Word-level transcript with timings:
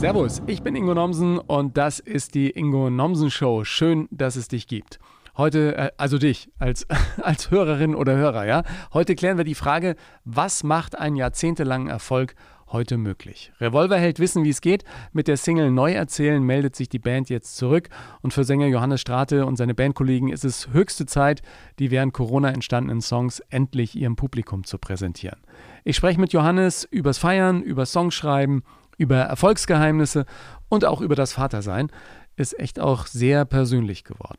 Servus, 0.00 0.40
ich 0.46 0.62
bin 0.62 0.76
Ingo 0.76 0.94
Nomsen 0.94 1.36
und 1.36 1.76
das 1.76 1.98
ist 1.98 2.34
die 2.34 2.48
Ingo 2.48 2.88
Nomsen 2.88 3.30
Show. 3.30 3.64
Schön, 3.64 4.08
dass 4.10 4.34
es 4.36 4.48
dich 4.48 4.66
gibt. 4.66 4.98
Heute, 5.36 5.76
äh, 5.76 5.90
also 5.98 6.16
dich 6.16 6.48
als, 6.58 6.86
als 7.22 7.50
Hörerin 7.50 7.94
oder 7.94 8.16
Hörer, 8.16 8.46
ja. 8.46 8.62
Heute 8.94 9.14
klären 9.14 9.36
wir 9.36 9.44
die 9.44 9.54
Frage, 9.54 9.96
was 10.24 10.64
macht 10.64 10.98
einen 10.98 11.16
jahrzehntelangen 11.16 11.88
Erfolg 11.88 12.34
heute 12.68 12.96
möglich? 12.96 13.52
Revolverheld 13.60 14.20
wissen, 14.20 14.42
wie 14.42 14.48
es 14.48 14.62
geht. 14.62 14.84
Mit 15.12 15.28
der 15.28 15.36
Single 15.36 15.70
Neu 15.70 15.92
erzählen 15.92 16.42
meldet 16.42 16.76
sich 16.76 16.88
die 16.88 16.98
Band 16.98 17.28
jetzt 17.28 17.58
zurück 17.58 17.90
und 18.22 18.32
für 18.32 18.44
Sänger 18.44 18.68
Johannes 18.68 19.02
Strate 19.02 19.44
und 19.44 19.56
seine 19.56 19.74
Bandkollegen 19.74 20.30
ist 20.30 20.46
es 20.46 20.72
höchste 20.72 21.04
Zeit, 21.04 21.42
die 21.78 21.90
während 21.90 22.14
Corona 22.14 22.48
entstandenen 22.52 23.02
Songs 23.02 23.40
endlich 23.50 23.96
ihrem 23.96 24.16
Publikum 24.16 24.64
zu 24.64 24.78
präsentieren. 24.78 25.40
Ich 25.84 25.96
spreche 25.96 26.18
mit 26.18 26.32
Johannes 26.32 26.84
übers 26.84 27.18
Feiern, 27.18 27.60
über 27.60 27.84
Songschreiben, 27.84 28.62
über 29.00 29.16
Erfolgsgeheimnisse 29.16 30.26
und 30.68 30.84
auch 30.84 31.00
über 31.00 31.14
das 31.14 31.32
Vatersein, 31.32 31.90
ist 32.36 32.58
echt 32.58 32.78
auch 32.78 33.06
sehr 33.06 33.44
persönlich 33.46 34.04
geworden. 34.04 34.38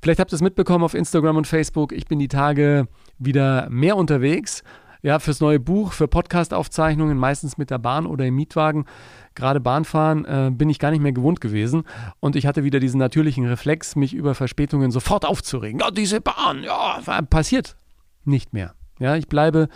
Vielleicht 0.00 0.20
habt 0.20 0.32
ihr 0.32 0.36
es 0.36 0.42
mitbekommen 0.42 0.84
auf 0.84 0.94
Instagram 0.94 1.36
und 1.36 1.46
Facebook. 1.46 1.92
Ich 1.92 2.06
bin 2.06 2.18
die 2.18 2.28
Tage 2.28 2.86
wieder 3.18 3.68
mehr 3.70 3.96
unterwegs. 3.96 4.62
Ja, 5.02 5.18
fürs 5.18 5.40
neue 5.40 5.60
Buch, 5.60 5.92
für 5.92 6.08
Podcast-Aufzeichnungen, 6.08 7.18
meistens 7.18 7.58
mit 7.58 7.70
der 7.70 7.78
Bahn 7.78 8.06
oder 8.06 8.24
im 8.24 8.36
Mietwagen. 8.36 8.86
Gerade 9.34 9.60
Bahnfahren 9.60 10.24
äh, 10.24 10.50
bin 10.50 10.70
ich 10.70 10.78
gar 10.78 10.90
nicht 10.92 11.02
mehr 11.02 11.12
gewohnt 11.12 11.40
gewesen. 11.40 11.82
Und 12.20 12.36
ich 12.36 12.46
hatte 12.46 12.64
wieder 12.64 12.80
diesen 12.80 12.98
natürlichen 12.98 13.46
Reflex, 13.46 13.96
mich 13.96 14.14
über 14.14 14.34
Verspätungen 14.34 14.90
sofort 14.90 15.26
aufzuregen. 15.26 15.80
Ja, 15.80 15.90
diese 15.90 16.20
Bahn, 16.20 16.62
ja, 16.62 17.00
passiert 17.28 17.76
nicht 18.24 18.54
mehr. 18.54 18.74
Ja, 18.98 19.16
ich 19.16 19.28
bleibe 19.28 19.68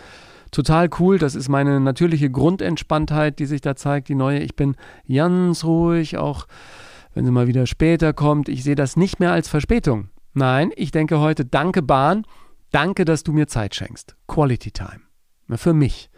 total 0.51 0.89
cool. 0.99 1.17
Das 1.17 1.35
ist 1.35 1.49
meine 1.49 1.79
natürliche 1.79 2.29
Grundentspanntheit, 2.29 3.39
die 3.39 3.45
sich 3.45 3.61
da 3.61 3.75
zeigt, 3.75 4.09
die 4.09 4.15
neue. 4.15 4.39
Ich 4.39 4.55
bin 4.55 4.75
ganz 5.07 5.63
ruhig, 5.63 6.17
auch 6.17 6.47
wenn 7.13 7.25
sie 7.25 7.31
mal 7.31 7.47
wieder 7.47 7.65
später 7.65 8.13
kommt. 8.13 8.49
Ich 8.49 8.63
sehe 8.63 8.75
das 8.75 8.95
nicht 8.95 9.19
mehr 9.19 9.31
als 9.31 9.49
Verspätung. 9.49 10.09
Nein, 10.33 10.71
ich 10.75 10.91
denke 10.91 11.19
heute, 11.19 11.45
danke 11.45 11.81
Bahn, 11.81 12.23
danke, 12.71 13.05
dass 13.05 13.23
du 13.23 13.33
mir 13.33 13.47
Zeit 13.47 13.75
schenkst. 13.75 14.15
Quality 14.27 14.71
Time. 14.71 15.01
Für 15.55 15.73
mich. 15.73 16.09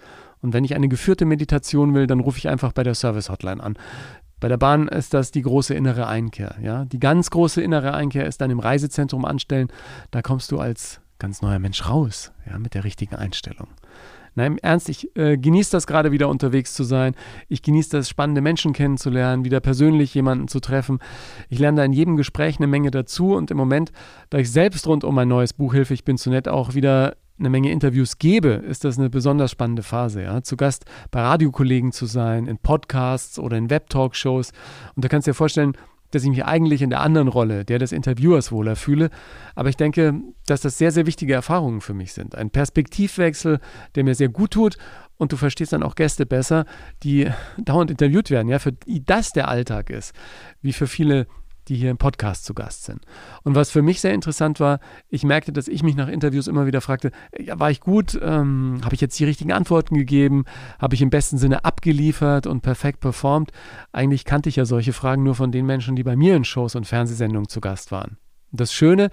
Und 0.41 0.53
wenn 0.53 0.63
ich 0.63 0.75
eine 0.75 0.89
geführte 0.89 1.25
Meditation 1.25 1.93
will, 1.93 2.07
dann 2.07 2.19
rufe 2.19 2.37
ich 2.37 2.49
einfach 2.49 2.73
bei 2.73 2.83
der 2.83 2.95
Service 2.95 3.29
Hotline 3.29 3.63
an. 3.63 3.77
Bei 4.39 4.47
der 4.47 4.57
Bahn 4.57 4.87
ist 4.87 5.13
das 5.13 5.31
die 5.31 5.43
große 5.43 5.73
innere 5.75 6.07
Einkehr. 6.07 6.55
Ja? 6.61 6.85
Die 6.85 6.99
ganz 6.99 7.29
große 7.29 7.61
innere 7.61 7.93
Einkehr 7.93 8.25
ist 8.25 8.41
dann 8.41 8.49
im 8.49 8.59
Reisezentrum 8.59 9.23
anstellen. 9.23 9.67
Da 10.09 10.21
kommst 10.21 10.51
du 10.51 10.59
als 10.59 10.99
ganz 11.19 11.43
neuer 11.43 11.59
Mensch 11.59 11.87
raus, 11.87 12.31
ja, 12.49 12.57
mit 12.57 12.73
der 12.73 12.83
richtigen 12.83 13.15
Einstellung. 13.15 13.67
Nein, 14.35 14.53
im 14.53 14.57
Ernst, 14.59 14.87
ich 14.89 15.15
äh, 15.17 15.37
genieße 15.37 15.71
das 15.71 15.87
gerade 15.87 16.11
wieder 16.11 16.29
unterwegs 16.29 16.73
zu 16.73 16.83
sein. 16.83 17.15
Ich 17.49 17.61
genieße 17.61 17.89
das, 17.89 18.09
spannende 18.09 18.41
Menschen 18.41 18.71
kennenzulernen, 18.73 19.43
wieder 19.43 19.59
persönlich 19.59 20.13
jemanden 20.13 20.47
zu 20.47 20.59
treffen. 20.59 20.99
Ich 21.49 21.59
lerne 21.59 21.77
da 21.77 21.85
in 21.85 21.93
jedem 21.93 22.15
Gespräch 22.15 22.57
eine 22.57 22.67
Menge 22.67 22.91
dazu 22.91 23.35
und 23.35 23.51
im 23.51 23.57
Moment, 23.57 23.91
da 24.29 24.37
ich 24.37 24.51
selbst 24.51 24.87
rund 24.87 25.03
um 25.03 25.15
mein 25.15 25.27
neues 25.27 25.53
Buch 25.53 25.73
Hilfe, 25.73 25.93
ich 25.93 26.05
bin 26.05 26.17
zu 26.17 26.29
nett 26.29 26.47
auch 26.47 26.73
wieder 26.73 27.15
eine 27.41 27.49
Menge 27.49 27.71
Interviews 27.71 28.19
gebe, 28.19 28.49
ist 28.49 28.85
das 28.85 28.97
eine 28.97 29.09
besonders 29.09 29.51
spannende 29.51 29.83
Phase. 29.83 30.21
Ja? 30.21 30.43
Zu 30.43 30.55
Gast 30.55 30.85
bei 31.09 31.21
Radiokollegen 31.21 31.91
zu 31.91 32.05
sein, 32.05 32.47
in 32.47 32.57
Podcasts 32.57 33.39
oder 33.39 33.57
in 33.57 33.69
Web-Talkshows. 33.69 34.51
Und 34.95 35.03
da 35.03 35.09
kannst 35.09 35.27
du 35.27 35.31
dir 35.31 35.35
vorstellen, 35.35 35.73
dass 36.11 36.23
ich 36.23 36.29
mich 36.29 36.45
eigentlich 36.45 36.81
in 36.81 36.89
der 36.89 37.01
anderen 37.01 37.27
Rolle, 37.27 37.65
der 37.65 37.79
des 37.79 37.91
Interviewers 37.91 38.51
wohler 38.51 38.75
fühle. 38.75 39.09
Aber 39.55 39.69
ich 39.69 39.77
denke, 39.77 40.13
dass 40.45 40.61
das 40.61 40.77
sehr, 40.77 40.91
sehr 40.91 41.05
wichtige 41.05 41.33
Erfahrungen 41.33 41.81
für 41.81 41.93
mich 41.93 42.13
sind. 42.13 42.35
Ein 42.35 42.51
Perspektivwechsel, 42.51 43.59
der 43.95 44.03
mir 44.03 44.15
sehr 44.15 44.29
gut 44.29 44.51
tut. 44.51 44.77
Und 45.17 45.31
du 45.31 45.37
verstehst 45.37 45.73
dann 45.73 45.83
auch 45.83 45.95
Gäste 45.95 46.25
besser, 46.25 46.65
die 47.03 47.29
dauernd 47.57 47.91
interviewt 47.91 48.29
werden, 48.29 48.49
ja, 48.49 48.59
für 48.59 48.71
die 48.71 49.05
das 49.05 49.33
der 49.33 49.47
Alltag 49.47 49.89
ist, 49.89 50.13
wie 50.61 50.73
für 50.73 50.87
viele 50.87 51.27
die 51.67 51.75
hier 51.75 51.91
im 51.91 51.97
Podcast 51.97 52.45
zu 52.45 52.53
Gast 52.53 52.85
sind. 52.85 53.05
Und 53.43 53.55
was 53.55 53.71
für 53.71 53.81
mich 53.81 54.01
sehr 54.01 54.13
interessant 54.13 54.59
war, 54.59 54.79
ich 55.09 55.23
merkte, 55.23 55.51
dass 55.51 55.67
ich 55.67 55.83
mich 55.83 55.95
nach 55.95 56.07
Interviews 56.07 56.47
immer 56.47 56.65
wieder 56.65 56.81
fragte, 56.81 57.11
ja, 57.37 57.59
war 57.59 57.71
ich 57.71 57.79
gut? 57.79 58.19
Ähm, 58.21 58.81
Habe 58.83 58.95
ich 58.95 59.01
jetzt 59.01 59.17
die 59.19 59.25
richtigen 59.25 59.51
Antworten 59.51 59.95
gegeben? 59.95 60.45
Habe 60.79 60.95
ich 60.95 61.01
im 61.01 61.09
besten 61.09 61.37
Sinne 61.37 61.65
abgeliefert 61.65 62.47
und 62.47 62.61
perfekt 62.61 62.99
performt? 62.99 63.51
Eigentlich 63.91 64.25
kannte 64.25 64.49
ich 64.49 64.55
ja 64.55 64.65
solche 64.65 64.93
Fragen 64.93 65.23
nur 65.23 65.35
von 65.35 65.51
den 65.51 65.65
Menschen, 65.65 65.95
die 65.95 66.03
bei 66.03 66.15
mir 66.15 66.35
in 66.35 66.43
Shows 66.43 66.75
und 66.75 66.85
Fernsehsendungen 66.85 67.49
zu 67.49 67.61
Gast 67.61 67.91
waren. 67.91 68.17
Das 68.53 68.73
Schöne, 68.73 69.09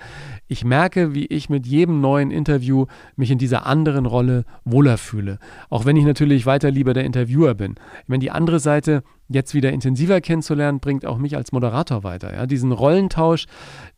ich 0.48 0.64
merke, 0.64 1.14
wie 1.14 1.26
ich 1.26 1.48
mit 1.48 1.64
jedem 1.64 2.00
neuen 2.00 2.32
Interview 2.32 2.86
mich 3.14 3.30
in 3.30 3.38
dieser 3.38 3.66
anderen 3.66 4.04
Rolle 4.04 4.44
wohler 4.64 4.98
fühle. 4.98 5.38
Auch 5.70 5.84
wenn 5.84 5.96
ich 5.96 6.04
natürlich 6.04 6.44
weiter 6.44 6.72
lieber 6.72 6.92
der 6.92 7.04
Interviewer 7.04 7.54
bin. 7.54 7.76
Ich 8.02 8.08
meine, 8.08 8.20
die 8.20 8.32
andere 8.32 8.58
Seite 8.58 9.04
jetzt 9.28 9.54
wieder 9.54 9.72
intensiver 9.72 10.20
kennenzulernen, 10.20 10.80
bringt 10.80 11.06
auch 11.06 11.18
mich 11.18 11.36
als 11.36 11.52
Moderator 11.52 12.02
weiter. 12.02 12.34
Ja? 12.34 12.46
Diesen 12.46 12.72
Rollentausch, 12.72 13.46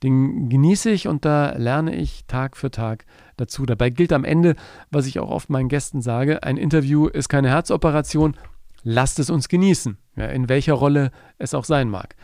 den 0.03 0.49
genieße 0.51 0.91
ich 0.91 1.09
und 1.09 1.25
da 1.25 1.53
lerne 1.57 1.95
ich 1.95 2.27
Tag 2.27 2.57
für 2.57 2.71
Tag 2.71 3.07
dazu. 3.37 3.65
Dabei 3.65 3.91
gilt 3.91 4.13
am 4.13 4.25
Ende, 4.25 4.57
was 4.91 5.07
ich 5.07 5.21
auch 5.21 5.31
oft 5.31 5.49
meinen 5.49 5.69
Gästen 5.69 6.03
sage, 6.03 6.43
ein 6.43 6.57
Interview 6.57 7.07
ist 7.07 7.29
keine 7.29 7.49
Herzoperation, 7.49 8.37
lasst 8.83 9.19
es 9.19 9.31
uns 9.31 9.49
genießen, 9.49 9.97
ja, 10.17 10.27
in 10.27 10.49
welcher 10.49 10.75
Rolle 10.75 11.13
es 11.39 11.55
auch 11.55 11.65
sein 11.65 11.89
mag. 11.89 12.17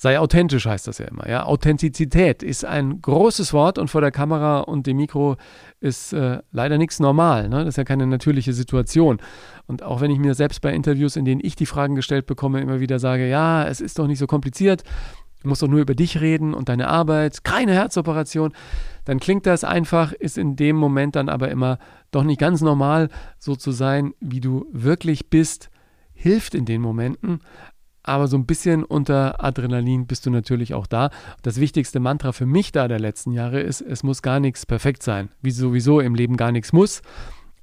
Sei 0.00 0.20
authentisch, 0.20 0.64
heißt 0.64 0.86
das 0.86 0.98
ja 0.98 1.06
immer. 1.06 1.28
Ja? 1.28 1.44
Authentizität 1.44 2.44
ist 2.44 2.64
ein 2.64 3.02
großes 3.02 3.52
Wort 3.52 3.78
und 3.78 3.88
vor 3.88 4.00
der 4.00 4.12
Kamera 4.12 4.60
und 4.60 4.86
dem 4.86 4.96
Mikro 4.96 5.36
ist 5.80 6.12
äh, 6.12 6.38
leider 6.52 6.78
nichts 6.78 7.00
normal. 7.00 7.48
Ne? 7.48 7.64
Das 7.64 7.70
ist 7.70 7.78
ja 7.78 7.84
keine 7.84 8.06
natürliche 8.06 8.52
Situation. 8.52 9.18
Und 9.66 9.82
auch 9.82 10.00
wenn 10.00 10.12
ich 10.12 10.20
mir 10.20 10.34
selbst 10.34 10.60
bei 10.60 10.72
Interviews, 10.72 11.16
in 11.16 11.24
denen 11.24 11.40
ich 11.42 11.56
die 11.56 11.66
Fragen 11.66 11.96
gestellt 11.96 12.26
bekomme, 12.26 12.60
immer 12.60 12.78
wieder 12.78 13.00
sage, 13.00 13.28
ja, 13.28 13.66
es 13.66 13.80
ist 13.80 13.98
doch 13.98 14.06
nicht 14.06 14.20
so 14.20 14.28
kompliziert, 14.28 14.84
du 15.42 15.48
musst 15.48 15.62
doch 15.62 15.68
nur 15.68 15.80
über 15.80 15.96
dich 15.96 16.20
reden 16.20 16.54
und 16.54 16.68
deine 16.68 16.86
Arbeit, 16.86 17.42
keine 17.42 17.72
Herzoperation, 17.72 18.52
dann 19.04 19.18
klingt 19.18 19.46
das 19.46 19.64
einfach, 19.64 20.12
ist 20.12 20.38
in 20.38 20.54
dem 20.54 20.76
Moment 20.76 21.16
dann 21.16 21.28
aber 21.28 21.48
immer 21.50 21.78
doch 22.12 22.22
nicht 22.22 22.38
ganz 22.38 22.60
normal, 22.60 23.08
so 23.40 23.56
zu 23.56 23.72
sein, 23.72 24.14
wie 24.20 24.40
du 24.40 24.66
wirklich 24.70 25.28
bist 25.28 25.70
hilft 26.18 26.54
in 26.54 26.64
den 26.64 26.82
Momenten, 26.82 27.40
aber 28.08 28.26
so 28.26 28.36
ein 28.36 28.46
bisschen 28.46 28.84
unter 28.84 29.44
Adrenalin 29.44 30.06
bist 30.06 30.26
du 30.26 30.30
natürlich 30.30 30.74
auch 30.74 30.86
da. 30.86 31.10
Das 31.42 31.60
wichtigste 31.60 32.00
Mantra 32.00 32.32
für 32.32 32.46
mich 32.46 32.72
da 32.72 32.88
der 32.88 32.98
letzten 32.98 33.32
Jahre 33.32 33.60
ist, 33.60 33.80
es 33.80 34.02
muss 34.02 34.22
gar 34.22 34.40
nichts 34.40 34.66
perfekt 34.66 35.02
sein, 35.02 35.28
wie 35.42 35.50
sowieso 35.50 36.00
im 36.00 36.14
Leben 36.14 36.36
gar 36.36 36.50
nichts 36.52 36.72
muss. 36.72 37.02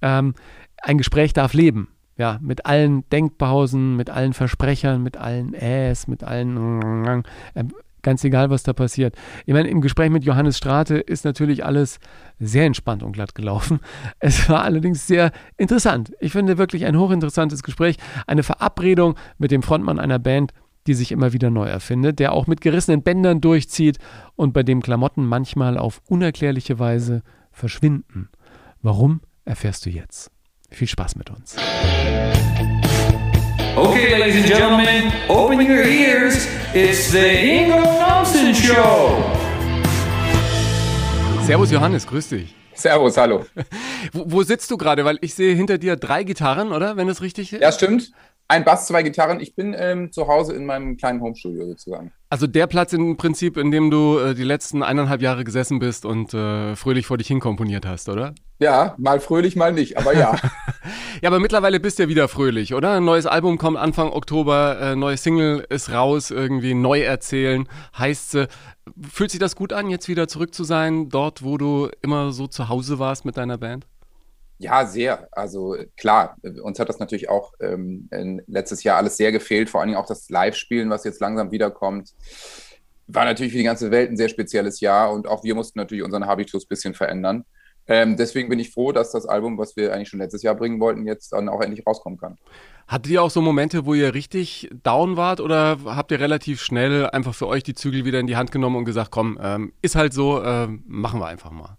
Ähm, 0.02 0.36
ein 0.82 0.98
Gespräch 0.98 1.34
darf 1.34 1.54
leben. 1.54 1.90
Ja, 2.18 2.40
mit 2.42 2.66
allen 2.66 3.10
Denkpausen, 3.10 3.98
mit 3.98 4.10
allen 4.10 4.32
Versprechern, 4.32 5.04
mit 5.04 5.18
allen 5.18 5.54
Äs, 5.54 6.08
mit 6.08 6.24
allen 6.24 7.24
äh, 7.56 7.64
ganz 8.06 8.24
egal, 8.24 8.50
was 8.50 8.64
da 8.64 8.72
passiert. 8.72 9.16
Ich 9.46 9.54
meine, 9.54 9.68
im 9.68 9.82
Gespräch 9.82 10.12
mit 10.12 10.24
Johannes 10.24 10.58
Strate 10.58 10.98
ist 10.98 11.26
natürlich 11.26 11.66
alles 11.66 12.00
sehr 12.40 12.66
entspannt 12.66 13.04
und 13.04 13.12
glatt 13.12 13.36
gelaufen. 13.36 13.80
Es 14.20 14.48
war 14.50 14.64
allerdings 14.64 15.08
sehr 15.08 15.32
interessant. 15.58 16.14
Ich 16.20 16.32
finde 16.32 16.58
wirklich 16.58 16.86
ein 16.86 16.98
hochinteressantes 16.98 17.64
Gespräch, 17.64 17.98
eine 18.28 18.44
Verabredung 18.44 19.16
mit 19.38 19.52
dem 19.52 19.62
Frontmann 19.62 20.00
einer 20.00 20.20
Band, 20.20 20.54
die 20.88 20.94
sich 20.94 21.12
immer 21.12 21.34
wieder 21.34 21.50
neu 21.50 21.66
erfindet, 21.68 22.20
der 22.20 22.32
auch 22.32 22.48
mit 22.48 22.62
gerissenen 22.62 23.02
Bändern 23.02 23.42
durchzieht 23.42 23.98
und 24.36 24.54
bei 24.54 24.64
dem 24.64 24.82
Klamotten 24.82 25.26
manchmal 25.26 25.78
auf 25.78 26.02
unerklärliche 26.08 26.78
Weise 26.78 27.24
verschwinden. 27.52 28.30
Warum, 28.82 29.22
erfährst 29.46 29.86
du 29.86 29.90
jetzt. 29.90 30.32
Viel 30.70 30.88
Spaß 30.88 31.16
mit 31.16 31.32
uns. 31.32 31.56
Okay, 33.76 34.18
ladies 34.18 34.38
and 34.38 34.46
gentlemen, 34.46 35.12
open 35.28 35.60
your 35.60 35.84
ears. 35.84 36.48
It's 36.78 37.10
the 37.10 37.20
Ingo 37.20 37.80
Nomsen 37.80 38.54
Show. 38.54 39.24
Servus 41.46 41.72
Johannes, 41.72 42.06
grüß 42.06 42.28
dich. 42.28 42.54
Servus, 42.74 43.16
hallo. 43.16 43.46
Wo, 44.12 44.26
wo 44.28 44.44
sitzt 44.44 44.70
du 44.72 44.76
gerade? 44.76 45.06
Weil 45.06 45.18
ich 45.22 45.36
sehe 45.36 45.56
hinter 45.56 45.78
dir 45.78 45.96
drei 45.96 46.24
Gitarren, 46.24 46.74
oder? 46.74 46.98
Wenn 46.98 47.08
es 47.08 47.22
richtig 47.22 47.54
ist. 47.54 47.62
Ja, 47.62 47.72
stimmt. 47.72 48.12
Ein 48.48 48.64
Bass, 48.64 48.86
zwei 48.86 49.02
Gitarren. 49.02 49.40
Ich 49.40 49.56
bin 49.56 49.76
ähm, 49.78 50.12
zu 50.12 50.28
Hause 50.28 50.54
in 50.54 50.66
meinem 50.66 50.98
kleinen 50.98 51.20
Homestudio 51.20 51.66
sozusagen. 51.66 52.12
Also 52.30 52.46
der 52.46 52.68
Platz 52.68 52.94
im 52.94 53.18
Prinzip, 53.18 53.58
in 53.58 53.72
dem 53.72 53.90
du 53.90 54.20
äh, 54.20 54.36
die 54.36 54.44
letzten 54.44 54.84
eineinhalb 54.84 55.22
Jahre 55.22 55.44
gesessen 55.44 55.80
bist 55.80 56.06
und 56.06 56.34
äh, 56.34 56.76
fröhlich 56.76 57.08
vor 57.08 57.18
dich 57.18 57.28
hin 57.28 57.40
komponiert 57.40 57.88
hast, 57.88 58.08
oder? 58.08 58.36
Ja, 58.60 58.94
mal 59.00 59.20
fröhlich, 59.20 59.56
mal 59.56 59.74
nicht, 59.74 59.98
aber 59.98 60.14
ja. 60.14 60.36
ja, 61.22 61.30
aber 61.30 61.40
mittlerweile 61.40 61.80
bist 61.80 61.98
du 61.98 62.04
ja 62.04 62.10
wieder 62.10 62.28
fröhlich, 62.28 62.76
oder? 62.76 62.94
Ein 62.94 63.06
neues 63.06 63.26
Album 63.26 63.58
kommt 63.58 63.78
Anfang 63.78 64.12
Oktober, 64.12 64.80
äh, 64.80 64.96
neue 64.96 65.18
Single 65.18 65.66
ist 65.70 65.92
raus, 65.92 66.30
irgendwie 66.30 66.76
neu 66.76 67.02
erzählen, 67.02 67.68
heißt 67.98 68.36
äh, 68.36 68.48
Fühlt 69.12 69.32
sich 69.32 69.40
das 69.40 69.56
gut 69.56 69.74
an, 69.74 69.90
jetzt 69.90 70.08
wieder 70.08 70.28
zurück 70.28 70.54
zu 70.54 70.64
sein, 70.64 71.10
dort, 71.10 71.44
wo 71.44 71.58
du 71.58 71.90
immer 72.04 72.32
so 72.32 72.46
zu 72.46 72.70
Hause 72.70 73.00
warst 73.00 73.26
mit 73.26 73.36
deiner 73.36 73.58
Band? 73.58 73.88
Ja, 74.58 74.86
sehr. 74.86 75.28
Also 75.32 75.76
klar, 75.98 76.38
uns 76.64 76.80
hat 76.80 76.88
das 76.88 77.00
natürlich 77.00 77.30
auch 77.30 77.54
ähm, 77.60 78.10
letztes 78.48 78.84
Jahr 78.84 78.98
alles 78.98 79.18
sehr 79.18 79.32
gefehlt, 79.32 79.70
vor 79.70 79.82
allen 79.82 79.90
Dingen 79.90 80.00
auch 80.00 80.08
das 80.08 80.30
Live-Spielen, 80.30 80.90
was 80.90 81.04
jetzt 81.04 81.20
langsam 81.20 81.52
wiederkommt. 81.52 82.14
War 83.08 83.26
natürlich 83.26 83.52
für 83.52 83.60
die 83.60 83.66
ganze 83.66 83.92
Welt 83.92 84.10
ein 84.10 84.18
sehr 84.18 84.30
spezielles 84.30 84.80
Jahr 84.80 85.12
und 85.12 85.28
auch 85.28 85.44
wir 85.44 85.56
mussten 85.56 85.78
natürlich 85.78 86.04
unseren 86.04 86.26
Habitus 86.26 86.64
ein 86.66 86.70
bisschen 86.70 86.94
verändern. 86.94 87.44
Ähm, 87.88 88.18
deswegen 88.18 88.50
bin 88.50 88.58
ich 88.58 88.72
froh, 88.72 88.92
dass 88.92 89.12
das 89.12 89.28
Album, 89.28 89.58
was 89.58 89.76
wir 89.76 89.94
eigentlich 89.94 90.10
schon 90.10 90.20
letztes 90.20 90.42
Jahr 90.42 90.56
bringen 90.56 90.80
wollten, 90.80 91.06
jetzt 91.06 91.34
dann 91.34 91.50
auch 91.50 91.62
endlich 91.62 91.86
rauskommen 91.86 92.18
kann. 92.18 92.38
Hattet 92.88 93.12
ihr 93.12 93.22
auch 93.22 93.30
so 93.30 93.42
Momente, 93.42 93.86
wo 93.86 93.94
ihr 93.94 94.14
richtig 94.14 94.70
down 94.84 95.18
wart 95.18 95.40
oder 95.40 95.78
habt 95.86 96.12
ihr 96.12 96.20
relativ 96.20 96.62
schnell 96.62 97.08
einfach 97.08 97.36
für 97.36 97.48
euch 97.48 97.64
die 97.64 97.76
Zügel 97.76 98.06
wieder 98.06 98.20
in 98.20 98.28
die 98.28 98.38
Hand 98.38 98.52
genommen 98.52 98.78
und 98.78 98.86
gesagt, 98.86 99.12
komm, 99.12 99.38
ähm, 99.42 99.74
ist 99.82 99.96
halt 99.96 100.14
so, 100.14 100.42
äh, 100.42 100.68
machen 100.86 101.20
wir 101.20 101.28
einfach 101.28 101.52
mal? 101.52 101.78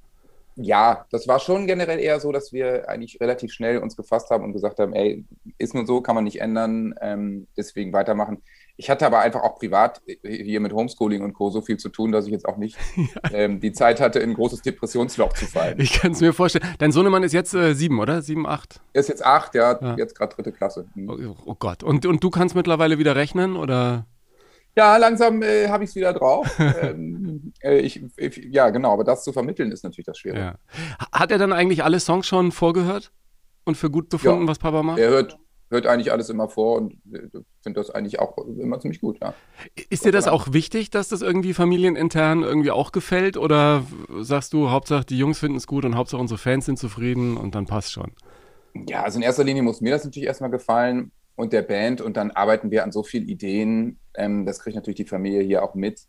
Ja, 0.57 1.05
das 1.11 1.29
war 1.29 1.39
schon 1.39 1.67
generell 1.67 1.99
eher 1.99 2.19
so, 2.19 2.33
dass 2.33 2.53
wir 2.53 2.89
eigentlich 2.89 3.21
relativ 3.21 3.53
schnell 3.53 3.79
uns 3.79 3.97
gefasst 3.97 4.31
haben 4.31 4.43
und 4.43 4.53
gesagt 4.53 4.79
haben, 4.79 4.95
ey, 4.95 5.25
ist 5.59 5.75
nur 5.75 5.87
so, 5.87 6.01
kann 6.01 6.15
man 6.15 6.25
nicht 6.25 6.41
ändern, 6.41 6.95
ähm, 7.01 7.47
deswegen 7.57 7.93
weitermachen. 7.93 8.43
Ich 8.79 8.91
hatte 8.91 9.07
aber 9.07 9.21
einfach 9.21 9.43
auch 9.43 9.59
privat 9.59 10.03
hier 10.23 10.61
mit 10.61 10.73
Homeschooling 10.73 11.23
und 11.23 11.33
Co. 11.33 11.51
so 11.51 11.63
viel 11.63 11.79
zu 11.79 11.89
tun, 11.89 12.13
dass 12.13 12.27
ich 12.27 12.33
jetzt 12.33 12.47
auch 12.47 12.57
nicht 12.57 12.77
ja. 12.97 13.31
ähm, 13.33 13.61
die 13.61 13.73
Zeit 13.73 14.01
hatte, 14.01 14.19
in 14.19 14.31
ein 14.31 14.35
großes 14.35 14.63
Depressionsloch 14.63 15.33
zu 15.35 15.47
fallen. 15.47 15.81
Ich 15.81 15.95
kann 15.95 16.13
es 16.13 16.21
mir 16.21 16.33
vorstellen. 16.33 16.67
Dein 16.79 16.93
Sohnemann 16.93 17.23
ist 17.23 17.33
jetzt 17.33 17.55
äh, 17.55 17.75
sieben, 17.75 18.01
oder? 18.01 18.23
Sieben, 18.23 18.47
acht? 18.47 18.81
Er 18.93 19.01
ist 19.01 19.09
jetzt 19.09 19.25
acht, 19.25 19.55
ja, 19.55 19.79
ja. 19.81 19.97
jetzt 19.97 20.15
gerade 20.15 20.35
dritte 20.35 20.53
Klasse. 20.53 20.87
Mhm. 20.95 21.11
Oh, 21.11 21.37
oh, 21.47 21.55
Gott. 21.59 21.83
Und, 21.83 22.05
und 22.05 22.23
du 22.23 22.31
kannst 22.31 22.55
mittlerweile 22.55 22.99
wieder 22.99 23.17
rechnen, 23.17 23.57
oder? 23.57 24.07
Ja, 24.77 24.99
langsam 24.99 25.43
äh, 25.43 25.69
habe 25.69 25.85
ich 25.85 25.91
es 25.91 25.97
wieder 25.97 26.13
drauf. 26.13 26.47
ähm, 26.83 27.55
äh, 27.63 27.79
ich, 27.79 28.03
ich, 28.17 28.37
ja, 28.51 28.69
genau, 28.69 28.93
aber 28.93 29.05
das 29.05 29.25
zu 29.25 29.33
vermitteln 29.33 29.73
ist 29.73 29.85
natürlich 29.85 30.07
das 30.07 30.19
Schwierige. 30.19 30.41
Ja. 30.41 30.59
Hat 31.13 31.31
er 31.31 31.39
dann 31.39 31.53
eigentlich 31.53 31.83
alle 31.83 31.99
Songs 31.99 32.27
schon 32.27 32.53
vorgehört 32.53 33.11
und 33.65 33.77
für 33.77 33.91
gut 33.91 34.11
befunden, 34.11 34.43
ja. 34.43 34.49
was 34.49 34.59
Papa 34.59 34.83
macht? 34.83 34.99
Er 34.99 35.09
hört, 35.09 35.39
hört 35.71 35.87
eigentlich 35.87 36.13
alles 36.13 36.29
immer 36.29 36.51
vor 36.51 36.77
und 36.77 36.99
finde 37.63 37.81
das 37.81 37.89
eigentlich 37.89 38.21
auch 38.21 38.37
immer 38.37 38.79
ziemlich 38.79 39.01
gut. 39.01 39.19
Ja. 39.23 39.33
Ist 39.89 40.05
dir 40.05 40.13
das 40.13 40.29
auch 40.29 40.53
wichtig, 40.53 40.91
dass 40.91 41.09
das 41.09 41.23
irgendwie 41.23 41.55
familienintern 41.55 42.43
irgendwie 42.43 42.71
auch 42.71 42.93
gefällt? 42.93 43.39
Oder 43.39 43.83
sagst 44.21 44.53
du, 44.53 44.71
Hauptsache 44.71 45.07
die 45.07 45.17
Jungs 45.17 45.39
finden 45.39 45.57
es 45.57 45.67
gut 45.67 45.87
und 45.87 45.97
Hauptsache 45.97 46.21
unsere 46.21 46.39
Fans 46.39 46.67
sind 46.67 46.79
zufrieden 46.79 47.39
und 47.39 47.55
dann 47.55 47.65
passt 47.65 47.93
schon? 47.93 48.13
Ja, 48.91 49.05
also 49.05 49.19
in 49.19 49.23
erster 49.23 49.43
Linie 49.43 49.63
muss 49.63 49.81
mir 49.81 49.93
das 49.93 50.05
natürlich 50.05 50.27
erstmal 50.27 50.51
gefallen 50.51 51.13
und 51.37 51.53
der 51.53 51.63
Band 51.63 52.01
und 52.01 52.17
dann 52.17 52.31
arbeiten 52.33 52.71
wir 52.71 52.83
an 52.83 52.93
so 52.93 53.03
vielen 53.03 53.29
Ideen. 53.29 53.99
Ähm, 54.15 54.47
das 54.47 54.59
kriegt 54.59 54.75
natürlich 54.75 54.97
die 54.97 55.05
Familie 55.05 55.43
hier 55.43 55.63
auch 55.63 55.75
mit. 55.75 56.01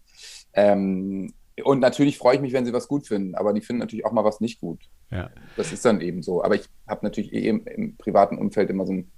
Ähm, 0.54 1.34
und 1.64 1.80
natürlich 1.80 2.18
freue 2.18 2.36
ich 2.36 2.42
mich, 2.42 2.54
wenn 2.54 2.66
sie 2.66 2.74
was 2.74 2.88
gut 2.88 3.08
finden, 3.08 3.36
aber 3.36 3.54
die 3.54 3.62
finden 3.62 3.80
natürlich 3.80 4.06
auch 4.06 4.12
mal 4.12 4.24
was 4.24 4.42
nicht 4.42 4.60
gut. 4.60 4.80
Ja. 5.12 5.30
Das 5.56 5.72
ist 5.72 5.84
dann 5.86 6.02
eben 6.02 6.22
so. 6.22 6.44
Aber 6.44 6.56
ich 6.56 6.66
habe 6.88 7.06
natürlich 7.06 7.34
eh 7.34 7.48
im, 7.48 7.66
im 7.66 7.98
privaten 7.98 8.38
Umfeld 8.38 8.70
immer 8.70 8.86
so 8.86 8.94
ein 8.94 9.12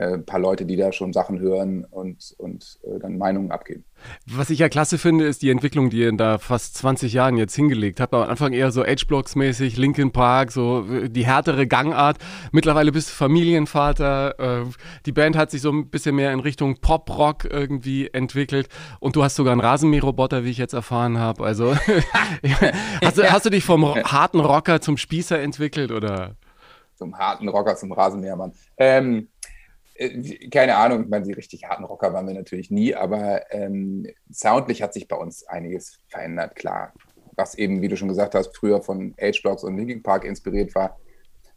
ein 0.00 0.24
paar 0.24 0.40
Leute, 0.40 0.64
die 0.64 0.76
da 0.76 0.92
schon 0.92 1.12
Sachen 1.12 1.40
hören 1.40 1.84
und, 1.84 2.34
und 2.38 2.78
äh, 2.84 2.98
dann 2.98 3.18
Meinungen 3.18 3.50
abgeben. 3.50 3.84
Was 4.26 4.50
ich 4.50 4.60
ja 4.60 4.68
klasse 4.68 4.98
finde, 4.98 5.26
ist 5.26 5.42
die 5.42 5.50
Entwicklung, 5.50 5.90
die 5.90 5.98
ihr 5.98 6.08
in 6.08 6.16
da 6.16 6.38
fast 6.38 6.76
20 6.76 7.12
Jahren 7.12 7.36
jetzt 7.36 7.54
hingelegt 7.54 8.00
habt. 8.00 8.14
Am 8.14 8.28
Anfang 8.28 8.52
eher 8.52 8.70
so 8.70 8.84
H-Blocks-mäßig, 8.84 9.76
Linkin 9.76 10.12
Park, 10.12 10.52
so 10.52 10.86
äh, 10.88 11.08
die 11.08 11.26
härtere 11.26 11.66
Gangart. 11.66 12.18
Mittlerweile 12.52 12.92
bist 12.92 13.10
du 13.10 13.14
Familienvater. 13.14 14.38
Äh, 14.38 14.64
die 15.06 15.12
Band 15.12 15.36
hat 15.36 15.50
sich 15.50 15.62
so 15.62 15.70
ein 15.70 15.90
bisschen 15.90 16.14
mehr 16.14 16.32
in 16.32 16.40
Richtung 16.40 16.80
Pop-Rock 16.80 17.46
irgendwie 17.50 18.08
entwickelt. 18.08 18.68
Und 19.00 19.16
du 19.16 19.24
hast 19.24 19.36
sogar 19.36 19.52
einen 19.52 19.60
Rasenmäherroboter, 19.60 20.44
wie 20.44 20.50
ich 20.50 20.58
jetzt 20.58 20.74
erfahren 20.74 21.18
habe. 21.18 21.44
Also 21.44 21.74
hast, 23.02 23.18
du, 23.18 23.30
hast 23.30 23.46
du 23.46 23.50
dich 23.50 23.64
vom 23.64 23.84
harten 23.84 24.40
Rocker 24.40 24.80
zum 24.80 24.96
Spießer 24.96 25.40
entwickelt 25.40 25.90
oder? 25.90 26.36
Zum 26.94 27.16
harten 27.16 27.48
Rocker, 27.48 27.76
zum 27.76 27.92
Rasenmähermann. 27.92 28.52
Ähm, 28.76 29.16
äh, 29.18 29.37
keine 30.50 30.76
Ahnung, 30.76 31.02
ich 31.04 31.08
meine, 31.08 31.24
die 31.24 31.32
richtig 31.32 31.64
harten 31.64 31.84
Rocker 31.84 32.12
waren 32.12 32.26
wir 32.26 32.34
natürlich 32.34 32.70
nie, 32.70 32.94
aber 32.94 33.52
ähm, 33.52 34.06
soundlich 34.30 34.82
hat 34.82 34.94
sich 34.94 35.08
bei 35.08 35.16
uns 35.16 35.46
einiges 35.46 35.98
verändert, 36.08 36.54
klar. 36.54 36.92
Was 37.36 37.56
eben, 37.56 37.82
wie 37.82 37.88
du 37.88 37.96
schon 37.96 38.08
gesagt 38.08 38.34
hast, 38.34 38.56
früher 38.56 38.80
von 38.82 39.14
H-Blocks 39.20 39.64
und 39.64 39.76
Linkin 39.76 40.02
Park 40.02 40.24
inspiriert 40.24 40.74
war, 40.74 40.98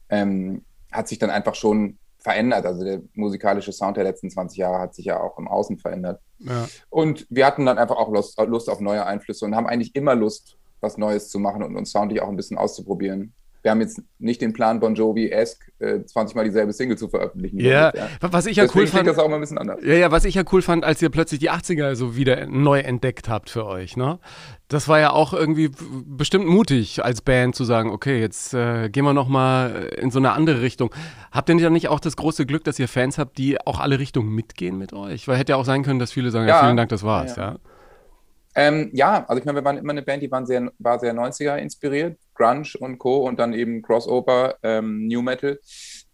ähm, 0.10 0.64
hat 0.92 1.08
sich 1.08 1.20
dann 1.20 1.30
einfach 1.30 1.56
schon 1.56 1.98
verändert. 2.18 2.66
Also 2.66 2.84
der 2.84 3.02
musikalische 3.14 3.72
Sound 3.72 3.98
der 3.98 4.04
letzten 4.04 4.30
20 4.30 4.58
Jahre 4.58 4.80
hat 4.80 4.94
sich 4.94 5.06
ja 5.06 5.20
auch 5.20 5.38
im 5.40 5.48
Außen 5.48 5.78
verändert. 5.78 6.22
Ja. 6.40 6.68
Und 6.90 7.26
wir 7.30 7.46
hatten 7.46 7.66
dann 7.66 7.78
einfach 7.78 7.98
auch 7.98 8.12
Lust, 8.12 8.40
Lust 8.40 8.70
auf 8.70 8.80
neue 8.80 9.06
Einflüsse 9.06 9.46
und 9.46 9.56
haben 9.56 9.68
eigentlich 9.68 9.96
immer 9.96 10.16
Lust, 10.16 10.58
was 10.82 10.98
Neues 10.98 11.30
zu 11.30 11.40
machen 11.40 11.64
und 11.64 11.76
uns 11.76 11.92
soundlich 11.92 12.22
auch 12.22 12.30
ein 12.30 12.36
bisschen 12.36 12.58
auszuprobieren 12.58 13.34
wir 13.62 13.72
haben 13.72 13.82
jetzt 13.82 14.02
nicht 14.18 14.42
den 14.42 14.54
Plan, 14.54 14.80
Bon 14.80 14.96
Jovi-esque 14.96 15.72
äh, 15.80 16.04
20 16.04 16.36
Mal 16.36 16.46
dieselbe 16.46 16.74
Single 16.74 16.98
zu 16.98 17.10
veröffentlichen. 17.10 17.60
Ja, 17.60 17.94
ja. 17.96 18.08
was 18.22 18.46
ich 18.46 18.58
ja 18.58 18.64
Deswegen 18.64 18.86
cool 18.86 18.88
fand. 18.88 19.08
das 19.08 19.18
auch 19.18 19.28
mal 19.28 19.36
ein 19.36 19.42
bisschen 19.42 19.58
anders. 19.58 19.80
Ja, 19.84 19.94
ja, 19.94 20.12
was 20.12 20.26
ich 20.26 20.36
ja 20.36 20.44
cool 20.52 20.62
fand, 20.62 20.84
als 20.84 21.02
ihr 21.02 21.10
plötzlich 21.10 21.40
die 21.40 21.52
80er 21.52 21.96
so 21.96 22.16
wieder 22.16 22.48
neu 22.48 22.80
entdeckt 22.80 23.30
habt 23.30 23.50
für 23.50 23.66
euch, 23.66 23.98
ne? 23.98 24.20
Das 24.68 24.88
war 24.88 25.00
ja 25.00 25.12
auch 25.12 25.34
irgendwie 25.34 25.70
bestimmt 26.06 26.48
mutig 26.48 27.04
als 27.04 27.22
Band 27.22 27.56
zu 27.56 27.66
sagen, 27.66 27.90
okay, 27.90 28.22
jetzt 28.22 28.54
äh, 28.54 28.90
gehen 28.90 29.04
wir 29.04 29.14
nochmal 29.14 29.90
in 29.98 30.12
so 30.12 30.20
eine 30.20 30.32
andere 30.32 30.62
Richtung. 30.62 30.94
Habt 31.32 31.50
ihr 31.50 31.58
dann 31.58 31.74
nicht 31.74 31.90
auch 31.90 32.00
das 32.00 32.16
große 32.16 32.46
Glück, 32.46 32.64
dass 32.64 32.80
ihr 32.80 32.88
Fans 32.88 33.18
habt, 33.18 33.38
die 33.38 33.60
auch 33.60 33.80
alle 33.80 34.00
Richtungen 34.00 34.34
mitgehen 34.34 34.78
mit 34.78 34.94
euch? 34.94 35.28
Weil 35.28 35.38
hätte 35.38 35.52
ja 35.52 35.56
auch 35.58 35.66
sein 35.66 35.84
können, 35.84 36.00
dass 36.00 36.12
viele 36.12 36.32
sagen, 36.32 36.48
ja, 36.48 36.56
ja 36.56 36.64
vielen 36.64 36.78
Dank, 36.78 36.90
das 36.90 37.04
war's, 37.04 37.36
ja. 37.36 37.52
ja. 37.52 37.60
Ähm, 38.56 38.90
ja, 38.94 39.26
also 39.28 39.40
ich 39.40 39.46
meine, 39.46 39.60
wir 39.60 39.66
waren 39.66 39.78
immer 39.78 39.92
eine 39.92 40.02
Band, 40.02 40.24
die 40.24 40.32
waren 40.32 40.46
sehr, 40.46 40.72
war 40.80 41.00
sehr 41.00 41.14
90er 41.14 41.58
inspiriert, 41.58 42.18
Grunge 42.34 42.74
und 42.80 42.98
Co. 42.98 43.28
und 43.28 43.40
dann 43.40 43.54
eben 43.54 43.82
Crossover, 43.82 44.58
ähm, 44.64 45.08
New 45.08 45.22
Metal. 45.22 45.60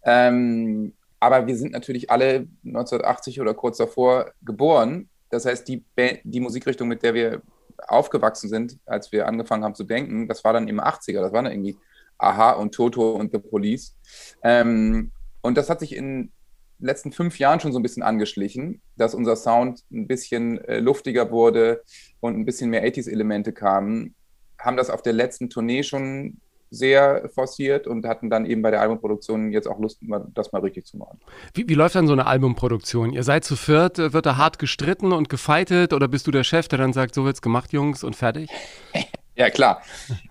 Ähm, 0.04 0.94
aber 1.20 1.46
wir 1.46 1.56
sind 1.56 1.72
natürlich 1.72 2.10
alle 2.10 2.46
1980 2.64 3.40
oder 3.40 3.54
kurz 3.54 3.78
davor 3.78 4.32
geboren. 4.42 5.08
Das 5.30 5.46
heißt, 5.46 5.66
die, 5.66 5.84
Band, 5.96 6.20
die 6.22 6.40
Musikrichtung, 6.40 6.88
mit 6.88 7.02
der 7.02 7.14
wir 7.14 7.42
aufgewachsen 7.88 8.48
sind, 8.48 8.78
als 8.86 9.12
wir 9.12 9.26
angefangen 9.26 9.64
haben 9.64 9.74
zu 9.74 9.84
denken, 9.84 10.28
das 10.28 10.44
war 10.44 10.52
dann 10.52 10.68
im 10.68 10.80
80er, 10.80 11.20
das 11.20 11.32
waren 11.32 11.44
dann 11.44 11.52
irgendwie 11.52 11.76
Aha 12.18 12.52
und 12.52 12.74
Toto 12.74 13.12
und 13.12 13.32
The 13.32 13.38
Police. 13.38 13.96
Ähm, 14.42 15.12
und 15.40 15.56
das 15.56 15.70
hat 15.70 15.80
sich 15.80 15.94
in 15.94 16.32
letzten 16.78 17.12
fünf 17.12 17.38
Jahren 17.38 17.60
schon 17.60 17.72
so 17.72 17.78
ein 17.78 17.82
bisschen 17.82 18.02
angeschlichen, 18.02 18.80
dass 18.96 19.14
unser 19.14 19.36
Sound 19.36 19.84
ein 19.90 20.06
bisschen 20.06 20.58
äh, 20.64 20.78
luftiger 20.80 21.30
wurde 21.30 21.82
und 22.20 22.36
ein 22.38 22.44
bisschen 22.44 22.70
mehr 22.70 22.84
80s-Elemente 22.86 23.52
kamen, 23.52 24.14
haben 24.58 24.76
das 24.76 24.90
auf 24.90 25.02
der 25.02 25.12
letzten 25.12 25.50
Tournee 25.50 25.82
schon 25.82 26.40
sehr 26.70 27.30
forciert 27.34 27.86
und 27.86 28.06
hatten 28.06 28.28
dann 28.28 28.44
eben 28.44 28.60
bei 28.62 28.70
der 28.70 28.80
Albumproduktion 28.80 29.52
jetzt 29.52 29.66
auch 29.66 29.78
Lust, 29.78 30.00
das 30.34 30.52
mal 30.52 30.60
richtig 30.60 30.86
zu 30.86 30.98
machen. 30.98 31.18
Wie, 31.54 31.68
wie 31.68 31.74
läuft 31.74 31.94
dann 31.94 32.06
so 32.06 32.12
eine 32.12 32.26
Albumproduktion? 32.26 33.12
Ihr 33.12 33.22
seid 33.22 33.44
zu 33.44 33.56
viert, 33.56 33.98
äh, 33.98 34.12
wird 34.12 34.26
da 34.26 34.36
hart 34.36 34.58
gestritten 34.58 35.12
und 35.12 35.28
gefeitet 35.28 35.92
oder 35.92 36.08
bist 36.08 36.26
du 36.26 36.30
der 36.30 36.44
Chef, 36.44 36.68
der 36.68 36.78
dann 36.78 36.92
sagt, 36.92 37.14
so 37.14 37.24
wird's 37.24 37.42
gemacht, 37.42 37.72
Jungs, 37.72 38.04
und 38.04 38.16
fertig? 38.16 38.50
ja, 39.36 39.50
klar. 39.50 39.82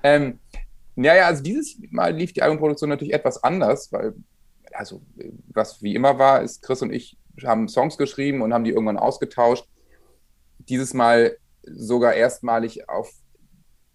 ähm, 0.03 0.39
naja, 0.95 1.27
also 1.27 1.43
dieses 1.43 1.77
Mal 1.91 2.15
lief 2.15 2.33
die 2.33 2.41
Albumproduktion 2.41 2.89
natürlich 2.89 3.13
etwas 3.13 3.43
anders, 3.43 3.91
weil 3.91 4.13
also 4.77 5.01
was 5.49 5.81
wie 5.81 5.95
immer 5.95 6.19
war, 6.19 6.41
ist 6.41 6.61
Chris 6.61 6.81
und 6.81 6.91
ich 6.91 7.17
haben 7.43 7.67
Songs 7.67 7.97
geschrieben 7.97 8.41
und 8.41 8.53
haben 8.53 8.63
die 8.63 8.71
irgendwann 8.71 8.97
ausgetauscht. 8.97 9.67
Dieses 10.59 10.93
Mal 10.93 11.37
sogar 11.63 12.13
erstmalig 12.13 12.89
auf 12.89 13.11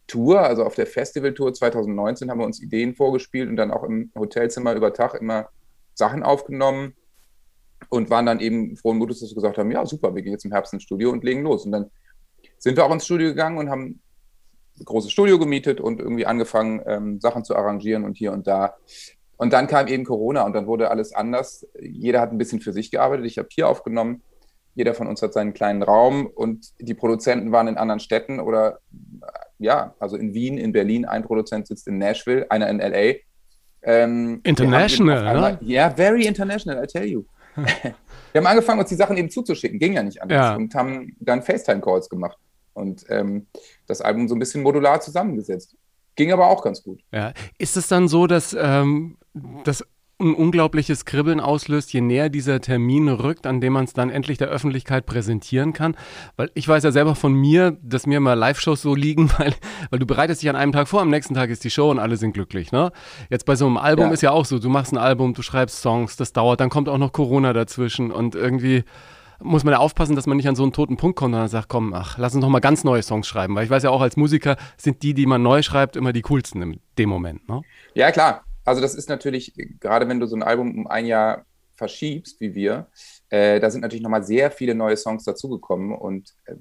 Tour, 0.06 0.40
also 0.40 0.64
auf 0.64 0.74
der 0.74 0.86
Festivaltour 0.86 1.54
2019 1.54 2.30
haben 2.30 2.38
wir 2.38 2.46
uns 2.46 2.60
Ideen 2.60 2.94
vorgespielt 2.94 3.48
und 3.48 3.56
dann 3.56 3.70
auch 3.70 3.84
im 3.84 4.12
Hotelzimmer 4.14 4.74
über 4.74 4.92
Tag 4.92 5.14
immer 5.14 5.48
Sachen 5.94 6.22
aufgenommen 6.22 6.94
und 7.88 8.10
waren 8.10 8.26
dann 8.26 8.40
eben 8.40 8.76
frohen 8.76 8.98
Mutes, 8.98 9.20
dass 9.20 9.30
wir 9.30 9.36
gesagt 9.36 9.58
haben, 9.58 9.70
ja 9.70 9.86
super, 9.86 10.14
wir 10.14 10.22
gehen 10.22 10.32
jetzt 10.32 10.44
im 10.44 10.52
Herbst 10.52 10.72
ins 10.72 10.82
Studio 10.82 11.10
und 11.10 11.24
legen 11.24 11.42
los. 11.42 11.64
Und 11.64 11.72
dann 11.72 11.90
sind 12.58 12.76
wir 12.76 12.84
auch 12.84 12.92
ins 12.92 13.04
Studio 13.04 13.28
gegangen 13.28 13.58
und 13.58 13.70
haben 13.70 14.00
ein 14.78 14.84
großes 14.84 15.12
Studio 15.12 15.38
gemietet 15.38 15.80
und 15.80 16.00
irgendwie 16.00 16.26
angefangen, 16.26 16.82
ähm, 16.86 17.20
Sachen 17.20 17.44
zu 17.44 17.56
arrangieren 17.56 18.04
und 18.04 18.16
hier 18.16 18.32
und 18.32 18.46
da. 18.46 18.76
Und 19.42 19.52
dann 19.52 19.66
kam 19.66 19.88
eben 19.88 20.04
Corona 20.04 20.44
und 20.44 20.52
dann 20.52 20.68
wurde 20.68 20.88
alles 20.88 21.12
anders. 21.12 21.66
Jeder 21.80 22.20
hat 22.20 22.30
ein 22.30 22.38
bisschen 22.38 22.60
für 22.60 22.72
sich 22.72 22.92
gearbeitet. 22.92 23.26
Ich 23.26 23.38
habe 23.38 23.48
hier 23.50 23.66
aufgenommen. 23.66 24.22
Jeder 24.76 24.94
von 24.94 25.08
uns 25.08 25.20
hat 25.20 25.32
seinen 25.32 25.52
kleinen 25.52 25.82
Raum 25.82 26.28
und 26.32 26.68
die 26.78 26.94
Produzenten 26.94 27.50
waren 27.50 27.66
in 27.66 27.76
anderen 27.76 27.98
Städten 27.98 28.38
oder 28.38 28.78
ja, 29.58 29.96
also 29.98 30.16
in 30.16 30.32
Wien, 30.32 30.58
in 30.58 30.70
Berlin. 30.70 31.06
Ein 31.06 31.24
Produzent 31.24 31.66
sitzt 31.66 31.88
in 31.88 31.98
Nashville, 31.98 32.48
einer 32.52 32.68
in 32.68 32.78
LA. 32.78 33.14
Ähm, 33.82 34.40
international, 34.44 35.26
einmal, 35.26 35.52
ne? 35.54 35.58
Ja, 35.62 35.90
very 35.90 36.24
international, 36.24 36.80
I 36.80 36.86
tell 36.86 37.04
you. 37.04 37.24
wir 37.56 37.94
haben 38.36 38.46
angefangen, 38.46 38.78
uns 38.78 38.90
die 38.90 38.94
Sachen 38.94 39.16
eben 39.16 39.28
zuzuschicken, 39.28 39.80
ging 39.80 39.94
ja 39.94 40.04
nicht 40.04 40.22
anders. 40.22 40.36
Ja. 40.36 40.54
Und 40.54 40.72
haben 40.76 41.16
dann 41.18 41.42
FaceTime-Calls 41.42 42.08
gemacht 42.08 42.38
und 42.74 43.04
ähm, 43.08 43.48
das 43.88 44.02
Album 44.02 44.28
so 44.28 44.36
ein 44.36 44.38
bisschen 44.38 44.62
modular 44.62 45.00
zusammengesetzt. 45.00 45.74
Ging 46.14 46.30
aber 46.30 46.46
auch 46.46 46.62
ganz 46.62 46.80
gut. 46.84 47.00
Ja. 47.10 47.32
Ist 47.58 47.76
es 47.76 47.88
dann 47.88 48.06
so, 48.06 48.28
dass 48.28 48.56
ähm, 48.56 49.16
das 49.64 49.84
ein 50.22 50.34
unglaubliches 50.34 51.04
Kribbeln 51.04 51.40
auslöst, 51.40 51.92
je 51.92 52.00
näher 52.00 52.28
dieser 52.28 52.60
Termin 52.60 53.08
rückt, 53.08 53.46
an 53.46 53.60
dem 53.60 53.72
man 53.72 53.84
es 53.84 53.92
dann 53.92 54.08
endlich 54.08 54.38
der 54.38 54.48
Öffentlichkeit 54.48 55.04
präsentieren 55.04 55.72
kann. 55.72 55.96
Weil 56.36 56.50
ich 56.54 56.66
weiß 56.66 56.84
ja 56.84 56.92
selber 56.92 57.14
von 57.14 57.32
mir, 57.32 57.76
dass 57.82 58.06
mir 58.06 58.20
mal 58.20 58.34
Live-Shows 58.34 58.82
so 58.82 58.94
liegen, 58.94 59.30
weil, 59.38 59.54
weil 59.90 59.98
du 59.98 60.06
bereitest 60.06 60.42
dich 60.42 60.50
an 60.50 60.56
einem 60.56 60.72
Tag 60.72 60.88
vor, 60.88 61.02
am 61.02 61.10
nächsten 61.10 61.34
Tag 61.34 61.50
ist 61.50 61.64
die 61.64 61.70
Show 61.70 61.90
und 61.90 61.98
alle 61.98 62.16
sind 62.16 62.32
glücklich. 62.32 62.72
Ne? 62.72 62.92
Jetzt 63.30 63.44
bei 63.44 63.56
so 63.56 63.66
einem 63.66 63.76
Album 63.76 64.06
ja. 64.06 64.12
ist 64.12 64.22
ja 64.22 64.30
auch 64.30 64.44
so, 64.44 64.58
du 64.58 64.68
machst 64.68 64.92
ein 64.92 64.98
Album, 64.98 65.34
du 65.34 65.42
schreibst 65.42 65.82
Songs, 65.82 66.16
das 66.16 66.32
dauert, 66.32 66.60
dann 66.60 66.70
kommt 66.70 66.88
auch 66.88 66.98
noch 66.98 67.12
Corona 67.12 67.52
dazwischen 67.52 68.12
und 68.12 68.34
irgendwie 68.34 68.84
muss 69.40 69.64
man 69.64 69.72
ja 69.72 69.78
aufpassen, 69.78 70.14
dass 70.14 70.28
man 70.28 70.36
nicht 70.36 70.48
an 70.48 70.54
so 70.54 70.62
einen 70.62 70.72
toten 70.72 70.96
Punkt 70.96 71.16
kommt 71.16 71.34
und 71.34 71.40
dann 71.40 71.48
sagt, 71.48 71.68
komm, 71.68 71.92
ach, 71.94 72.16
lass 72.16 72.32
uns 72.32 72.42
noch 72.42 72.48
mal 72.48 72.60
ganz 72.60 72.84
neue 72.84 73.02
Songs 73.02 73.26
schreiben. 73.26 73.56
Weil 73.56 73.64
ich 73.64 73.70
weiß 73.70 73.82
ja 73.82 73.90
auch, 73.90 74.00
als 74.00 74.16
Musiker 74.16 74.56
sind 74.76 75.02
die, 75.02 75.14
die 75.14 75.26
man 75.26 75.42
neu 75.42 75.62
schreibt, 75.62 75.96
immer 75.96 76.12
die 76.12 76.22
coolsten 76.22 76.62
in 76.62 76.80
dem 76.96 77.08
Moment. 77.08 77.48
Ne? 77.48 77.62
Ja, 77.94 78.12
klar. 78.12 78.44
Also 78.64 78.80
das 78.80 78.94
ist 78.94 79.08
natürlich, 79.08 79.54
gerade 79.80 80.08
wenn 80.08 80.20
du 80.20 80.26
so 80.26 80.36
ein 80.36 80.42
Album 80.42 80.78
um 80.78 80.86
ein 80.86 81.06
Jahr 81.06 81.44
verschiebst, 81.74 82.40
wie 82.40 82.54
wir, 82.54 82.86
äh, 83.30 83.58
da 83.60 83.70
sind 83.70 83.80
natürlich 83.80 84.02
nochmal 84.02 84.24
sehr 84.24 84.50
viele 84.50 84.74
neue 84.74 84.96
Songs 84.96 85.24
dazugekommen 85.24 85.92
und 85.94 86.34
äh, 86.44 86.54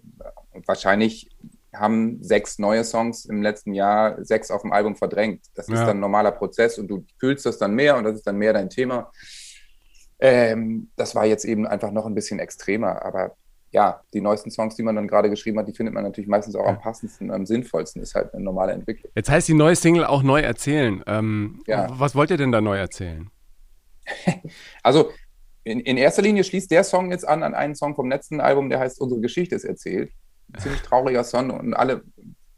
wahrscheinlich 0.65 1.29
haben 1.73 2.21
sechs 2.21 2.59
neue 2.59 2.83
Songs 2.83 3.25
im 3.25 3.41
letzten 3.41 3.73
Jahr 3.73 4.23
sechs 4.23 4.51
auf 4.51 4.61
dem 4.61 4.73
Album 4.73 4.95
verdrängt. 4.95 5.45
Das 5.53 5.67
ja. 5.67 5.75
ist 5.75 5.81
dann 5.81 5.97
ein 5.97 5.99
normaler 6.01 6.31
Prozess 6.31 6.77
und 6.77 6.87
du 6.87 7.05
fühlst 7.19 7.45
das 7.45 7.57
dann 7.57 7.73
mehr 7.75 7.97
und 7.97 8.03
das 8.03 8.15
ist 8.15 8.27
dann 8.27 8.37
mehr 8.37 8.53
dein 8.53 8.69
Thema. 8.69 9.11
Ähm, 10.19 10.89
das 10.95 11.15
war 11.15 11.25
jetzt 11.25 11.45
eben 11.45 11.65
einfach 11.65 11.91
noch 11.91 12.05
ein 12.05 12.15
bisschen 12.15 12.39
extremer, 12.39 13.03
aber 13.03 13.35
ja, 13.71 14.01
die 14.13 14.21
neuesten 14.21 14.51
Songs, 14.51 14.75
die 14.75 14.83
man 14.83 14.95
dann 14.95 15.07
gerade 15.07 15.29
geschrieben 15.29 15.57
hat, 15.59 15.67
die 15.67 15.73
findet 15.73 15.93
man 15.93 16.03
natürlich 16.03 16.27
meistens 16.27 16.55
auch 16.55 16.65
am 16.65 16.79
passendsten, 16.79 17.31
am 17.31 17.45
sinnvollsten. 17.45 18.01
Ist 18.01 18.15
halt 18.15 18.33
eine 18.33 18.43
normale 18.43 18.73
Entwicklung. 18.73 19.11
Jetzt 19.15 19.29
heißt 19.29 19.47
die 19.47 19.53
neue 19.53 19.75
Single 19.75 20.05
auch 20.05 20.23
neu 20.23 20.41
erzählen. 20.41 21.03
Ähm, 21.07 21.61
ja. 21.67 21.87
Was 21.91 22.15
wollt 22.15 22.31
ihr 22.31 22.37
denn 22.37 22.51
da 22.51 22.61
neu 22.61 22.77
erzählen? 22.77 23.29
also 24.83 25.11
in, 25.63 25.79
in, 25.79 25.97
erster 25.97 26.21
Linie 26.21 26.43
schließt 26.43 26.71
der 26.71 26.83
Song 26.83 27.11
jetzt 27.11 27.27
an 27.27 27.43
an 27.43 27.53
einen 27.53 27.75
Song 27.75 27.95
vom 27.95 28.09
letzten 28.09 28.41
Album, 28.41 28.69
der 28.69 28.79
heißt 28.79 28.99
Unsere 28.99 29.21
Geschichte 29.21 29.55
ist 29.55 29.63
erzählt 29.63 30.11
ziemlich 30.59 30.81
trauriger 30.81 31.23
Song 31.23 31.49
und 31.51 31.73
alle, 31.73 32.03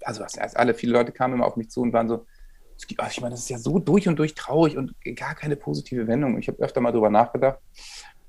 also 0.04 0.24
was 0.24 0.40
heißt 0.40 0.58
alle, 0.58 0.74
viele 0.74 0.94
Leute 0.94 1.12
kamen 1.12 1.36
immer 1.36 1.46
auf 1.46 1.56
mich 1.56 1.70
zu 1.70 1.82
und 1.82 1.94
waren 1.94 2.08
so, 2.08 2.26
ich 2.88 3.22
meine, 3.22 3.32
das 3.32 3.42
ist 3.42 3.50
ja 3.50 3.58
so 3.58 3.80
durch 3.80 4.08
und 4.08 4.18
durch 4.18 4.34
traurig 4.34 4.78
und 4.78 4.94
gar 5.16 5.36
keine 5.36 5.56
positive 5.56 6.08
Wendung. 6.08 6.38
Ich 6.40 6.48
habe 6.48 6.62
öfter 6.62 6.82
mal 6.82 6.92
drüber 6.92 7.10
nachgedacht. 7.10 7.60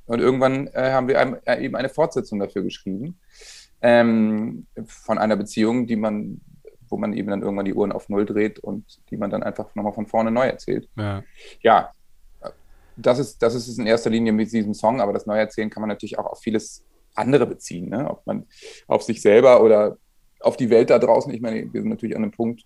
Und 0.07 0.21
irgendwann 0.21 0.69
äh, 0.69 0.91
haben 0.93 1.09
wir 1.09 1.21
einem, 1.21 1.37
äh, 1.45 1.65
eben 1.65 1.77
eine 1.77 1.89
Fortsetzung 1.89 2.39
dafür 2.39 2.63
geschrieben. 2.63 3.19
Ähm, 3.81 4.67
von 4.87 5.19
einer 5.19 5.37
Beziehung, 5.37 5.87
die 5.87 5.97
man, 5.97 6.41
wo 6.89 6.97
man 6.97 7.13
eben 7.13 7.29
dann 7.29 7.43
irgendwann 7.43 7.65
die 7.65 7.75
Uhren 7.75 7.93
auf 7.93 8.09
Null 8.09 8.25
dreht 8.25 8.59
und 8.59 9.01
die 9.11 9.17
man 9.17 9.31
dann 9.31 9.43
einfach 9.43 9.75
nochmal 9.75 9.93
von 9.93 10.07
vorne 10.07 10.31
neu 10.31 10.47
erzählt. 10.47 10.89
Ja. 10.97 11.23
ja, 11.61 11.91
das 12.97 13.19
ist, 13.19 13.43
das 13.43 13.55
ist 13.55 13.69
es 13.69 13.79
in 13.79 13.87
erster 13.87 14.11
Linie 14.11 14.33
mit 14.33 14.53
diesem 14.53 14.75
Song, 14.75 15.01
aber 15.01 15.13
das 15.13 15.27
Neuerzählen 15.27 15.71
kann 15.71 15.81
man 15.81 15.89
natürlich 15.89 16.19
auch 16.19 16.27
auf 16.27 16.41
vieles 16.41 16.85
andere 17.15 17.47
beziehen, 17.47 17.89
ne? 17.89 18.09
ob 18.09 18.27
man 18.27 18.47
auf 18.87 19.03
sich 19.03 19.21
selber 19.21 19.63
oder 19.63 19.97
auf 20.41 20.57
die 20.57 20.71
Welt 20.71 20.91
da 20.91 20.99
draußen. 20.99 21.33
Ich 21.33 21.41
meine, 21.41 21.73
wir 21.73 21.81
sind 21.81 21.91
natürlich 21.91 22.17
an 22.17 22.23
einem 22.23 22.33
Punkt, 22.33 22.65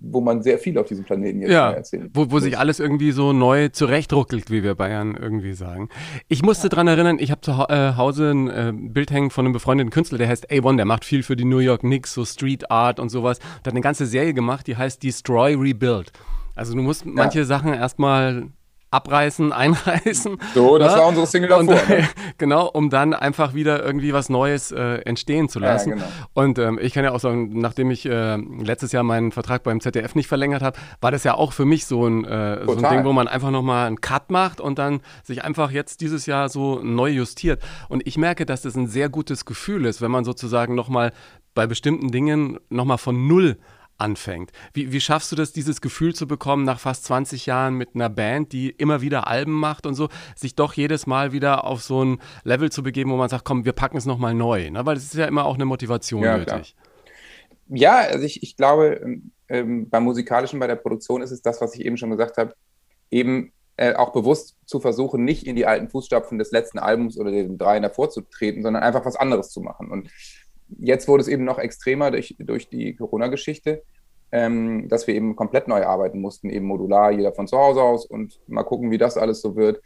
wo 0.00 0.20
man 0.20 0.42
sehr 0.42 0.58
viel 0.58 0.78
auf 0.78 0.86
diesem 0.86 1.04
Planeten 1.04 1.42
jetzt 1.42 1.50
ja, 1.50 1.72
erzählt. 1.72 2.10
Wo, 2.14 2.30
wo 2.30 2.38
sich 2.38 2.56
alles 2.56 2.78
irgendwie 2.78 3.10
so 3.10 3.32
neu 3.32 3.68
zurechtruckelt, 3.68 4.50
wie 4.50 4.62
wir 4.62 4.74
Bayern 4.74 5.16
irgendwie 5.20 5.54
sagen. 5.54 5.88
Ich 6.28 6.42
musste 6.42 6.66
ja. 6.66 6.68
dran 6.70 6.86
erinnern, 6.86 7.18
ich 7.18 7.30
habe 7.30 7.40
zu 7.40 7.50
äh, 7.50 7.94
Hause 7.96 8.30
ein 8.30 8.48
äh, 8.48 8.72
Bild 8.74 9.10
hängen 9.10 9.30
von 9.30 9.44
einem 9.44 9.52
befreundeten 9.52 9.90
Künstler, 9.90 10.18
der 10.18 10.28
heißt 10.28 10.50
A1, 10.50 10.76
der 10.76 10.84
macht 10.84 11.04
viel 11.04 11.22
für 11.22 11.36
die 11.36 11.44
New 11.44 11.58
York 11.58 11.80
Knicks, 11.80 12.14
so 12.14 12.24
Street 12.24 12.70
Art 12.70 13.00
und 13.00 13.08
sowas. 13.08 13.38
Der 13.38 13.70
hat 13.70 13.72
eine 13.72 13.80
ganze 13.80 14.06
Serie 14.06 14.34
gemacht, 14.34 14.66
die 14.66 14.76
heißt 14.76 15.02
Destroy 15.02 15.54
Rebuild. 15.54 16.12
Also 16.54 16.74
du 16.74 16.82
musst 16.82 17.06
manche 17.06 17.44
Sachen 17.44 17.72
erstmal 17.72 18.48
abreißen, 18.90 19.52
einreißen. 19.58 20.38
So, 20.54 20.78
das 20.78 20.92
ja? 20.92 21.00
war 21.00 21.08
unsere 21.08 21.26
Single 21.26 21.48
davor. 21.48 21.60
Und, 21.60 21.88
ne? 21.88 22.08
genau, 22.38 22.66
um 22.66 22.90
dann 22.90 23.14
einfach 23.14 23.54
wieder 23.54 23.84
irgendwie 23.84 24.12
was 24.12 24.28
Neues 24.28 24.72
äh, 24.72 25.00
entstehen 25.02 25.48
zu 25.48 25.58
lassen. 25.58 25.90
Ja, 25.90 25.94
genau. 25.96 26.08
Und 26.34 26.58
ähm, 26.58 26.78
ich 26.80 26.92
kann 26.92 27.04
ja 27.04 27.12
auch 27.12 27.20
sagen, 27.20 27.58
nachdem 27.60 27.90
ich 27.90 28.06
äh, 28.06 28.36
letztes 28.36 28.92
Jahr 28.92 29.02
meinen 29.02 29.32
Vertrag 29.32 29.62
beim 29.62 29.80
ZDF 29.80 30.14
nicht 30.14 30.28
verlängert 30.28 30.62
habe, 30.62 30.78
war 31.00 31.10
das 31.10 31.24
ja 31.24 31.34
auch 31.34 31.52
für 31.52 31.64
mich 31.64 31.86
so 31.86 32.06
ein, 32.06 32.24
äh, 32.24 32.64
so 32.64 32.76
ein 32.76 32.90
Ding, 32.90 33.04
wo 33.04 33.12
man 33.12 33.28
einfach 33.28 33.50
nochmal 33.50 33.86
einen 33.86 34.00
Cut 34.00 34.30
macht 34.30 34.60
und 34.60 34.78
dann 34.78 35.00
sich 35.22 35.44
einfach 35.44 35.70
jetzt 35.70 36.00
dieses 36.00 36.26
Jahr 36.26 36.48
so 36.48 36.80
neu 36.82 37.10
justiert. 37.10 37.62
Und 37.88 38.06
ich 38.06 38.16
merke, 38.16 38.46
dass 38.46 38.62
das 38.62 38.76
ein 38.76 38.86
sehr 38.86 39.08
gutes 39.08 39.44
Gefühl 39.44 39.84
ist, 39.84 40.00
wenn 40.00 40.10
man 40.10 40.24
sozusagen 40.24 40.74
nochmal 40.74 41.12
bei 41.54 41.66
bestimmten 41.66 42.10
Dingen 42.10 42.58
nochmal 42.68 42.98
von 42.98 43.26
Null 43.26 43.58
anfängt. 43.98 44.52
Wie, 44.72 44.92
wie 44.92 45.00
schaffst 45.00 45.30
du 45.32 45.36
das, 45.36 45.52
dieses 45.52 45.80
Gefühl 45.80 46.14
zu 46.14 46.26
bekommen, 46.26 46.64
nach 46.64 46.80
fast 46.80 47.04
20 47.04 47.46
Jahren 47.46 47.74
mit 47.74 47.94
einer 47.94 48.08
Band, 48.08 48.52
die 48.52 48.70
immer 48.70 49.00
wieder 49.00 49.26
Alben 49.26 49.52
macht 49.52 49.86
und 49.86 49.94
so, 49.94 50.08
sich 50.36 50.54
doch 50.54 50.72
jedes 50.74 51.06
Mal 51.06 51.32
wieder 51.32 51.64
auf 51.64 51.82
so 51.82 52.04
ein 52.04 52.20
Level 52.44 52.70
zu 52.70 52.82
begeben, 52.82 53.10
wo 53.10 53.16
man 53.16 53.28
sagt, 53.28 53.44
komm, 53.44 53.64
wir 53.64 53.72
packen 53.72 53.96
es 53.96 54.06
nochmal 54.06 54.34
neu. 54.34 54.70
Ne? 54.70 54.86
Weil 54.86 54.96
es 54.96 55.04
ist 55.04 55.14
ja 55.14 55.26
immer 55.26 55.44
auch 55.44 55.56
eine 55.56 55.64
Motivation 55.64 56.22
ja, 56.22 56.38
nötig. 56.38 56.46
Klar. 56.46 56.64
Ja, 57.70 57.96
also 57.98 58.24
ich, 58.24 58.42
ich 58.42 58.56
glaube, 58.56 59.00
ähm, 59.02 59.32
ähm, 59.48 59.90
beim 59.90 60.04
Musikalischen, 60.04 60.58
bei 60.58 60.66
der 60.66 60.76
Produktion 60.76 61.22
ist 61.22 61.30
es 61.30 61.42
das, 61.42 61.60
was 61.60 61.74
ich 61.74 61.84
eben 61.84 61.96
schon 61.96 62.10
gesagt 62.10 62.38
habe, 62.38 62.54
eben 63.10 63.52
äh, 63.76 63.94
auch 63.94 64.12
bewusst 64.12 64.56
zu 64.66 64.80
versuchen, 64.80 65.24
nicht 65.24 65.46
in 65.46 65.56
die 65.56 65.66
alten 65.66 65.88
Fußstapfen 65.88 66.38
des 66.38 66.50
letzten 66.50 66.78
Albums 66.78 67.18
oder 67.18 67.30
den 67.30 67.58
dreien 67.58 67.82
davor 67.82 68.10
zu 68.10 68.22
treten, 68.22 68.62
sondern 68.62 68.82
einfach 68.82 69.04
was 69.04 69.16
anderes 69.16 69.50
zu 69.50 69.60
machen. 69.60 69.90
Und 69.90 70.08
jetzt 70.78 71.08
wurde 71.08 71.22
es 71.22 71.28
eben 71.28 71.44
noch 71.44 71.58
extremer 71.58 72.10
durch, 72.10 72.36
durch 72.38 72.68
die 72.68 72.94
Corona-Geschichte, 72.94 73.82
ähm, 74.32 74.88
dass 74.88 75.06
wir 75.06 75.14
eben 75.14 75.36
komplett 75.36 75.68
neu 75.68 75.84
arbeiten 75.84 76.20
mussten, 76.20 76.50
eben 76.50 76.66
modular, 76.66 77.10
jeder 77.10 77.32
von 77.32 77.46
zu 77.46 77.56
Hause 77.56 77.82
aus 77.82 78.04
und 78.06 78.40
mal 78.46 78.64
gucken, 78.64 78.90
wie 78.90 78.98
das 78.98 79.16
alles 79.16 79.40
so 79.40 79.56
wird. 79.56 79.80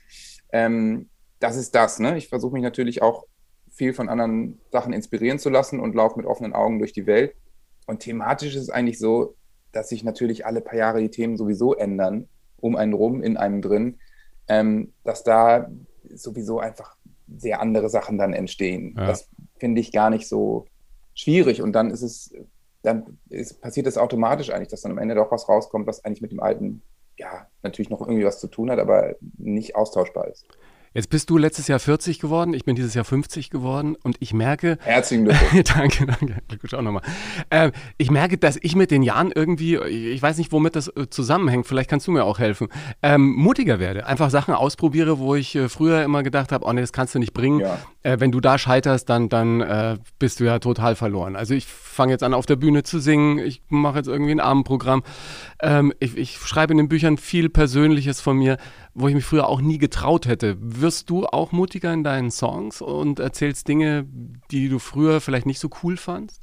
Ähm, 0.52 1.08
das 1.38 1.56
ist 1.56 1.74
das. 1.74 1.98
Ne? 1.98 2.16
Ich 2.16 2.28
versuche 2.28 2.52
mich 2.52 2.62
natürlich 2.62 3.02
auch 3.02 3.24
viel 3.70 3.94
von 3.94 4.08
anderen 4.08 4.60
Sachen 4.70 4.92
inspirieren 4.92 5.38
zu 5.38 5.50
lassen 5.50 5.80
und 5.80 5.94
laufe 5.94 6.16
mit 6.16 6.26
offenen 6.26 6.52
Augen 6.52 6.78
durch 6.78 6.92
die 6.92 7.06
Welt. 7.06 7.34
Und 7.86 8.00
thematisch 8.00 8.54
ist 8.54 8.62
es 8.62 8.70
eigentlich 8.70 8.98
so, 8.98 9.34
dass 9.72 9.88
sich 9.88 10.04
natürlich 10.04 10.44
alle 10.44 10.60
paar 10.60 10.76
Jahre 10.76 11.00
die 11.00 11.10
Themen 11.10 11.36
sowieso 11.36 11.74
ändern, 11.74 12.28
um 12.60 12.76
einen 12.76 12.92
rum, 12.92 13.22
in 13.22 13.36
einem 13.36 13.62
drin, 13.62 13.98
ähm, 14.48 14.92
dass 15.04 15.24
da 15.24 15.70
sowieso 16.14 16.60
einfach 16.60 16.96
sehr 17.34 17.60
andere 17.60 17.88
Sachen 17.88 18.18
dann 18.18 18.34
entstehen. 18.34 18.94
Ja. 18.96 19.06
Das 19.06 19.28
finde 19.58 19.80
ich 19.80 19.92
gar 19.92 20.10
nicht 20.10 20.28
so 20.28 20.66
schwierig. 21.14 21.62
Und 21.62 21.72
dann 21.72 21.90
ist 21.90 22.02
es, 22.02 22.34
dann 22.82 23.18
ist, 23.28 23.60
passiert 23.60 23.86
es 23.86 23.98
automatisch 23.98 24.50
eigentlich, 24.50 24.68
dass 24.68 24.82
dann 24.82 24.92
am 24.92 24.98
Ende 24.98 25.14
doch 25.14 25.30
was 25.30 25.48
rauskommt, 25.48 25.86
was 25.86 26.04
eigentlich 26.04 26.22
mit 26.22 26.32
dem 26.32 26.40
alten, 26.40 26.82
ja, 27.18 27.46
natürlich 27.62 27.90
noch 27.90 28.00
irgendwie 28.00 28.24
was 28.24 28.40
zu 28.40 28.48
tun 28.48 28.70
hat, 28.70 28.78
aber 28.78 29.16
nicht 29.38 29.76
austauschbar 29.76 30.28
ist. 30.28 30.46
Jetzt 30.94 31.08
bist 31.08 31.30
du 31.30 31.38
letztes 31.38 31.68
Jahr 31.68 31.78
40 31.78 32.18
geworden, 32.18 32.52
ich 32.52 32.66
bin 32.66 32.76
dieses 32.76 32.92
Jahr 32.92 33.06
50 33.06 33.48
geworden 33.48 33.96
und 34.02 34.16
ich 34.20 34.34
merke. 34.34 34.76
Herzlichen 34.84 35.24
Glückwunsch. 35.24 35.64
danke, 35.74 36.06
danke. 36.06 36.36
Glückwunsch 36.48 36.74
auch 36.74 36.82
nochmal. 36.82 37.02
Äh, 37.48 37.72
ich 37.96 38.10
merke, 38.10 38.36
dass 38.36 38.58
ich 38.60 38.76
mit 38.76 38.90
den 38.90 39.02
Jahren 39.02 39.32
irgendwie, 39.34 39.76
ich 39.76 40.20
weiß 40.20 40.36
nicht, 40.36 40.52
womit 40.52 40.76
das 40.76 40.88
äh, 40.88 41.08
zusammenhängt, 41.08 41.66
vielleicht 41.66 41.88
kannst 41.88 42.06
du 42.06 42.12
mir 42.12 42.24
auch 42.24 42.38
helfen, 42.38 42.68
ähm, 43.02 43.32
mutiger 43.32 43.78
werde. 43.80 44.06
Einfach 44.06 44.28
Sachen 44.28 44.52
ausprobiere, 44.52 45.18
wo 45.18 45.34
ich 45.34 45.56
äh, 45.56 45.70
früher 45.70 46.02
immer 46.02 46.22
gedacht 46.22 46.52
habe, 46.52 46.66
oh 46.66 46.72
nee, 46.72 46.82
das 46.82 46.92
kannst 46.92 47.14
du 47.14 47.18
nicht 47.18 47.32
bringen. 47.32 47.60
Ja. 47.60 47.78
Äh, 48.02 48.20
wenn 48.20 48.30
du 48.30 48.40
da 48.40 48.58
scheiterst, 48.58 49.08
dann, 49.08 49.30
dann 49.30 49.62
äh, 49.62 49.96
bist 50.18 50.40
du 50.40 50.44
ja 50.44 50.58
total 50.58 50.94
verloren. 50.94 51.36
Also 51.36 51.54
ich 51.54 51.64
fange 51.92 52.12
jetzt 52.12 52.22
an, 52.22 52.34
auf 52.34 52.46
der 52.46 52.56
Bühne 52.56 52.82
zu 52.82 52.98
singen, 52.98 53.38
ich 53.38 53.62
mache 53.68 53.98
jetzt 53.98 54.08
irgendwie 54.08 54.32
ein 54.32 54.40
Abendprogramm. 54.40 55.02
Ähm, 55.60 55.92
ich, 56.00 56.16
ich 56.16 56.38
schreibe 56.38 56.72
in 56.72 56.78
den 56.78 56.88
Büchern 56.88 57.18
viel 57.18 57.48
Persönliches 57.48 58.20
von 58.20 58.36
mir 58.36 58.58
wo 58.94 59.08
ich 59.08 59.14
mich 59.14 59.24
früher 59.24 59.48
auch 59.48 59.60
nie 59.60 59.78
getraut 59.78 60.26
hätte. 60.26 60.56
Wirst 60.60 61.10
du 61.10 61.26
auch 61.26 61.52
mutiger 61.52 61.92
in 61.92 62.04
deinen 62.04 62.30
Songs 62.30 62.80
und 62.80 63.20
erzählst 63.20 63.68
Dinge, 63.68 64.06
die 64.50 64.68
du 64.68 64.78
früher 64.78 65.20
vielleicht 65.20 65.46
nicht 65.46 65.60
so 65.60 65.70
cool 65.82 65.96
fandst? 65.96 66.42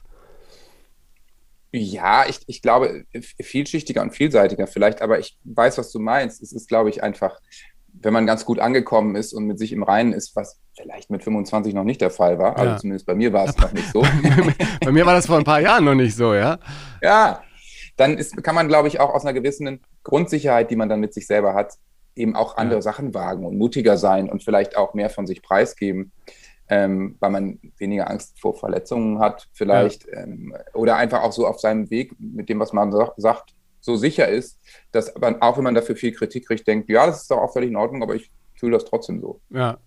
Ja, 1.72 2.26
ich, 2.28 2.40
ich 2.48 2.64
glaube, 2.64 3.06
vielschichtiger 3.40 4.02
und 4.02 4.12
vielseitiger 4.12 4.66
vielleicht, 4.66 5.04
aber 5.04 5.20
ich 5.20 5.38
weiß, 5.44 5.78
was 5.78 5.92
du 5.92 6.00
meinst. 6.00 6.42
Es 6.42 6.52
ist, 6.52 6.68
glaube 6.68 6.90
ich, 6.90 7.04
einfach, 7.04 7.40
wenn 7.94 8.14
man 8.14 8.26
ganz 8.26 8.46
gut 8.46 8.60
angekommen 8.60 9.16
ist 9.16 9.34
und 9.34 9.46
mit 9.46 9.60
sich 9.60 9.72
im 9.72 9.84
Reinen 9.84 10.14
ist, 10.14 10.36
was 10.36 10.60
vielleicht 10.76 11.10
mit 11.10 11.24
25 11.24 11.74
noch 11.74 11.84
nicht 11.84 12.02
der 12.02 12.12
Fall 12.12 12.40
war, 12.40 12.58
also 12.58 12.78
zumindest 12.78 13.06
bei 13.06 13.16
mir 13.16 13.34
war 13.34 13.46
es 13.46 13.58
noch 13.58 13.74
nicht 13.74 13.92
so. 13.92 14.02
bei 14.82 14.92
mir 14.92 15.06
war 15.06 15.14
das 15.14 15.28
vor 15.28 15.38
ein 15.38 15.44
paar 15.44 15.60
Jahren 15.60 15.86
noch 15.86 15.96
nicht 15.96 16.16
so, 16.16 16.34
ja? 16.34 16.60
Ja, 17.02 17.42
dann 17.98 18.18
ist, 18.18 18.42
kann 18.44 18.56
man, 18.56 18.68
glaube 18.68 18.88
ich, 18.88 19.00
auch 19.00 19.14
aus 19.14 19.24
einer 19.24 19.34
gewissen 19.34 19.82
Grundsicherheit, 20.04 20.72
die 20.72 20.76
man 20.76 20.88
dann 20.88 21.02
mit 21.02 21.14
sich 21.14 21.28
selber 21.28 21.54
hat, 21.54 21.74
eben 22.16 22.36
auch 22.36 22.58
andere 22.58 22.78
ja. 22.78 22.82
Sachen 22.82 23.14
wagen 23.14 23.46
und 23.46 23.58
mutiger 23.58 23.98
sein 23.98 24.30
und 24.30 24.44
vielleicht 24.44 24.78
auch 24.78 24.94
mehr 24.94 25.10
von 25.10 25.28
sich 25.28 25.42
preisgeben, 25.42 26.12
ähm, 26.70 27.18
weil 27.20 27.30
man 27.32 27.60
weniger 27.78 28.10
Angst 28.10 28.40
vor 28.40 28.56
Verletzungen 28.56 29.20
hat, 29.20 29.50
vielleicht, 29.54 30.06
ja. 30.08 30.24
ähm, 30.24 30.56
oder 30.74 30.96
einfach 30.96 31.24
auch 31.24 31.34
so 31.34 31.46
auf 31.46 31.60
seinem 31.60 31.90
Weg 31.90 32.14
mit 32.20 32.48
dem, 32.48 32.60
was 32.60 32.74
man 32.74 32.94
sagt, 33.18 33.54
so 33.82 33.96
sicher 33.96 34.28
ist, 34.28 34.60
dass 34.92 35.14
man, 35.20 35.42
auch 35.42 35.58
wenn 35.58 35.64
man 35.64 35.76
dafür 35.76 35.96
viel 35.96 36.12
Kritik 36.12 36.48
kriegt, 36.48 36.68
denkt, 36.68 36.90
ja, 36.90 37.06
das 37.06 37.24
ist 37.24 37.32
doch 37.32 37.38
auch 37.38 37.54
völlig 37.54 37.70
in 37.70 37.76
Ordnung, 37.76 38.04
aber 38.04 38.16
ich 38.16 38.32
fühle 38.56 38.74
das 38.74 38.86
trotzdem 38.86 39.22
so. 39.22 39.40
Ja. 39.50 39.78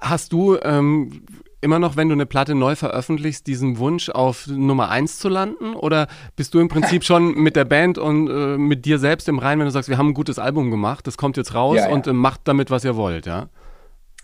Hast 0.00 0.32
du 0.32 0.58
ähm, 0.62 1.24
immer 1.60 1.78
noch, 1.78 1.96
wenn 1.96 2.08
du 2.08 2.14
eine 2.14 2.26
Platte 2.26 2.54
neu 2.54 2.74
veröffentlichst, 2.76 3.46
diesen 3.46 3.78
Wunsch 3.78 4.10
auf 4.10 4.46
Nummer 4.46 4.90
1 4.90 5.18
zu 5.18 5.28
landen? 5.28 5.74
Oder 5.74 6.06
bist 6.36 6.54
du 6.54 6.60
im 6.60 6.68
Prinzip 6.68 7.04
schon 7.04 7.34
mit 7.36 7.56
der 7.56 7.64
Band 7.64 7.98
und 7.98 8.28
äh, 8.28 8.58
mit 8.58 8.84
dir 8.84 8.98
selbst 8.98 9.28
im 9.28 9.38
Reinen, 9.38 9.60
wenn 9.60 9.66
du 9.66 9.72
sagst, 9.72 9.88
wir 9.88 9.98
haben 9.98 10.08
ein 10.08 10.14
gutes 10.14 10.38
Album 10.38 10.70
gemacht, 10.70 11.06
das 11.06 11.16
kommt 11.16 11.36
jetzt 11.36 11.54
raus 11.54 11.76
ja, 11.76 11.88
ja. 11.88 11.94
und 11.94 12.06
äh, 12.06 12.12
macht 12.12 12.42
damit, 12.44 12.70
was 12.70 12.84
ihr 12.84 12.96
wollt, 12.96 13.26
ja? 13.26 13.48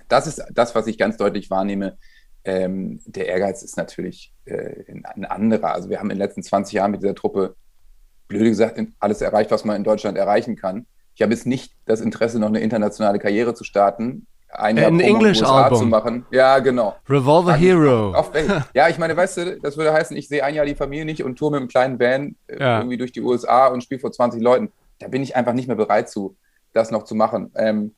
Das 0.09 0.27
ist 0.27 0.43
das, 0.53 0.75
was 0.75 0.87
ich 0.87 0.99
ganz 0.99 1.17
deutlich 1.17 1.51
wahrnehme. 1.51 1.99
Ähm, 2.45 3.01
der 3.07 3.27
Ehrgeiz 3.27 3.63
ist 3.63 3.77
natürlich 3.77 4.33
äh, 4.45 4.85
ein 4.89 5.25
anderer. 5.25 5.75
Also 5.75 5.91
wir 5.91 5.99
haben 5.99 6.11
in 6.11 6.17
den 6.17 6.25
letzten 6.25 6.45
20 6.45 6.75
Jahren 6.75 6.93
mit 6.93 7.03
dieser 7.03 7.17
Truppe, 7.17 7.57
blöd 8.29 8.45
gesagt, 8.45 8.81
alles 9.01 9.21
erreicht, 9.21 9.51
was 9.51 9.65
man 9.65 9.77
in 9.77 9.85
Deutschland 9.85 10.17
erreichen 10.19 10.57
kann. 10.57 10.87
Ich 11.15 11.23
habe 11.23 11.33
jetzt 11.33 11.47
nicht 11.47 11.73
das 11.87 12.01
Interesse, 12.01 12.39
noch 12.39 12.49
eine 12.49 12.61
internationale 12.61 13.19
Karriere 13.19 13.55
zu 13.55 13.65
starten, 13.65 14.27
ein 14.51 14.77
Jahr 14.77 14.87
ein 14.87 14.99
den 14.99 15.09
English-Album. 15.09 15.79
zu 15.79 15.87
machen. 15.87 16.27
Ja, 16.31 16.59
genau. 16.61 16.95
Revolver 17.09 17.55
mich 17.55 17.63
Hero. 17.63 18.13
Auf, 18.15 18.31
ja, 18.75 18.89
ich 18.89 18.99
meine, 18.99 19.17
weißt 19.17 19.37
du, 19.39 19.59
das 19.61 19.77
würde 19.77 19.93
heißen, 19.93 20.17
ich 20.17 20.29
sehe 20.29 20.45
ein 20.45 20.55
Jahr 20.55 20.65
die 20.67 20.75
Familie 20.75 21.05
nicht 21.05 21.23
und 21.25 21.37
tour 21.37 21.51
mit 21.51 21.61
einem 21.61 21.69
kleinen 21.69 21.99
Van 21.99 22.37
äh, 22.47 22.59
Ja. 22.61 22.79
irgendwie 22.79 22.97
durch 22.97 23.13
die 23.13 23.21
USA 23.21 23.67
und 23.67 23.83
spiele 23.83 24.01
vor 24.01 24.13
20 24.13 24.41
Leuten. 24.43 24.71
Da 24.99 25.09
bin 25.09 25.23
ich 25.23 25.37
einfach 25.37 25.53
nicht 25.53 25.67
mehr 25.67 25.77
bereit 25.77 26.09
zu, 26.09 26.37
das 26.73 26.91
noch 26.91 27.05
zu 27.05 27.15
machen. 27.15 27.51
Ähm, 27.57 27.95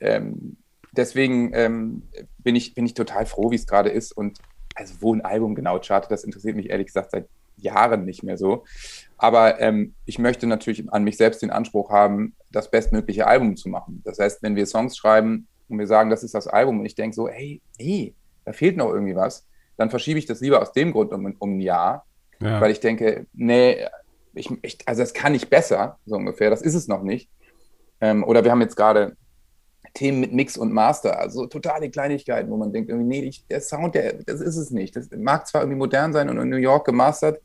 ähm, 0.00 0.56
deswegen 0.92 1.52
ähm, 1.54 2.02
bin, 2.38 2.56
ich, 2.56 2.74
bin 2.74 2.86
ich 2.86 2.94
total 2.94 3.26
froh, 3.26 3.50
wie 3.50 3.56
es 3.56 3.66
gerade 3.66 3.90
ist. 3.90 4.12
Und 4.16 4.38
also 4.74 4.94
wo 5.00 5.14
ein 5.14 5.24
Album 5.24 5.54
genau 5.54 5.78
chartet, 5.80 6.10
das 6.10 6.24
interessiert 6.24 6.56
mich 6.56 6.70
ehrlich 6.70 6.86
gesagt 6.86 7.10
seit 7.12 7.28
Jahren 7.56 8.04
nicht 8.04 8.22
mehr 8.22 8.38
so. 8.38 8.64
Aber 9.22 9.60
ähm, 9.60 9.94
ich 10.06 10.18
möchte 10.18 10.46
natürlich 10.46 10.90
an 10.92 11.04
mich 11.04 11.18
selbst 11.18 11.42
den 11.42 11.50
Anspruch 11.50 11.90
haben, 11.90 12.34
das 12.50 12.70
bestmögliche 12.70 13.26
Album 13.26 13.54
zu 13.54 13.68
machen. 13.68 14.00
Das 14.04 14.18
heißt, 14.18 14.42
wenn 14.42 14.56
wir 14.56 14.64
Songs 14.64 14.96
schreiben 14.96 15.46
und 15.68 15.78
wir 15.78 15.86
sagen, 15.86 16.08
das 16.08 16.22
ist 16.22 16.34
das 16.34 16.46
Album 16.46 16.80
und 16.80 16.86
ich 16.86 16.94
denke 16.94 17.14
so, 17.14 17.28
hey, 17.28 17.60
nee, 17.78 18.14
da 18.46 18.52
fehlt 18.54 18.78
noch 18.78 18.90
irgendwie 18.90 19.14
was, 19.14 19.46
dann 19.76 19.90
verschiebe 19.90 20.18
ich 20.18 20.24
das 20.24 20.40
lieber 20.40 20.62
aus 20.62 20.72
dem 20.72 20.92
Grund 20.92 21.12
um, 21.12 21.36
um 21.38 21.56
ein 21.58 21.60
Jahr, 21.60 22.06
Ja. 22.40 22.62
weil 22.62 22.70
ich 22.70 22.80
denke, 22.80 23.26
nee, 23.34 23.76
ich, 24.32 24.50
ich, 24.62 24.78
also 24.86 25.02
das 25.02 25.12
kann 25.12 25.32
nicht 25.32 25.50
besser, 25.50 25.98
so 26.06 26.16
ungefähr, 26.16 26.48
das 26.48 26.62
ist 26.62 26.74
es 26.74 26.88
noch 26.88 27.02
nicht. 27.02 27.28
Ähm, 28.00 28.24
oder 28.24 28.42
wir 28.42 28.50
haben 28.50 28.62
jetzt 28.62 28.76
gerade 28.76 29.16
Themen 29.92 30.20
mit 30.20 30.32
Mix 30.32 30.56
und 30.56 30.72
Master, 30.72 31.18
also 31.18 31.46
totale 31.46 31.90
Kleinigkeiten, 31.90 32.50
wo 32.50 32.56
man 32.56 32.72
denkt, 32.72 32.88
irgendwie, 32.88 33.08
nee, 33.20 33.24
ich, 33.28 33.46
der 33.48 33.60
Sound, 33.60 33.94
der, 33.94 34.14
das 34.14 34.40
ist 34.40 34.56
es 34.56 34.70
nicht. 34.70 34.96
Das 34.96 35.10
mag 35.10 35.46
zwar 35.46 35.60
irgendwie 35.60 35.78
modern 35.78 36.14
sein 36.14 36.30
und 36.30 36.38
in 36.38 36.48
New 36.48 36.56
York 36.56 36.86
gemastert 36.86 37.40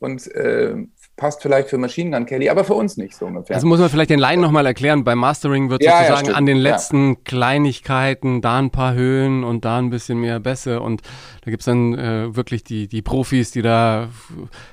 und 0.00 0.26
äh, 0.34 0.76
passt 1.18 1.42
vielleicht 1.42 1.68
für 1.68 1.76
Machine 1.76 2.10
Gun 2.16 2.24
Kelly, 2.24 2.48
aber 2.48 2.64
für 2.64 2.72
uns 2.74 2.96
nicht 2.96 3.14
so 3.14 3.26
ungefähr. 3.26 3.56
Also 3.56 3.66
muss 3.66 3.78
man 3.80 3.90
vielleicht 3.90 4.08
den 4.08 4.18
Laien 4.18 4.40
nochmal 4.40 4.64
erklären, 4.64 5.04
beim 5.04 5.18
Mastering 5.18 5.68
wird 5.68 5.82
Ja, 5.82 5.90
ja, 5.90 5.98
sozusagen 5.98 6.24
stimmt. 6.26 6.36
an 6.38 6.46
den 6.46 6.56
Ja. 6.56 6.62
letzten 6.62 7.24
Kleinigkeiten, 7.24 8.40
da 8.40 8.58
ein 8.58 8.70
paar 8.70 8.94
Höhen 8.94 9.44
und 9.44 9.64
da 9.66 9.78
ein 9.78 9.90
bisschen 9.90 10.18
mehr 10.20 10.40
Bässe 10.40 10.80
und 10.80 11.02
da 11.44 11.50
gibt 11.50 11.60
es 11.60 11.66
dann 11.66 11.92
äh, 11.98 12.34
wirklich 12.34 12.64
die, 12.64 12.88
die 12.88 13.02
Profis, 13.02 13.50
die 13.50 13.60
da 13.62 14.08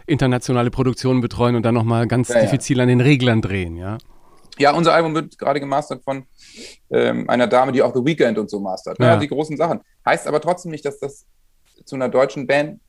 internationale 0.06 0.72
Produktionen 0.72 1.20
betreuen 1.20 1.56
und 1.56 1.64
dann 1.64 1.74
nochmal 1.75 2.08
ganz 2.08 2.30
Ja, 2.30 2.36
ja. 2.36 2.42
diffizil 2.44 2.80
an 2.80 2.88
den 2.88 3.02
Reglern 3.02 3.42
drehen, 3.42 3.75
ja. 3.75 3.98
Ja, 4.58 4.72
unser 4.74 4.94
Album 4.94 5.14
wird 5.14 5.38
gerade 5.38 5.60
gemastert 5.60 6.04
von 6.06 6.24
ähm, 6.90 7.30
einer 7.30 7.48
Dame, 7.48 7.74
die 7.74 7.82
auch 7.82 7.94
The 7.94 8.06
Weeknd 8.06 8.38
und 8.38 8.50
so 8.50 8.62
mastert. 8.62 9.00
Ne? 9.00 9.06
Ja. 9.08 9.18
Die 9.18 9.28
großen 9.28 9.58
Sachen. 9.58 9.82
Heißt 10.06 10.28
aber 10.28 10.40
trotzdem 10.40 10.72
nicht, 10.72 10.86
dass 10.86 10.98
das 11.00 11.25
zu 11.84 11.96
einer 11.96 12.08
deutschen 12.08 12.48
Band 12.48 12.80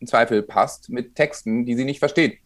im 0.00 0.08
Zweifel 0.08 0.42
passt 0.42 0.90
mit 0.90 1.14
Texten, 1.14 1.66
die 1.66 1.76
sie 1.76 1.84
nicht 1.84 2.00
versteht. 2.00 2.38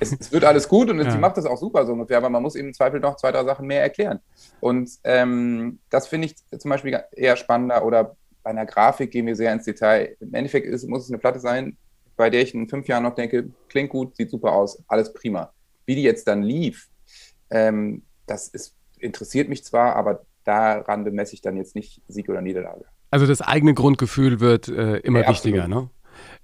Es, 0.00 0.12
es 0.12 0.32
wird 0.32 0.44
alles 0.44 0.68
gut 0.68 0.90
und 0.90 0.98
Ja. 1.00 1.10
sie 1.10 1.18
macht 1.18 1.36
das 1.36 1.46
auch 1.46 1.58
super 1.58 1.84
so 1.86 1.92
ungefähr, 1.92 2.18
aber 2.18 2.30
man 2.30 2.42
muss 2.42 2.54
eben 2.56 2.68
im 2.68 2.74
Zweifel 2.74 3.00
noch 3.00 3.16
zwei, 3.16 3.32
drei 3.32 3.44
Sachen 3.44 3.66
mehr 3.66 3.82
erklären. 3.82 4.20
Und 4.60 4.90
ähm, 5.04 5.80
das 5.90 6.06
finde 6.08 6.26
ich 6.26 6.36
zum 6.58 6.68
Beispiel 6.70 6.98
eher 7.12 7.36
spannender 7.36 7.84
oder 7.84 8.16
bei 8.42 8.50
einer 8.50 8.66
Grafik 8.66 9.10
gehen 9.12 9.26
wir 9.26 9.36
sehr 9.36 9.52
ins 9.52 9.64
Detail. 9.64 10.16
Im 10.20 10.34
Endeffekt 10.34 10.66
ist, 10.66 10.88
muss 10.88 11.04
es 11.04 11.10
eine 11.10 11.18
Platte 11.18 11.38
sein, 11.40 11.76
bei 12.16 12.28
der 12.28 12.42
ich 12.42 12.54
in 12.54 12.68
fünf 12.68 12.88
Jahren 12.88 13.04
noch 13.04 13.14
denke, 13.14 13.50
klingt 13.68 13.90
gut, 13.90 14.16
sieht 14.16 14.30
super 14.30 14.52
aus, 14.52 14.82
alles 14.88 15.12
prima. 15.12 15.52
Wie 15.86 15.94
die 15.94 16.02
jetzt 16.02 16.26
dann 16.26 16.42
lief, 16.42 16.88
ähm, 17.50 18.02
das 18.26 18.48
ist, 18.48 18.74
interessiert 18.98 19.48
mich 19.48 19.64
zwar, 19.64 19.96
aber 19.96 20.24
daran 20.44 21.04
bemesse 21.04 21.34
ich 21.34 21.40
dann 21.40 21.56
jetzt 21.56 21.74
nicht 21.76 22.02
Sieg 22.08 22.28
oder 22.28 22.40
Niederlage. 22.40 22.84
Also 23.10 23.26
das 23.26 23.40
eigene 23.42 23.74
Grundgefühl 23.74 24.40
wird 24.40 24.68
äh, 24.68 24.96
immer 24.98 25.20
Ja, 25.22 25.28
wichtiger, 25.28 25.64
absolut. 25.64 25.84
ne? 25.84 25.90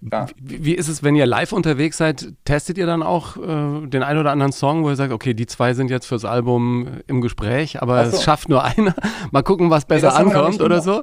Ja. 0.00 0.26
Wie, 0.40 0.64
wie 0.64 0.74
ist 0.74 0.88
es, 0.88 1.02
wenn 1.02 1.16
ihr 1.16 1.26
live 1.26 1.52
unterwegs 1.52 1.96
seid? 1.96 2.32
Testet 2.44 2.78
ihr 2.78 2.86
dann 2.86 3.02
auch 3.02 3.36
äh, 3.36 3.86
den 3.86 4.02
einen 4.02 4.20
oder 4.20 4.30
anderen 4.30 4.52
Song, 4.52 4.84
wo 4.84 4.90
ihr 4.90 4.96
sagt, 4.96 5.12
okay, 5.12 5.34
die 5.34 5.46
zwei 5.46 5.74
sind 5.74 5.90
jetzt 5.90 6.06
fürs 6.06 6.24
Album 6.24 7.00
im 7.06 7.20
Gespräch, 7.20 7.82
aber 7.82 8.04
so. 8.06 8.16
es 8.16 8.22
schafft 8.22 8.48
nur 8.48 8.62
einer. 8.76 8.94
Mal 9.32 9.42
gucken, 9.42 9.70
was 9.70 9.86
besser 9.86 10.08
noch 10.08 10.16
ankommt 10.16 10.60
oder 10.60 10.80
so? 10.80 11.02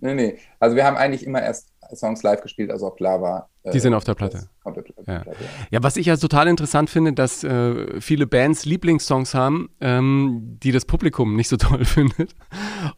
Nee, 0.00 0.14
nee. 0.14 0.38
Also 0.58 0.76
wir 0.76 0.84
haben 0.84 0.96
eigentlich 0.96 1.26
immer 1.26 1.42
erst 1.42 1.72
Songs 1.96 2.22
live 2.22 2.40
gespielt, 2.42 2.70
als 2.70 2.82
auch 2.82 2.96
klar 2.96 3.20
war. 3.20 3.48
äh, 3.64 3.70
Die 3.70 3.80
sind 3.80 3.94
auf 3.94 4.04
der 4.04 4.14
Platte. 4.14 4.48
auf 4.64 4.74
der 4.74 4.84
Ja. 5.06 5.20
Platte. 5.20 5.38
Ja. 5.44 5.50
Ja, 5.70 5.82
was 5.82 5.96
ich 5.96 6.06
ja 6.06 6.16
total 6.16 6.48
interessant 6.48 6.90
finde, 6.90 7.12
dass 7.12 7.44
äh, 7.44 8.00
viele 8.00 8.26
Bands 8.26 8.64
Lieblingssongs 8.64 9.34
haben, 9.34 9.70
ähm, 9.80 10.58
die 10.62 10.72
das 10.72 10.84
Publikum 10.84 11.36
nicht 11.36 11.48
so 11.48 11.56
toll 11.58 11.84
findet. 11.84 12.34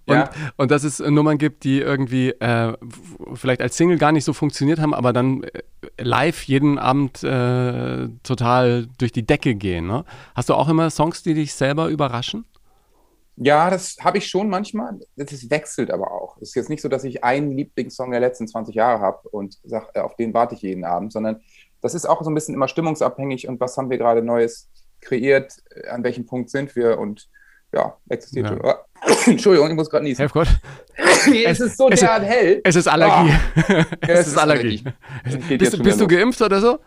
Und, 0.07 0.15
Ja. 0.17 0.31
und 0.57 0.71
dass 0.71 0.85
es 0.85 1.01
äh, 1.01 1.11
Nummern 1.11 1.39
gibt, 1.39 1.65
die 1.65 1.81
irgendwie 1.81 2.31
äh, 2.31 2.73
vielleicht 3.35 3.61
als 3.61 3.77
Single 3.77 3.99
gar 3.99 4.13
nicht 4.13 4.25
so 4.25 4.33
funktioniert 4.33 4.79
haben, 4.81 4.95
aber 4.95 5.13
dann 5.13 5.43
äh, 5.45 5.63
live 5.99 6.43
jeden 6.45 6.79
Abend 6.79 7.23
äh, 7.25 8.09
total 8.23 8.87
durch 8.99 9.13
die 9.13 9.27
Decke 9.27 9.55
gehen. 9.55 9.87
Ne? 9.87 10.05
Hast 10.35 10.49
du 10.49 10.55
auch 10.55 10.69
immer 10.69 10.89
Songs, 10.91 11.23
die 11.23 11.35
dich 11.35 11.55
selber 11.55 11.89
überraschen? 11.89 12.45
Ja, 13.37 13.69
das 13.69 13.97
habe 14.01 14.19
ich 14.19 14.29
schon 14.29 14.49
manchmal. 14.49 15.01
Das 15.17 15.51
wechselt 15.51 15.91
aber 15.91 16.13
auch. 16.13 16.37
Es 16.41 16.51
ist 16.51 16.55
jetzt 16.55 16.71
nicht 16.71 16.83
so, 16.83 16.89
dass 16.89 17.05
ich 17.05 17.25
einen 17.25 17.57
Lieblingssong 17.57 18.11
der 18.13 18.21
letzten 18.21 18.47
20 18.47 18.75
Jahre 18.75 19.01
habe 19.01 19.29
und 19.31 19.59
sage, 19.65 19.89
äh, 19.95 20.01
auf 20.01 20.15
den 20.17 20.33
warte 20.35 20.55
ich 20.55 20.63
jeden 20.63 20.85
Abend, 20.85 21.13
sondern 21.13 21.41
das 21.81 21.95
ist 21.95 22.07
auch 22.07 22.23
so 22.23 22.31
ein 22.31 22.35
bisschen 22.35 22.55
immer 22.55 22.69
stimmungsabhängig 22.69 23.49
und 23.49 23.61
was 23.61 23.77
haben 23.77 23.91
wir 23.91 23.99
gerade 23.99 24.23
Neues 24.23 24.71
kreiert, 25.01 25.57
äh, 25.71 25.89
an 25.89 26.05
welchem 26.05 26.27
Punkt 26.27 26.51
sind 26.51 26.77
wir 26.77 26.99
und 26.99 27.29
ja, 27.75 27.97
existiert 28.09 28.47
Ja. 28.47 28.53
schon. 28.53 28.65
Ah, 28.65 28.85
Entschuldigung, 29.27 29.69
ich 29.69 29.75
muss 29.75 29.91
gerade 29.91 30.05
niesen. 30.05 30.19
Helf 30.19 30.33
Gott. 30.33 30.49
es 31.45 31.61
ist 31.61 31.77
so 31.77 31.89
derart 31.89 32.23
hell. 32.23 32.61
Es 32.63 32.77
ist 32.77 32.87
Allergie. 32.87 33.33
es, 34.01 34.09
es 34.09 34.21
ist 34.21 34.27
ist 34.29 34.39
Allergie. 34.39 34.85
Allergie. 35.25 35.57
Bist, 35.59 35.83
bist 35.83 36.01
du 36.01 36.07
geimpft 36.07 36.41
oder 36.41 36.61
so? 36.61 36.79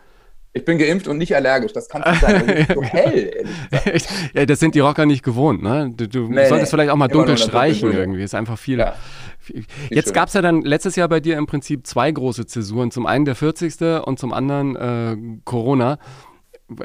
Ich 0.54 0.64
bin 0.64 0.78
geimpft 0.78 1.06
und 1.08 1.18
nicht 1.18 1.34
allergisch. 1.36 1.72
Das 1.72 1.88
kann 1.88 2.02
nicht 2.02 2.20
sein. 2.20 2.48
ist 2.48 2.68
so 2.74 2.82
hell. 2.82 3.44
ja, 4.34 4.46
das 4.46 4.58
sind 4.60 4.74
die 4.74 4.80
Rocker 4.80 5.06
nicht 5.06 5.22
gewohnt, 5.22 5.62
ne? 5.62 5.90
Du, 5.94 6.08
du 6.08 6.28
Nee, 6.28 6.46
solltest 6.48 6.72
nee. 6.72 6.76
vielleicht 6.76 6.90
auch 6.90 6.96
mal 6.96 7.08
dunkel 7.08 7.36
streichen 7.38 7.92
irgendwie. 7.92 8.22
Ist 8.22 8.34
einfach 8.34 8.58
viel. 8.58 8.78
Ja. 8.78 8.94
viel- 9.38 9.64
Jetzt 9.90 10.14
gab 10.14 10.28
es 10.28 10.34
ja 10.34 10.42
dann 10.42 10.62
letztes 10.62 10.96
Jahr 10.96 11.08
bei 11.08 11.20
dir 11.20 11.36
im 11.36 11.46
Prinzip 11.46 11.86
zwei 11.86 12.10
große 12.10 12.46
Zäsuren. 12.46 12.90
Zum 12.90 13.06
einen 13.06 13.24
der 13.24 13.34
40. 13.34 14.02
und 14.04 14.18
zum 14.18 14.32
anderen 14.32 14.74
äh, 14.76 15.16
Corona. 15.44 15.98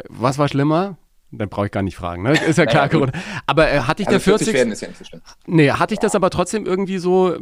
Was 0.09 0.37
war 0.37 0.47
schlimmer? 0.49 0.97
Dann 1.35 1.49
brauche 1.49 1.65
ich 1.65 1.71
gar 1.71 1.81
nicht 1.81 1.95
fragen, 1.95 2.21
ne? 2.23 2.33
Ist 2.47 2.57
ja 2.57 2.65
klar, 2.65 2.85
Naja. 2.85 2.89
Corona. 2.99 3.11
Aber 3.47 3.71
äh, 3.71 3.79
hatte 3.79 4.03
ich 4.03 4.07
Also 4.07 4.17
der 4.19 4.21
40 4.21 4.45
40. 4.47 4.53
werden 4.53 4.71
ist 4.71 4.81
ja 4.81 4.87
nicht 4.89 4.97
so 4.99 5.03
schlimm. 5.05 5.21
Nee, 5.47 5.71
hatte 5.71 5.93
ich 5.93 5.99
das 5.99 6.13
aber 6.15 6.29
trotzdem 6.29 6.65
irgendwie 6.65 6.99
so, 6.99 7.35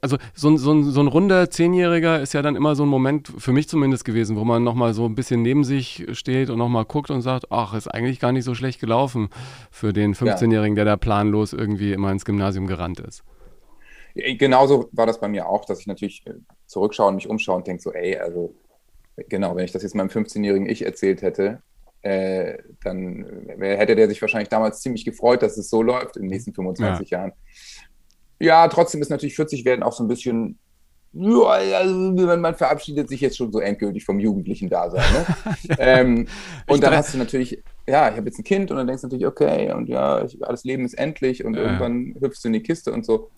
also 0.00 0.16
so, 0.34 0.48
ein- 0.50 0.58
so, 0.58 0.82
so 0.82 1.00
ein 1.00 1.06
runder 1.06 1.48
Zehnjähriger 1.48 2.20
ist 2.20 2.34
ja 2.34 2.42
dann 2.42 2.56
immer 2.56 2.74
so 2.74 2.82
ein 2.84 2.88
Moment, 2.88 3.32
für 3.38 3.52
mich 3.52 3.68
zumindest 3.68 4.04
gewesen, 4.04 4.36
wo 4.36 4.44
man 4.44 4.64
nochmal 4.64 4.94
so 4.94 5.04
ein 5.06 5.14
bisschen 5.14 5.42
neben 5.42 5.62
sich 5.64 6.06
steht 6.12 6.50
und 6.50 6.58
nochmal 6.58 6.84
guckt 6.84 7.10
und 7.10 7.22
sagt, 7.22 7.50
ach, 7.52 7.74
ist 7.74 7.86
eigentlich 7.88 8.18
gar 8.18 8.32
nicht 8.32 8.44
so 8.44 8.54
schlecht 8.54 8.80
gelaufen 8.80 9.28
für 9.70 9.92
den 9.92 10.14
15-Jährigen, 10.14 10.74
der 10.74 10.84
da 10.84 10.96
planlos 10.96 11.52
irgendwie 11.52 11.92
immer 11.92 12.10
ins 12.10 12.24
Gymnasium 12.24 12.66
gerannt 12.66 12.98
ist. 13.00 13.22
Genauso 14.14 14.88
war 14.92 15.06
das 15.06 15.20
bei 15.20 15.28
mir 15.28 15.46
auch, 15.46 15.64
dass 15.64 15.80
ich 15.80 15.86
natürlich 15.86 16.26
äh, 16.26 16.32
zurückschaue 16.66 17.08
und 17.08 17.14
mich 17.14 17.28
umschaue 17.28 17.56
und 17.56 17.66
denke 17.66 17.80
so, 17.82 17.92
ey, 17.92 18.16
also 18.16 18.54
genau, 19.28 19.54
wenn 19.54 19.64
ich 19.64 19.72
das 19.72 19.82
jetzt 19.84 19.94
meinem 19.94 20.08
15-jährigen 20.10 20.68
Ich 20.68 20.84
erzählt 20.84 21.22
hätte, 21.22 21.62
äh, 22.02 22.58
dann 22.82 23.26
hätte 23.60 23.94
der 23.96 24.08
sich 24.08 24.20
wahrscheinlich 24.20 24.48
damals 24.48 24.80
ziemlich 24.80 25.04
gefreut, 25.04 25.42
dass 25.42 25.56
es 25.58 25.68
so 25.68 25.82
läuft 25.82 26.16
in 26.16 26.22
den 26.22 26.30
nächsten 26.30 26.54
25 26.54 27.10
Jahren. 27.10 27.32
Ja, 28.38 28.66
trotzdem 28.68 29.02
ist 29.02 29.10
natürlich 29.10 29.36
40 29.36 29.64
werden 29.64 29.82
auch 29.82 29.92
so 29.92 30.02
ein 30.02 30.08
bisschen, 30.08 30.58
ja, 31.12 31.42
also 31.42 31.94
man, 31.94 32.40
man 32.40 32.54
verabschiedet 32.54 33.08
sich 33.08 33.20
jetzt 33.20 33.36
schon 33.36 33.52
so 33.52 33.60
endgültig 33.60 34.04
vom 34.04 34.18
jugendlichen 34.18 34.70
Dasein. 34.70 35.04
Ne? 35.12 35.26
ähm, 35.78 36.26
und 36.66 36.82
dann 36.82 36.94
hast 36.94 37.12
du 37.12 37.18
natürlich, 37.18 37.62
ja, 37.86 38.08
ich 38.08 38.16
habe 38.16 38.26
jetzt 38.26 38.38
ein 38.38 38.44
Kind 38.44 38.70
und 38.70 38.78
dann 38.78 38.86
denkst 38.86 39.02
du 39.02 39.08
natürlich, 39.08 39.26
okay, 39.26 39.72
und 39.72 39.88
ja, 39.88 40.24
ich, 40.24 40.42
alles 40.42 40.64
Leben 40.64 40.84
ist 40.84 40.94
endlich 40.94 41.44
und 41.44 41.54
Ja. 41.54 41.62
irgendwann 41.64 42.14
hüpfst 42.20 42.42
du 42.44 42.48
in 42.48 42.54
die 42.54 42.62
Kiste 42.62 42.92
und 42.92 43.04
so. 43.04 43.28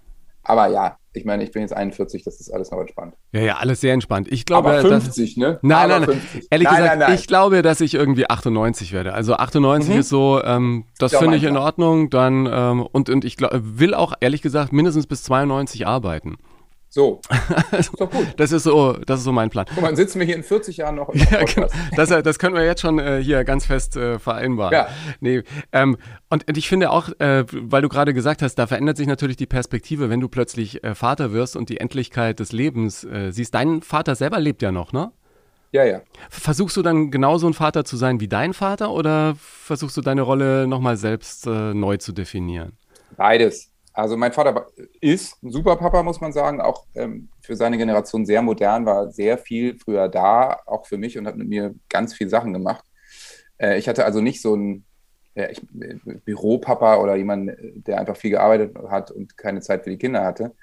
Aber 0.44 0.66
ja, 0.68 0.96
ich 1.12 1.24
meine, 1.24 1.44
ich 1.44 1.52
bin 1.52 1.62
jetzt 1.62 1.72
41, 1.74 2.24
das 2.24 2.40
ist 2.40 2.50
alles 2.52 2.70
noch 2.70 2.80
entspannt. 2.80 3.14
Ja, 3.32 3.40
ja, 3.42 3.56
alles 3.58 3.80
sehr 3.80 3.92
entspannt. 3.92 4.28
Ich 4.30 4.44
glaube, 4.46 4.70
Aber 4.70 4.82
dass- 4.88 5.04
50, 5.04 5.36
ne? 5.36 5.58
Nein, 5.62 5.88
nein, 5.88 6.00
nein. 6.00 6.10
50. 6.10 6.46
Ehrlich 6.50 6.66
nein, 6.68 6.76
gesagt, 6.76 6.98
nein, 6.98 7.08
nein. 7.10 7.14
ich 7.18 7.26
glaube, 7.26 7.62
dass 7.62 7.80
ich 7.80 7.94
irgendwie 7.94 8.28
98 8.28 8.92
werde. 8.92 9.12
Also 9.12 9.34
98 9.34 9.94
Mhm. 9.94 10.00
ist 10.00 10.08
so, 10.08 10.42
ähm, 10.42 10.84
das 10.98 11.14
finde 11.14 11.36
ich 11.36 11.44
in. 11.44 11.56
Ordnung. 11.56 12.10
Dann 12.10 12.48
ähm, 12.50 12.82
und, 12.90 13.08
und 13.10 13.24
ich 13.24 13.36
glaub, 13.36 13.52
will 13.54 13.94
auch 13.94 14.14
ehrlich 14.20 14.42
gesagt 14.42 14.72
mindestens 14.72 15.06
bis 15.06 15.22
92 15.22 15.86
arbeiten. 15.86 16.36
So, 16.94 17.22
ist. 17.72 17.90
Das 18.36 18.52
ist 18.52 18.64
so, 18.64 18.92
das 18.92 19.20
ist 19.20 19.24
so 19.24 19.32
mein 19.32 19.48
Plan. 19.48 19.64
Guck 19.66 19.80
mal, 19.80 19.88
dann 19.88 19.96
sitzen 19.96 20.18
wir 20.18 20.26
hier 20.26 20.36
in 20.36 20.42
40 20.42 20.76
Jahren 20.76 20.96
noch 20.96 21.14
Ja, 21.14 21.42
genau. 21.42 21.66
Das, 21.96 22.10
das 22.10 22.38
können 22.38 22.54
wir 22.54 22.66
jetzt 22.66 22.82
schon 22.82 22.98
äh, 22.98 23.22
hier 23.22 23.44
ganz 23.44 23.64
fest 23.64 23.96
äh, 23.96 24.18
vereinbaren. 24.18 24.74
Ja. 24.74 24.88
Nee, 25.20 25.42
ähm, 25.72 25.96
und, 26.28 26.46
und 26.46 26.58
ich 26.58 26.68
finde 26.68 26.90
auch, 26.90 27.08
äh, 27.18 27.46
weil 27.50 27.80
du 27.80 27.88
gerade 27.88 28.12
gesagt 28.12 28.42
hast, 28.42 28.56
da 28.56 28.66
verändert 28.66 28.98
sich 28.98 29.06
natürlich 29.06 29.38
die 29.38 29.46
Perspektive, 29.46 30.10
wenn 30.10 30.20
du 30.20 30.28
plötzlich 30.28 30.84
äh, 30.84 30.94
Vater 30.94 31.32
wirst 31.32 31.56
und 31.56 31.70
die 31.70 31.78
Endlichkeit 31.78 32.40
des 32.40 32.52
Lebens 32.52 33.04
äh, 33.04 33.30
siehst. 33.30 33.54
Dein 33.54 33.80
Vater 33.80 34.14
selber 34.14 34.38
lebt 34.38 34.60
ja 34.60 34.70
noch, 34.70 34.92
ne? 34.92 35.12
Ja, 35.70 35.84
ja. 35.84 36.02
Versuchst 36.28 36.76
du 36.76 36.82
dann 36.82 37.10
genauso 37.10 37.46
ein 37.46 37.54
Vater 37.54 37.86
zu 37.86 37.96
sein 37.96 38.20
wie 38.20 38.28
dein 38.28 38.52
Vater 38.52 38.90
oder 38.90 39.34
versuchst 39.38 39.96
du 39.96 40.02
deine 40.02 40.20
Rolle 40.20 40.66
nochmal 40.66 40.98
selbst 40.98 41.46
äh, 41.46 41.72
neu 41.72 41.96
zu 41.96 42.12
definieren? 42.12 42.76
Beides. 43.16 43.71
Also 43.92 44.16
mein 44.16 44.32
Vater 44.32 44.66
ist 45.00 45.42
ein 45.42 45.50
super 45.50 45.76
Papa, 45.76 46.02
muss 46.02 46.20
man 46.20 46.32
sagen, 46.32 46.60
auch 46.60 46.86
ähm, 46.94 47.28
für 47.42 47.56
seine 47.56 47.76
Generation 47.76 48.24
sehr 48.24 48.40
modern, 48.42 48.86
war 48.86 49.10
sehr 49.10 49.36
viel 49.38 49.78
früher 49.78 50.08
da, 50.08 50.60
auch 50.66 50.86
für 50.86 50.96
mich 50.96 51.18
und 51.18 51.26
hat 51.26 51.36
mit 51.36 51.48
mir 51.48 51.74
ganz 51.88 52.14
viel 52.14 52.28
Sachen 52.28 52.52
gemacht. 52.52 52.84
Äh, 53.58 53.78
ich 53.78 53.88
hatte 53.88 54.04
also 54.04 54.20
nicht 54.20 54.40
so 54.40 54.54
ein 54.56 54.84
ja, 55.34 55.48
ich, 55.48 55.62
Büropapa 56.24 56.96
oder 56.96 57.16
jemand, 57.16 57.52
der 57.58 57.98
einfach 57.98 58.16
viel 58.16 58.30
gearbeitet 58.30 58.76
hat 58.88 59.10
und 59.10 59.36
keine 59.36 59.60
Zeit 59.60 59.84
für 59.84 59.90
die 59.90 59.98
Kinder 59.98 60.24
hatte. 60.24 60.54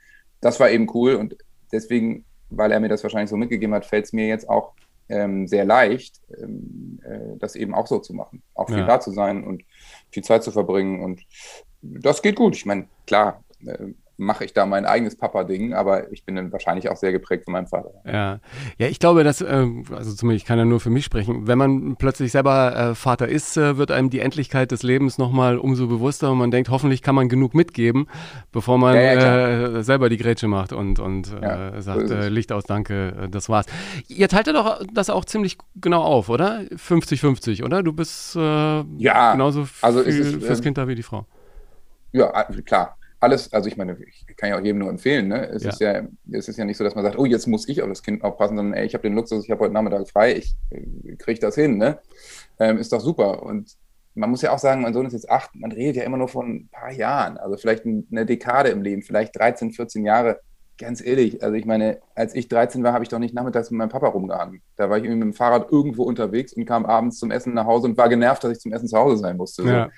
Das 0.42 0.60
war 0.60 0.70
eben 0.70 0.88
cool 0.94 1.16
und 1.16 1.36
deswegen, 1.72 2.26
weil 2.50 2.72
er 2.72 2.80
mir 2.80 2.90
das 2.90 3.04
wahrscheinlich 3.04 3.30
so 3.30 3.38
mitgegeben 3.38 3.74
hat, 3.74 3.86
fällt 3.86 4.06
es 4.06 4.14
mir 4.14 4.28
jetzt 4.28 4.48
auch 4.50 4.74
ähm, 5.10 5.48
sehr 5.48 5.66
leicht, 5.66 6.22
ähm, 6.38 7.00
äh, 7.04 7.38
das 7.40 7.56
eben 7.56 7.74
auch 7.74 7.88
so 7.88 8.00
zu 8.00 8.14
machen. 8.14 8.44
Auch 8.54 8.68
viel 8.68 8.80
Ja. 8.80 8.86
da 8.86 9.00
zu 9.00 9.12
sein 9.12 9.44
und 9.44 9.64
viel 10.12 10.24
Zeit 10.24 10.44
zu 10.44 10.52
verbringen. 10.52 11.02
Und 11.04 11.22
das 11.82 12.22
geht 12.22 12.36
gut. 12.36 12.56
Ich 12.56 12.66
meine, 12.66 12.88
klar, 13.06 13.44
äh, 13.66 13.94
mache 14.20 14.44
ich 14.44 14.54
da 14.54 14.66
mein 14.66 14.86
eigenes 14.86 15.16
Papa-Ding, 15.16 15.74
aber 15.74 16.12
ich 16.12 16.26
bin 16.26 16.36
dann 16.36 16.52
wahrscheinlich 16.52 16.90
auch 16.90 16.98
sehr 16.98 17.12
geprägt 17.14 17.46
von 17.46 17.54
meinem 17.54 17.68
Vater. 17.68 17.92
Ja, 18.06 18.40
ja, 18.78 18.88
ich 18.88 19.00
glaube, 19.00 19.24
dass, 19.24 19.42
ähm, 19.42 19.86
also 19.96 20.14
zumindest 20.14 20.44
ich 20.44 20.48
kann 20.48 20.60
ja 20.60 20.66
nur 20.66 20.82
für 20.82 20.90
mich 20.90 21.06
sprechen, 21.06 21.48
wenn 21.48 21.58
man 21.58 21.96
plötzlich 21.96 22.34
selber 22.34 22.76
äh, 22.76 22.96
Vater 22.96 23.30
ist, 23.30 23.56
äh, 23.56 23.78
wird 23.78 23.92
einem 23.92 24.10
die 24.10 24.20
Endlichkeit 24.20 24.72
des 24.72 24.84
Lebens 24.84 25.18
nochmal 25.18 25.58
umso 25.58 25.88
bewusster 25.88 26.32
und 26.32 26.38
man 26.38 26.52
denkt, 26.52 26.70
hoffentlich 26.70 27.02
kann 27.02 27.16
man 27.16 27.30
genug 27.30 27.56
mitgeben, 27.56 28.08
bevor 28.52 28.78
man 28.78 28.96
Ja, 28.96 29.14
ja, 29.14 29.50
äh, 29.78 29.84
selber 29.84 30.10
die 30.10 30.18
Grätsche 30.18 30.50
macht 30.50 30.74
und, 30.74 31.00
und 31.00 31.32
Ja, 31.42 31.70
äh, 31.70 31.82
so 31.82 31.82
sagt, 31.82 32.12
äh, 32.12 32.20
es. 32.20 32.30
Licht 32.30 32.52
aus, 32.52 32.66
danke, 32.66 33.14
äh, 33.24 33.30
das 33.30 33.48
war's. 33.48 33.68
Ihr 34.10 34.28
teilt 34.28 34.48
ja 34.48 34.54
doch 34.54 34.82
das 34.94 35.10
auch 35.10 35.24
ziemlich 35.24 35.58
genau 35.76 36.04
auf, 36.04 36.28
oder? 36.28 36.62
50-50, 36.76 37.64
oder? 37.64 37.84
Du 37.84 37.94
bist 37.94 38.36
äh, 38.36 38.40
Ja, 38.98 39.32
genauso 39.32 39.66
also 39.82 40.04
viel 40.04 40.20
ist, 40.20 40.44
fürs 40.44 40.60
ähm, 40.60 40.64
Kind 40.64 40.78
da 40.78 40.88
wie 40.90 40.96
die 40.96 41.04
Frau. 41.04 41.26
Ja, 42.12 42.44
klar. 42.66 42.96
Alles, 43.22 43.52
also 43.52 43.68
ich 43.68 43.76
meine, 43.76 43.98
ich 44.08 44.26
kann 44.38 44.50
ja 44.50 44.58
auch 44.58 44.64
jedem 44.64 44.80
nur 44.80 44.90
empfehlen, 44.90 45.28
ne? 45.28 45.46
Es 45.50 45.64
Ja. 45.64 45.70
ist 45.72 45.82
ja, 45.82 46.08
es 46.32 46.48
ist 46.48 46.58
ja 46.58 46.64
nicht 46.64 46.78
so, 46.78 46.86
dass 46.86 46.96
man 46.96 47.04
sagt, 47.04 47.18
oh, 47.20 47.26
jetzt 47.26 47.48
muss 47.48 47.68
ich 47.68 47.82
auf 47.82 47.90
das 47.90 48.02
Kind 48.02 48.24
aufpassen, 48.24 48.56
sondern 48.56 48.74
ey, 48.80 48.86
ich 48.86 48.94
habe 48.94 49.02
den 49.04 49.14
Luxus, 49.16 49.44
ich 49.44 49.52
habe 49.52 49.62
heute 49.62 49.74
Nachmittag 49.74 50.08
frei, 50.10 50.36
ich 50.38 50.56
äh, 50.70 51.16
kriege 51.18 51.40
das 51.42 51.56
hin, 51.56 51.78
ne? 51.78 52.00
Ähm, 52.60 52.78
ist 52.78 52.94
doch 52.94 53.02
super. 53.02 53.44
Und 53.44 53.76
man 54.16 54.30
muss 54.30 54.42
ja 54.42 54.52
auch 54.52 54.60
sagen, 54.60 54.82
mein 54.82 54.94
Sohn 54.94 55.06
ist 55.06 55.14
jetzt 55.14 55.30
acht, 55.30 55.54
man 55.54 55.72
redet 55.74 55.98
ja 55.98 56.04
immer 56.04 56.16
nur 56.18 56.30
von 56.30 56.50
ein 56.50 56.70
paar 56.72 56.92
Jahren, 56.92 57.38
also 57.38 57.58
vielleicht 57.58 57.86
ein- 57.86 58.08
eine 58.10 58.26
Dekade 58.26 58.70
im 58.70 58.82
Leben, 58.82 59.02
vielleicht 59.02 59.38
13, 59.38 59.72
14 59.74 60.06
Jahre. 60.06 60.40
Ganz 60.78 61.06
ehrlich, 61.06 61.44
also 61.44 61.56
ich 61.56 61.66
meine, 61.66 62.00
als 62.16 62.34
ich 62.34 62.48
13 62.48 62.84
war, 62.86 62.94
habe 62.94 63.04
ich 63.04 63.10
doch 63.10 63.20
nicht 63.20 63.34
nachmittags 63.34 63.70
mit 63.70 63.80
meinem 63.80 63.90
Papa 63.90 64.08
rumgehangen. 64.08 64.62
Da 64.78 64.90
war 64.90 64.98
ich 64.98 65.04
irgendwie 65.04 65.26
mit 65.26 65.34
dem 65.34 65.38
Fahrrad 65.38 65.70
irgendwo 65.74 66.04
unterwegs 66.04 66.54
und 66.54 66.64
kam 66.64 66.86
abends 66.86 67.18
zum 67.20 67.32
Essen 67.32 67.54
nach 67.54 67.66
Hause 67.66 67.88
und 67.88 67.98
war 67.98 68.08
genervt, 68.08 68.46
dass 68.46 68.54
ich 68.54 68.60
zum 68.60 68.72
Essen 68.72 68.88
zu 68.88 68.98
Hause 68.98 69.18
sein 69.18 69.36
musste. 69.36 69.64
So. 69.64 69.68
Ja. 69.70 69.90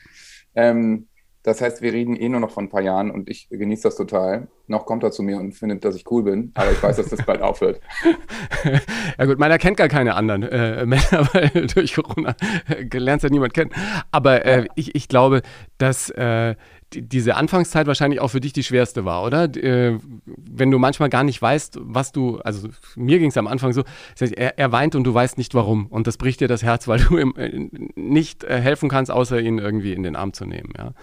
Ähm, 0.56 1.08
das 1.44 1.60
heißt, 1.60 1.82
wir 1.82 1.92
reden 1.92 2.16
eh 2.16 2.30
nur 2.30 2.40
noch 2.40 2.52
von 2.52 2.66
ein 2.66 2.70
paar 2.70 2.82
Jahren 2.82 3.10
und 3.10 3.30
ich 3.30 3.50
genieße 3.50 3.84
das 3.84 3.96
total. 3.96 4.48
Noch 4.68 4.86
kommt 4.86 5.04
er 5.04 5.12
zu 5.12 5.24
mir 5.24 5.38
und 5.38 5.54
findet, 5.54 5.84
dass 5.84 5.96
ich 5.96 6.10
cool 6.12 6.24
bin, 6.24 6.52
aber 6.54 6.72
ich 6.72 6.82
weiß, 6.82 6.98
dass 6.98 7.10
das 7.10 7.26
bald 7.26 7.42
aufhört. 7.42 7.82
Ja 9.18 9.26
gut, 9.26 9.40
meiner 9.40 9.58
kennt 9.58 9.78
gar 9.78 9.88
keine 9.88 10.16
anderen 10.16 10.44
äh, 10.44 10.86
Männer, 10.86 11.28
weil 11.34 11.68
durch 11.68 11.96
Corona 11.96 12.36
äh, 12.70 12.86
gelernt 12.86 13.24
ja 13.24 13.30
niemand 13.30 13.54
kennen. 13.54 13.72
Aber 14.12 14.46
äh, 14.46 14.68
ich, 14.76 14.96
ich 14.96 15.08
glaube, 15.08 15.42
dass 15.78 16.10
äh, 16.12 16.56
die, 16.94 17.02
diese 17.02 17.36
Anfangszeit 17.36 17.88
wahrscheinlich 17.88 18.20
auch 18.20 18.30
für 18.30 18.40
dich 18.40 18.54
die 18.54 18.64
schwerste 18.64 19.06
war, 19.06 19.24
oder? 19.24 19.44
Äh, 19.56 19.98
wenn 20.26 20.72
du 20.72 20.80
manchmal 20.80 21.10
gar 21.10 21.24
nicht 21.24 21.42
weißt, 21.42 21.80
was 21.82 22.12
du, 22.12 22.38
also 22.40 22.70
mir 22.96 23.20
ging 23.20 23.30
es 23.30 23.38
am 23.38 23.48
Anfang 23.48 23.74
so, 23.74 23.84
er, 24.20 24.58
er 24.58 24.72
weint 24.72 24.96
und 24.96 25.04
du 25.04 25.14
weißt 25.14 25.38
nicht 25.38 25.54
warum. 25.54 25.88
Und 25.88 26.08
das 26.08 26.18
bricht 26.18 26.40
dir 26.40 26.48
das 26.48 26.64
Herz, 26.64 26.88
weil 26.88 27.00
du 27.00 27.18
ihm 27.18 27.34
äh, 27.38 27.70
nicht 27.96 28.44
äh, 28.44 28.60
helfen 28.60 28.90
kannst, 28.90 29.12
außer 29.12 29.40
ihn 29.40 29.58
irgendwie 29.58 29.94
in 29.94 30.04
den 30.04 30.16
Arm 30.16 30.34
zu 30.34 30.46
nehmen. 30.46 30.74
Ja, 30.78 30.94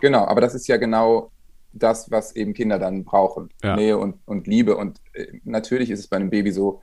Genau, 0.00 0.24
aber 0.24 0.40
das 0.40 0.54
ist 0.54 0.68
ja 0.68 0.76
genau 0.76 1.30
das, 1.72 2.10
was 2.10 2.34
eben 2.34 2.54
Kinder 2.54 2.78
dann 2.78 3.04
brauchen. 3.04 3.50
Ja. 3.62 3.76
Nähe 3.76 3.98
und, 3.98 4.16
und 4.26 4.46
Liebe. 4.46 4.76
Und 4.76 5.00
äh, 5.12 5.26
natürlich 5.44 5.90
ist 5.90 6.00
es 6.00 6.08
bei 6.08 6.16
einem 6.16 6.30
Baby 6.30 6.52
so, 6.52 6.80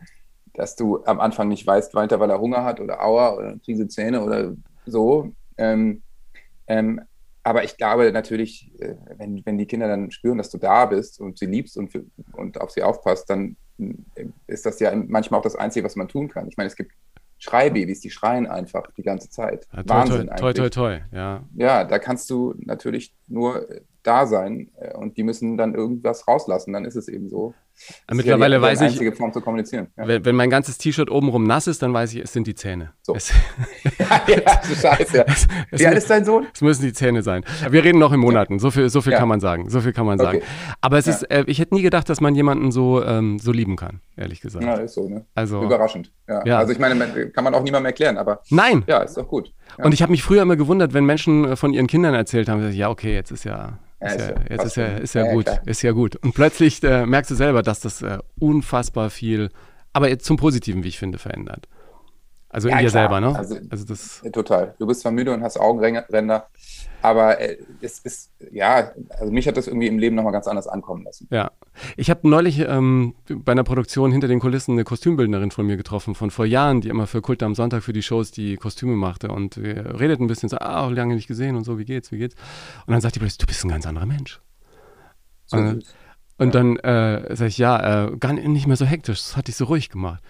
dass 0.54 0.76
du 0.76 1.04
am 1.06 1.20
Anfang 1.20 1.48
nicht 1.48 1.66
weißt, 1.66 1.94
weint 1.96 2.12
er, 2.12 2.20
weil 2.20 2.30
er 2.30 2.40
Hunger 2.40 2.64
hat 2.64 2.80
oder 2.80 3.04
Aua 3.04 3.36
oder 3.36 3.58
kriege 3.64 3.88
Zähne 3.88 4.24
oder 4.24 4.54
so. 4.86 5.32
Ähm, 5.58 6.02
ähm, 6.68 7.02
aber 7.44 7.64
ich 7.64 7.78
glaube 7.78 8.12
natürlich, 8.12 8.72
äh, 8.80 8.96
wenn, 9.18 9.46
wenn 9.46 9.58
die 9.58 9.68
Kinder 9.68 9.88
dann 9.88 10.12
spüren, 10.12 10.38
dass 10.38 10.50
du 10.50 10.58
da 10.58 10.86
bist 10.86 11.20
und 11.20 11.38
sie 11.38 11.46
liebst 11.46 11.78
und, 11.78 11.92
und 12.34 12.60
auf 12.60 12.72
sie 12.72 12.84
aufpasst, 12.84 13.30
dann 13.30 13.56
äh, 13.78 14.26
ist 14.48 14.66
das 14.66 14.80
ja 14.80 14.96
manchmal 14.96 15.40
auch 15.40 15.44
das 15.44 15.56
Einzige, 15.56 15.86
was 15.86 15.96
man 15.96 16.08
tun 16.08 16.30
kann. 16.30 16.48
Ich 16.48 16.58
meine, 16.58 16.68
es 16.68 16.76
gibt 16.76 16.92
Schreibabys, 17.46 18.00
die 18.00 18.10
schreien 18.10 18.48
einfach 18.48 18.90
die 18.98 19.04
ganze 19.04 19.30
Zeit. 19.30 19.68
Ja, 19.72 19.84
toi, 19.84 19.96
Wahnsinn 19.96 20.28
toi, 20.28 20.36
toi, 20.36 20.48
eigentlich 20.48 20.56
toi, 20.56 20.70
toi, 20.70 21.02
ja. 21.12 21.44
ja, 21.56 21.84
da 21.84 22.00
kannst 22.00 22.30
du 22.30 22.56
natürlich 22.58 23.14
nur 23.28 23.68
da 24.04 24.26
sein 24.26 24.70
äh, 24.80 24.96
und 24.96 25.18
die 25.18 25.24
müssen 25.24 25.58
dann 25.58 25.76
irgendwas 25.76 26.28
rauslassen, 26.28 26.74
dann 26.74 26.86
ist 26.86 26.96
es 26.96 27.08
eben 27.08 27.30
so. 27.30 27.54
Das 27.76 27.92
ist 28.08 28.16
Mittlerweile 28.18 28.56
ja 28.56 28.60
die, 28.60 28.64
weiß 28.66 28.82
ich- 28.82 28.88
einzige 28.88 29.12
Form 29.12 29.32
zu 29.34 29.42
kommunizieren. 29.42 29.88
Ja, 29.98 30.08
Wenn, 30.08 30.26
wenn 30.26 30.36
mein 30.36 30.50
ganzes 30.50 30.78
T-Shirt 30.78 31.12
obenrum 31.12 31.44
nass 31.46 31.68
ist, 31.68 31.82
dann 31.82 31.94
weiß 31.94 32.14
ich, 32.14 32.22
es 32.24 32.34
sind 32.34 32.48
die 32.48 32.56
Zähne. 32.56 32.94
So. 33.02 33.14
Es, 33.16 33.30
ja 34.28 34.62
so 34.64 34.76
scheiße. 34.76 35.18
Ja. 35.18 35.26
es, 35.28 35.48
Wie 35.72 35.86
alt 35.88 35.98
ist 35.98 36.10
dein 36.10 36.26
Sohn? 36.26 36.48
Es 36.54 36.62
müssen 36.62 36.84
die 36.84 36.94
Zähne 36.94 37.22
sein. 37.22 37.44
Wir 37.70 37.84
reden 37.84 38.00
noch 38.00 38.12
in 38.14 38.20
Monaten. 38.20 38.60
So 38.60 38.72
viel, 38.72 38.90
so 38.90 39.02
viel 39.02 39.14
Ja. 39.14 39.20
kann 39.20 39.28
man 39.28 39.40
sagen. 39.40 39.70
So 39.70 39.82
viel 39.82 39.94
kann 39.94 40.06
man 40.06 40.18
sagen. 40.18 40.38
Okay. 40.40 40.48
Aber 40.82 40.98
es 40.98 41.06
Ja. 41.06 41.14
ist, 41.14 41.24
äh, 41.32 41.44
ich 41.48 41.60
hätte 41.60 41.76
nie 41.76 41.82
gedacht, 41.82 42.10
dass 42.10 42.22
man 42.22 42.34
jemanden 42.36 42.72
so, 42.72 43.04
ähm, 43.04 43.40
so 43.40 43.52
lieben 43.52 43.76
kann, 43.76 44.02
ehrlich 44.16 44.42
gesagt. 44.42 44.64
Ja, 44.66 44.76
ist 44.76 44.94
so, 44.94 45.08
ne? 45.08 45.26
Also, 45.36 45.62
Überraschend. 45.62 46.12
Ja. 46.28 46.44
Ja. 46.46 46.58
Also 46.60 46.72
ich 46.72 46.80
meine, 46.80 47.30
kann 47.32 47.44
man 47.44 47.54
auch 47.54 47.62
niemandem 47.64 47.86
erklären, 47.88 48.18
aber 48.18 48.42
nein. 48.50 48.84
ja, 48.88 49.00
ist 49.00 49.16
doch 49.18 49.28
gut. 49.28 49.54
Ja. 49.78 49.86
Und 49.86 49.94
ich 49.94 50.02
habe 50.02 50.12
mich 50.12 50.24
früher 50.24 50.42
immer 50.42 50.56
gewundert, 50.56 50.94
wenn 50.94 51.06
Menschen 51.06 51.46
äh, 51.46 51.56
von 51.56 51.74
ihren 51.74 51.88
Kindern 51.88 52.14
erzählt 52.16 52.50
haben, 52.50 52.72
ja, 52.72 52.90
okay, 52.90 53.14
jetzt 53.14 53.32
ist 53.32 53.44
ja, 53.44 53.80
Ist 54.06 54.20
ja, 54.20 54.36
jetzt 54.50 54.66
ist 54.66 54.78
ja, 54.78 54.88
ist 54.98 55.16
ja 55.16 55.22
Ja, 55.22 55.28
ja, 55.28 55.34
gut, 55.34 55.46
klar. 55.46 55.62
ist 55.66 55.82
ja 55.82 55.92
gut. 55.92 56.16
Und 56.18 56.34
plötzlich 56.34 56.84
äh, 56.84 57.06
merkst 57.06 57.32
du 57.32 57.36
selber, 57.36 57.64
dass 57.64 57.80
das 57.80 58.02
äh, 58.02 58.20
unfassbar 58.40 59.10
viel, 59.10 59.50
aber 59.94 60.10
jetzt 60.10 60.26
zum 60.26 60.38
Positiven, 60.38 60.84
wie 60.84 60.90
ich 60.90 61.00
finde, 61.00 61.18
verändert. 61.18 61.68
Also 62.56 62.70
in 62.70 62.76
Ja, 62.76 62.82
dir 62.82 62.90
klar. 62.90 63.02
selber, 63.04 63.20
ne? 63.20 63.38
Also- 63.38 63.58
also 63.70 63.86
das, 63.86 64.22
Total. 64.32 64.76
Du 64.80 64.88
bist 64.88 65.02
zwar 65.02 65.12
müde 65.12 65.34
und 65.34 65.44
hast 65.44 65.58
Augenränder, 65.60 66.48
aber 67.02 67.42
äh, 67.42 67.58
es 67.82 68.00
ist, 68.00 68.32
ja, 68.50 68.92
also 69.20 69.30
mich 69.30 69.46
hat 69.46 69.58
das 69.58 69.68
irgendwie 69.68 69.88
im 69.88 70.00
Leben 70.00 70.16
nochmal 70.16 70.32
ganz 70.32 70.48
anders 70.48 70.66
ankommen 70.66 71.04
lassen. 71.04 71.28
Ja. 71.32 71.52
Ich 71.98 72.10
habe 72.10 72.30
neulich 72.30 72.60
ähm, 72.60 73.14
bei 73.28 73.52
einer 73.52 73.66
Produktion 73.66 74.14
hinter 74.14 74.30
den 74.30 74.40
Kulissen 74.40 74.72
eine 74.72 74.86
Kostümbildnerin 74.86 75.52
von 75.52 75.66
mir 75.66 75.76
getroffen, 75.76 76.16
von 76.16 76.32
vor 76.32 76.46
Jahren, 76.46 76.80
die 76.80 76.88
immer 76.88 77.08
für 77.08 77.22
Kult 77.22 77.44
am 77.44 77.56
Sonntag 77.56 77.84
für 77.84 77.92
die 77.92 78.02
Shows 78.02 78.32
die 78.32 78.56
Kostüme 78.56 78.96
machte. 78.96 79.28
Und 79.28 79.58
wir 79.62 80.00
redeten 80.00 80.24
ein 80.24 80.28
bisschen 80.28 80.48
so, 80.48 80.58
ah, 80.58 80.88
lange 80.88 81.16
nicht 81.16 81.28
gesehen 81.28 81.58
und 81.58 81.66
so, 81.66 81.78
wie 81.78 81.84
geht's, 81.84 82.14
wie 82.14 82.20
geht's? 82.20 82.36
Und 82.88 82.94
dann 82.94 83.02
sagt 83.02 83.16
die 83.16 83.20
plötzlich, 83.20 83.40
du 83.40 83.48
bist 83.48 83.66
ein 83.66 83.70
ganz 83.70 83.86
anderer 83.86 84.06
Mensch. 84.06 84.40
So 85.48 85.58
süß. 85.58 85.94
Und 86.38 86.54
dann 86.54 86.76
äh, 86.78 87.34
sage 87.36 87.48
ich, 87.48 87.58
ja, 87.58 88.08
äh, 88.08 88.18
gar 88.18 88.34
nicht, 88.34 88.48
nicht 88.48 88.68
mehr 88.68 88.76
so 88.76 88.86
hektisch, 88.86 89.20
das 89.24 89.38
hat 89.38 89.48
dich 89.48 89.56
so 89.56 89.66
ruhig 89.66 89.90
gemacht. 89.90 90.22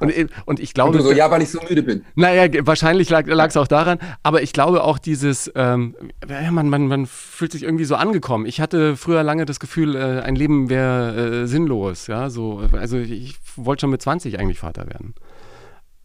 Und, 0.00 0.12
und, 0.46 0.60
ich 0.60 0.74
glaube, 0.74 0.90
Und 0.92 0.98
du 0.98 1.02
so, 1.04 1.12
ja, 1.12 1.30
weil 1.30 1.42
ich 1.42 1.50
so 1.50 1.60
müde 1.68 1.82
bin. 1.82 2.04
naja, 2.14 2.48
wahrscheinlich 2.66 3.10
lag 3.10 3.26
es 3.28 3.56
auch 3.56 3.66
daran, 3.68 3.98
aber 4.22 4.42
ich 4.42 4.52
glaube 4.52 4.82
auch 4.84 4.98
dieses, 4.98 5.50
ähm, 5.54 5.94
ja, 6.28 6.50
man, 6.50 6.68
man, 6.68 6.86
man 6.88 7.06
fühlt 7.06 7.52
sich 7.52 7.62
irgendwie 7.62 7.84
so 7.84 7.94
angekommen. 7.96 8.46
Ich 8.46 8.60
hatte 8.60 8.96
früher 8.96 9.22
lange 9.22 9.44
das 9.46 9.60
Gefühl, 9.60 9.94
äh, 9.96 10.20
ein 10.22 10.36
Leben 10.36 10.68
wäre 10.70 11.42
äh, 11.42 11.46
sinnlos, 11.46 12.06
ja, 12.06 12.30
so, 12.30 12.62
also 12.72 12.98
ich 12.98 13.36
wollte 13.56 13.82
schon 13.82 13.90
mit 13.90 14.02
20 14.02 14.38
eigentlich 14.38 14.58
Vater 14.58 14.86
werden. 14.86 15.14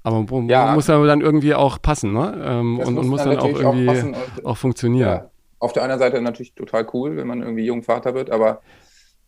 Aber 0.03 0.21
mu- 0.21 0.47
Ja. 0.49 0.73
muss 0.73 0.87
ja 0.87 1.03
dann 1.05 1.21
irgendwie 1.21 1.53
auch 1.53 1.81
passen, 1.81 2.13
ne? 2.13 2.41
Ähm, 2.43 2.79
und, 2.79 2.97
und 2.97 3.07
muss 3.07 3.21
dann 3.23 3.31
dann 3.35 3.39
auch 3.39 3.47
irgendwie 3.59 3.89
auch, 4.43 4.49
und, 4.51 4.55
funktionieren. 4.55 5.09
Ja, 5.09 5.29
auf 5.59 5.73
der 5.73 5.83
einen 5.83 5.99
Seite 5.99 6.21
natürlich 6.21 6.53
total 6.53 6.87
cool, 6.93 7.17
wenn 7.17 7.27
man 7.27 7.41
irgendwie 7.41 7.65
jung 7.65 7.83
Vater 7.83 8.13
wird, 8.13 8.29
aber 8.31 8.61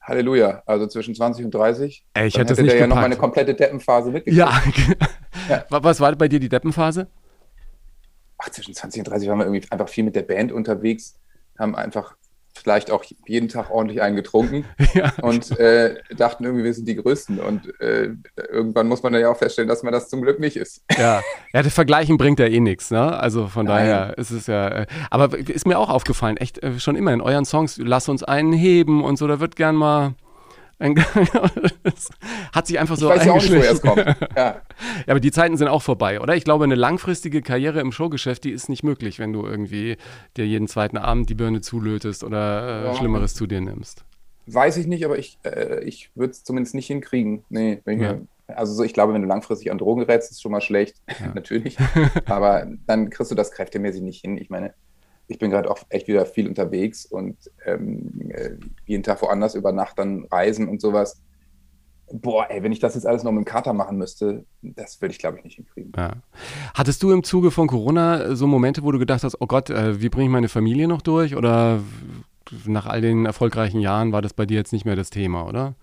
Halleluja, 0.01 0.63
also 0.65 0.87
zwischen 0.87 1.13
20 1.13 1.45
und 1.45 1.51
30. 1.53 2.03
Ey, 2.13 2.27
ich 2.27 2.33
dann 2.33 2.41
hätte 2.47 2.53
hätte 2.53 2.63
der 2.67 2.75
ja 2.79 2.87
noch 2.87 2.95
gepackt. 2.95 3.01
mal 3.01 3.05
eine 3.05 3.17
komplette 3.17 3.53
Deppenphase 3.53 4.11
mitgekriegt. 4.11 4.37
Ja. 4.37 4.61
Ja. 5.49 5.65
Wa- 5.69 5.83
Was 5.83 5.99
war 5.99 6.15
bei 6.15 6.27
dir 6.27 6.39
die 6.39 6.49
Deppenphase? 6.49 7.07
Ach, 8.37 8.49
zwischen 8.49 8.73
20 8.73 9.01
und 9.01 9.07
30 9.09 9.29
waren 9.29 9.37
wir 9.39 9.45
irgendwie 9.45 9.69
einfach 9.71 9.87
viel 9.89 10.03
mit 10.03 10.15
der 10.15 10.23
Band 10.23 10.51
unterwegs, 10.51 11.19
haben 11.57 11.75
einfach 11.75 12.15
vielleicht 12.61 12.91
auch 12.91 13.03
jeden 13.27 13.49
Tag 13.49 13.71
ordentlich 13.71 14.01
einen 14.01 14.15
getrunken 14.15 14.65
ja. 14.93 15.11
und 15.21 15.57
äh, 15.59 15.95
dachten 16.15 16.43
irgendwie, 16.43 16.63
wir 16.63 16.73
sind 16.73 16.87
die 16.87 16.95
Größten. 16.95 17.39
Und 17.39 17.79
äh, 17.81 18.09
irgendwann 18.49 18.87
muss 18.87 19.03
man 19.03 19.13
dann 19.13 19.21
ja 19.21 19.29
auch 19.29 19.37
feststellen, 19.37 19.67
dass 19.67 19.83
man 19.83 19.91
das 19.91 20.09
zum 20.09 20.21
Glück 20.21 20.39
nicht 20.39 20.57
ist. 20.57 20.83
Ja, 20.97 21.21
ja, 21.53 21.63
das 21.63 21.73
Vergleichen 21.73 22.17
bringt 22.17 22.39
ja 22.39 22.47
eh 22.47 22.59
nichts, 22.59 22.91
ne? 22.91 23.17
Also 23.19 23.47
von 23.47 23.65
Nein. 23.65 23.87
daher 23.87 24.17
ist 24.17 24.31
es 24.31 24.47
ja. 24.47 24.67
Äh, 24.67 24.85
aber 25.09 25.37
ist 25.37 25.67
mir 25.67 25.79
auch 25.79 25.89
aufgefallen, 25.89 26.37
echt 26.37 26.61
äh, 26.63 26.79
schon 26.79 26.95
immer 26.95 27.13
in 27.13 27.21
euren 27.21 27.45
Songs, 27.45 27.77
lass 27.77 28.09
uns 28.09 28.23
einen 28.23 28.53
heben 28.53 29.03
und 29.03 29.17
so, 29.17 29.27
da 29.27 29.39
wird 29.39 29.55
gern 29.55 29.75
mal. 29.75 30.13
Hat 32.53 32.67
sich 32.67 32.79
einfach 32.79 32.95
Ich 32.95 32.99
so 33.01 33.09
weiß 33.09 33.25
ja 33.25 33.31
auch 33.33 33.35
nicht, 33.41 33.51
woher 33.51 33.71
es 33.71 33.81
kommt. 33.81 33.97
Ja. 34.35 34.35
Ja, 34.35 34.61
aber 35.07 35.19
die 35.19 35.31
Zeiten 35.31 35.57
sind 35.57 35.67
auch 35.67 35.81
vorbei, 35.81 36.19
oder? 36.19 36.35
Ich 36.35 36.43
glaube, 36.43 36.63
eine 36.63 36.75
langfristige 36.75 37.41
Karriere 37.41 37.79
im 37.81 37.91
Showgeschäft, 37.91 38.43
die 38.43 38.51
ist 38.51 38.69
nicht 38.69 38.83
möglich, 38.83 39.19
wenn 39.19 39.33
du 39.33 39.45
irgendwie 39.45 39.97
dir 40.37 40.45
jeden 40.47 40.67
zweiten 40.67 40.97
Abend 40.97 41.29
die 41.29 41.35
Birne 41.35 41.61
zulötest 41.61 42.23
oder 42.23 42.83
äh, 42.83 42.85
Ja. 42.87 42.93
Schlimmeres 42.95 43.35
zu 43.35 43.45
dir 43.47 43.61
nimmst. 43.61 44.03
Weiß 44.47 44.77
ich 44.77 44.87
nicht, 44.87 45.05
aber 45.05 45.17
ich, 45.19 45.37
äh, 45.43 45.83
ich 45.83 46.09
würde 46.15 46.31
es 46.31 46.43
zumindest 46.43 46.73
nicht 46.75 46.87
hinkriegen. 46.87 47.43
Nee, 47.49 47.81
wenn 47.85 47.97
ich 47.99 48.03
Ja. 48.03 48.13
mir, 48.13 48.27
also 48.47 48.73
so, 48.73 48.83
ich 48.83 48.93
glaube, 48.93 49.13
wenn 49.13 49.21
du 49.21 49.27
langfristig 49.27 49.71
an 49.71 49.77
Drogen 49.77 50.01
gerätst, 50.01 50.31
ist 50.31 50.41
schon 50.41 50.51
mal 50.51 50.61
schlecht, 50.61 50.95
natürlich. 51.35 51.77
aber 52.25 52.67
dann 52.87 53.09
kriegst 53.09 53.31
du 53.31 53.35
das 53.35 53.51
kräftemäßig 53.51 54.01
nicht 54.01 54.21
hin. 54.21 54.37
Ich 54.37 54.49
meine, 54.49 54.73
ich 55.31 55.39
bin 55.39 55.49
gerade 55.49 55.71
auch 55.71 55.79
echt 55.89 56.07
wieder 56.07 56.25
viel 56.25 56.47
unterwegs 56.47 57.05
und 57.05 57.37
ähm, 57.65 58.29
äh, 58.29 58.51
jeden 58.85 59.01
Tag 59.03 59.21
woanders 59.21 59.55
über 59.55 59.71
Nacht 59.71 59.97
dann 59.97 60.25
reisen 60.29 60.67
und 60.67 60.81
sowas. 60.81 61.21
boah, 62.11 62.47
ey, 62.49 62.61
wenn 62.61 62.73
ich 62.73 62.79
das 62.79 62.95
jetzt 62.95 63.07
alles 63.07 63.23
noch 63.23 63.31
mit 63.31 63.45
dem 63.45 63.45
Kater 63.45 63.71
machen 63.71 63.97
müsste, 63.97 64.45
das 64.61 64.99
würde 65.01 65.13
ich, 65.13 65.19
glaube 65.19 65.37
ich, 65.37 65.45
nicht 65.45 65.55
hinkriegen. 65.55 65.93
Ja. 65.95 66.11
Hattest 66.73 67.01
du 67.01 67.11
im 67.11 67.23
Zuge 67.23 67.51
von 67.51 67.67
Corona 67.67 68.35
so 68.35 68.47
Momente, 68.47 68.83
wo 68.83 68.91
du 68.91 68.99
gedacht 68.99 69.23
hast, 69.23 69.39
oh 69.39 69.47
Gott, 69.47 69.69
äh, 69.69 70.01
wie 70.01 70.09
bringe 70.09 70.25
ich 70.25 70.31
meine 70.31 70.49
Familie 70.49 70.89
noch 70.89 71.01
durch? 71.01 71.37
Oder 71.37 71.79
nach 72.65 72.85
all 72.85 72.99
den 72.99 73.25
erfolgreichen 73.25 73.79
Jahren 73.79 74.11
war 74.11 74.21
das 74.21 74.33
bei 74.33 74.45
dir 74.45 74.57
jetzt 74.57 74.73
nicht 74.73 74.83
mehr 74.83 74.97
das 74.97 75.09
Thema, 75.09 75.47
oder? 75.47 75.75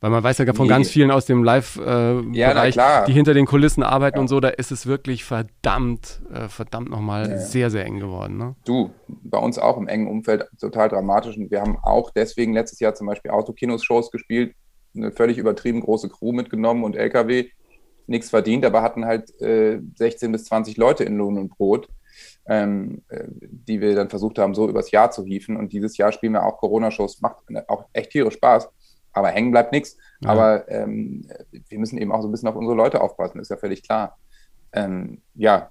Weil 0.00 0.10
man 0.10 0.22
weiß 0.22 0.36
ja 0.38 0.52
von 0.52 0.66
Nee. 0.66 0.72
ganz 0.72 0.90
vielen 0.90 1.10
aus 1.10 1.24
dem 1.24 1.42
Live-Bereich, 1.44 2.34
Ja, 2.36 2.52
na 2.52 2.70
klar. 2.70 3.04
die 3.06 3.12
hinter 3.12 3.32
den 3.32 3.46
Kulissen 3.46 3.82
arbeiten 3.82 4.16
Ja. 4.18 4.20
und 4.20 4.28
so, 4.28 4.38
da 4.38 4.48
ist 4.48 4.70
es 4.70 4.86
wirklich 4.86 5.24
verdammt, 5.24 6.20
äh, 6.32 6.48
verdammt 6.48 6.90
nochmal 6.90 7.24
Ja, 7.26 7.30
ja. 7.32 7.38
sehr, 7.38 7.70
sehr 7.70 7.86
eng 7.86 8.00
geworden. 8.00 8.36
Ne? 8.36 8.54
Du, 8.66 8.90
bei 9.08 9.38
uns 9.38 9.58
auch 9.58 9.78
im 9.78 9.88
engen 9.88 10.06
Umfeld 10.08 10.46
total 10.60 10.88
dramatisch. 10.90 11.36
Und 11.38 11.50
wir 11.50 11.60
haben 11.62 11.78
auch 11.82 12.10
deswegen 12.10 12.52
letztes 12.52 12.80
Jahr 12.80 12.94
zum 12.94 13.06
Beispiel 13.06 13.30
Autokinos-Shows 13.30 14.10
gespielt, 14.10 14.54
eine 14.94 15.10
völlig 15.10 15.38
übertrieben 15.38 15.80
große 15.80 16.08
Crew 16.10 16.32
mitgenommen 16.32 16.84
und 16.84 16.96
LKW, 16.96 17.46
nichts 18.06 18.28
verdient, 18.28 18.66
aber 18.66 18.82
hatten 18.82 19.06
halt 19.06 19.30
äh, 19.40 19.80
16 19.96 20.30
bis 20.30 20.44
20 20.44 20.76
Leute 20.76 21.04
in 21.04 21.16
Lohn 21.16 21.38
und 21.38 21.48
Brot, 21.48 21.88
ähm, 22.46 23.00
äh, 23.08 23.24
die 23.40 23.80
wir 23.80 23.94
dann 23.94 24.10
versucht 24.10 24.38
haben, 24.38 24.54
so 24.54 24.68
übers 24.68 24.90
Jahr 24.90 25.10
zu 25.10 25.24
hieven. 25.24 25.56
Und 25.56 25.72
dieses 25.72 25.96
Jahr 25.96 26.12
spielen 26.12 26.34
wir 26.34 26.44
auch 26.44 26.58
Corona-Shows, 26.58 27.22
macht 27.22 27.36
auch 27.68 27.86
echt 27.94 28.10
tierisch 28.10 28.34
Spaß, 28.34 28.68
aber 29.14 29.28
hängen 29.28 29.50
bleibt 29.52 29.72
nichts. 29.72 29.96
Ja. 30.20 30.30
Aber 30.30 30.68
ähm, 30.68 31.26
wir 31.68 31.78
müssen 31.78 31.98
eben 31.98 32.12
auch 32.12 32.20
so 32.20 32.28
ein 32.28 32.32
bisschen 32.32 32.48
auf 32.48 32.56
unsere 32.56 32.76
Leute 32.76 33.00
aufpassen, 33.00 33.40
ist 33.40 33.50
ja 33.50 33.56
völlig 33.56 33.82
klar. 33.82 34.18
Ähm, 34.72 35.22
ja, 35.34 35.70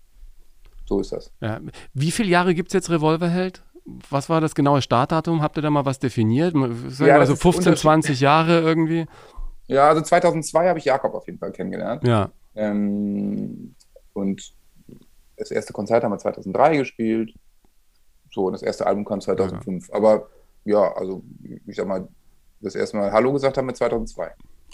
so 0.85 0.99
ist 0.99 1.11
das. 1.11 1.31
Ja. 1.41 1.59
Wie 1.93 2.11
viele 2.11 2.29
Jahre 2.29 2.55
gibt 2.55 2.69
es 2.69 2.73
jetzt 2.73 2.89
Revolverheld? 2.89 3.63
Was 4.09 4.29
war 4.29 4.39
das 4.39 4.55
genaue 4.55 4.81
Startdatum? 4.81 5.41
Habt 5.41 5.57
ihr 5.57 5.61
da 5.61 5.69
mal 5.69 5.85
was 5.85 5.99
definiert? 5.99 6.53
Sagen 6.53 7.07
Ja, 7.07 7.13
mal 7.15 7.19
das 7.19 7.27
so 7.29 7.33
ist 7.35 7.41
15, 7.41 7.59
unterschied- 7.71 7.81
20 7.81 8.19
Jahre 8.21 8.61
irgendwie? 8.61 9.05
Ja, 9.67 9.89
also 9.89 10.01
2002 10.01 10.69
habe 10.69 10.79
ich 10.79 10.85
Jakob 10.85 11.13
auf 11.13 11.25
jeden 11.27 11.39
Fall 11.39 11.51
kennengelernt. 11.51 12.05
Ja. 12.07 12.29
Ähm, 12.55 13.75
und 14.13 14.53
das 15.37 15.51
erste 15.51 15.73
Konzert 15.73 16.03
haben 16.03 16.11
wir 16.11 16.17
2003 16.17 16.77
gespielt. 16.77 17.33
So, 18.31 18.45
und 18.45 18.53
das 18.53 18.61
erste 18.63 18.85
Album 18.87 19.03
kam 19.05 19.19
2005. 19.21 19.91
Aber 19.91 20.27
ja, 20.65 20.93
also 20.93 21.23
ich 21.65 21.75
sag 21.75 21.87
mal, 21.87 22.07
das 22.63 22.75
erste 22.75 22.97
Mal 22.97 23.11
Hallo 23.11 23.33
gesagt 23.33 23.57
haben 23.57 23.67
wir 23.67 23.73
2002. 23.73 24.31